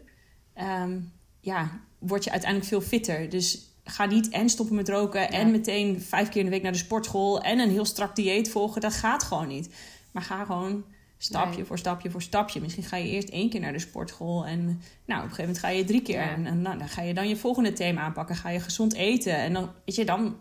ja, 1.40 1.80
word 1.98 2.24
je 2.24 2.30
uiteindelijk 2.30 2.70
veel 2.70 2.80
fitter. 2.80 3.28
Dus 3.28 3.68
ga 3.84 4.04
niet 4.04 4.28
en 4.28 4.48
stoppen 4.48 4.76
met 4.76 4.88
roken 4.88 5.30
en 5.30 5.50
meteen 5.50 6.00
vijf 6.00 6.28
keer 6.28 6.38
in 6.38 6.44
de 6.44 6.50
week 6.50 6.62
naar 6.62 6.72
de 6.72 6.78
sportschool 6.78 7.40
en 7.42 7.58
een 7.58 7.70
heel 7.70 7.84
strak 7.84 8.16
dieet 8.16 8.50
volgen. 8.50 8.80
Dat 8.80 8.92
gaat 8.92 9.22
gewoon 9.22 9.48
niet. 9.48 9.74
Maar 10.12 10.22
ga 10.22 10.44
gewoon 10.44 10.84
stapje 11.18 11.64
voor 11.64 11.78
stapje 11.78 12.10
voor 12.10 12.22
stapje. 12.22 12.60
Misschien 12.60 12.84
ga 12.84 12.96
je 12.96 13.08
eerst 13.08 13.28
één 13.28 13.50
keer 13.50 13.60
naar 13.60 13.72
de 13.72 13.78
sportschool 13.78 14.46
en 14.46 14.64
nou, 15.04 15.20
op 15.20 15.28
een 15.28 15.34
gegeven 15.34 15.40
moment 15.40 15.58
ga 15.58 15.68
je 15.68 15.84
drie 15.84 16.02
keer. 16.02 16.20
En, 16.20 16.62
nou, 16.62 16.78
dan 16.78 16.88
ga 16.88 17.02
je 17.02 17.14
dan 17.14 17.28
je 17.28 17.36
volgende 17.36 17.72
thema 17.72 18.00
aanpakken. 18.00 18.36
Ga 18.36 18.48
je 18.48 18.60
gezond 18.60 18.94
eten 18.94 19.36
en 19.36 19.52
dan, 19.52 19.70
weet 19.84 19.94
je, 19.94 20.04
dan, 20.04 20.36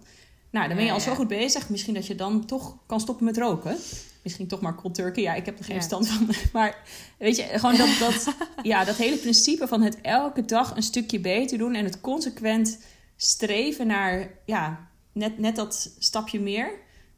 nou, 0.52 0.68
dan 0.68 0.78
ben 0.78 0.86
je 0.86 0.92
al 0.92 1.00
zo 1.00 1.16
goed 1.16 1.28
bezig. 1.28 1.70
Misschien 1.70 1.94
dat 1.94 2.08
je 2.08 2.16
dan 2.16 2.46
toch 2.46 2.78
kan 2.86 3.00
stoppen 3.00 3.26
met 3.26 3.38
roken 3.38 3.78
misschien 4.28 4.48
toch 4.48 4.62
maar 4.62 4.76
cold 4.76 4.96
turkey. 4.96 5.24
Ja, 5.24 5.34
ik 5.34 5.46
heb 5.46 5.60
er 5.60 5.66
geen 5.66 5.82
stand 5.82 6.08
van. 6.08 6.30
Maar 6.54 6.84
weet 7.18 7.36
je, 7.36 7.44
gewoon 7.44 7.78
dat, 7.78 7.90
dat, 8.00 8.36
ja, 8.72 8.84
dat 8.84 8.96
hele 8.96 9.18
principe 9.18 9.68
van 9.68 9.82
het 9.82 10.02
elke 10.02 10.46
dag 10.46 10.76
een 10.76 10.84
stukje 10.84 11.20
beter 11.20 11.58
doen 11.58 11.74
en 11.74 11.84
het 11.86 12.02
consequent 12.02 12.80
streven 13.16 13.88
naar 13.88 14.30
ja, 14.46 14.90
net, 15.12 15.40
net 15.40 15.56
dat 15.56 15.96
stapje 16.00 16.40
meer, 16.40 16.72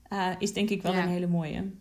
uh, 0.09 0.27
is 0.39 0.53
denk 0.53 0.69
ik 0.69 0.81
wel 0.81 0.93
een 0.93 1.07
hele 1.07 1.27
mooie. 1.27 1.71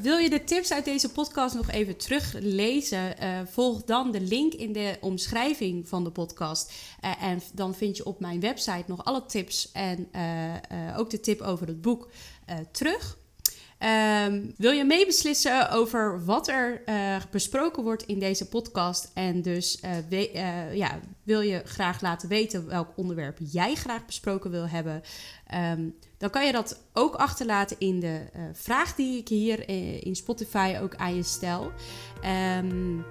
Wil 0.00 0.16
je 0.16 0.30
de 0.30 0.44
tips 0.44 0.72
uit 0.72 0.84
deze 0.84 1.12
podcast 1.12 1.54
nog 1.54 1.70
even 1.70 1.96
teruglezen? 1.96 3.14
Uh, 3.22 3.40
volg 3.46 3.84
dan 3.84 4.10
de 4.10 4.20
link 4.20 4.52
in 4.52 4.72
de 4.72 4.96
omschrijving 5.00 5.88
van 5.88 6.04
de 6.04 6.10
podcast. 6.10 6.72
Uh, 7.04 7.22
en 7.22 7.40
dan 7.52 7.74
vind 7.74 7.96
je 7.96 8.04
op 8.04 8.20
mijn 8.20 8.40
website 8.40 8.84
nog 8.86 9.04
alle 9.04 9.26
tips 9.26 9.72
en 9.72 10.08
ook 10.96 11.10
de 11.10 11.20
tip 11.20 11.40
over 11.40 11.66
het 11.66 11.80
boek 11.80 12.08
terug. 12.70 13.16
Ehm, 13.78 14.42
wil 14.56 14.70
je 14.70 14.84
meebeslissen 14.84 15.70
over 15.70 16.24
wat 16.24 16.48
er 16.48 16.82
uh, 16.86 17.16
besproken 17.30 17.82
wordt 17.82 18.02
in 18.02 18.18
deze 18.18 18.48
podcast? 18.48 19.10
En 19.14 19.42
dus 19.42 19.82
uh, 20.10 20.74
ja, 20.74 20.98
wil 21.22 21.40
je 21.40 21.62
graag 21.64 22.00
laten 22.00 22.28
weten 22.28 22.68
welk 22.68 22.88
onderwerp 22.96 23.38
jij 23.40 23.74
graag 23.74 24.06
besproken 24.06 24.50
wil 24.50 24.68
hebben? 24.68 25.02
Um, 25.54 25.94
dan 26.18 26.30
kan 26.30 26.46
je 26.46 26.52
dat 26.52 26.80
ook 26.92 27.14
achterlaten 27.14 27.76
in 27.78 28.00
de 28.00 28.20
vraag 28.52 28.94
die 28.94 29.18
ik 29.18 29.28
hier 29.28 29.68
in 30.06 30.16
Spotify 30.16 30.76
ook 30.82 30.96
aan 30.96 31.14
je 31.14 31.22
stel. 31.22 31.72
Um, 32.58 33.04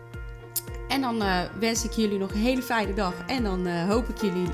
en 0.87 1.01
dan 1.01 1.23
wens 1.59 1.83
ik 1.83 1.91
jullie 1.91 2.17
nog 2.17 2.31
een 2.31 2.37
hele 2.37 2.61
fijne 2.61 2.93
dag. 2.93 3.13
En 3.27 3.43
dan 3.43 3.67
hoop 3.67 4.09
ik 4.09 4.21
jullie 4.21 4.47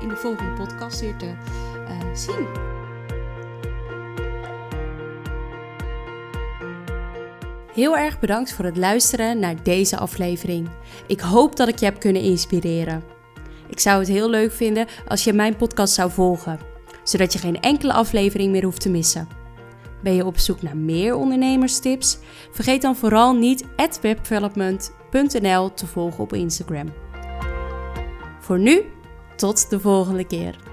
in 0.00 0.08
de 0.08 0.16
volgende 0.16 0.52
podcast 0.52 1.00
weer 1.00 1.16
te 1.16 1.34
zien. 2.14 2.79
Heel 7.80 7.96
erg 7.96 8.18
bedankt 8.18 8.52
voor 8.52 8.64
het 8.64 8.76
luisteren 8.76 9.38
naar 9.38 9.62
deze 9.62 9.96
aflevering. 9.96 10.68
Ik 11.06 11.20
hoop 11.20 11.56
dat 11.56 11.68
ik 11.68 11.78
je 11.78 11.84
heb 11.84 12.00
kunnen 12.00 12.22
inspireren. 12.22 13.02
Ik 13.68 13.80
zou 13.80 13.98
het 13.98 14.08
heel 14.08 14.30
leuk 14.30 14.52
vinden 14.52 14.86
als 15.08 15.24
je 15.24 15.32
mijn 15.32 15.56
podcast 15.56 15.94
zou 15.94 16.10
volgen, 16.10 16.58
zodat 17.04 17.32
je 17.32 17.38
geen 17.38 17.60
enkele 17.60 17.92
aflevering 17.92 18.50
meer 18.50 18.64
hoeft 18.64 18.80
te 18.80 18.90
missen. 18.90 19.28
Ben 20.02 20.14
je 20.14 20.26
op 20.26 20.38
zoek 20.38 20.62
naar 20.62 20.76
meer 20.76 21.14
ondernemerstips? 21.14 22.18
Vergeet 22.50 22.82
dan 22.82 22.96
vooral 22.96 23.34
niet 23.34 23.64
webdevelopment.nl 23.76 25.74
te 25.74 25.86
volgen 25.86 26.22
op 26.22 26.32
Instagram. 26.32 26.92
Voor 28.40 28.58
nu, 28.58 28.84
tot 29.36 29.70
de 29.70 29.80
volgende 29.80 30.26
keer. 30.26 30.69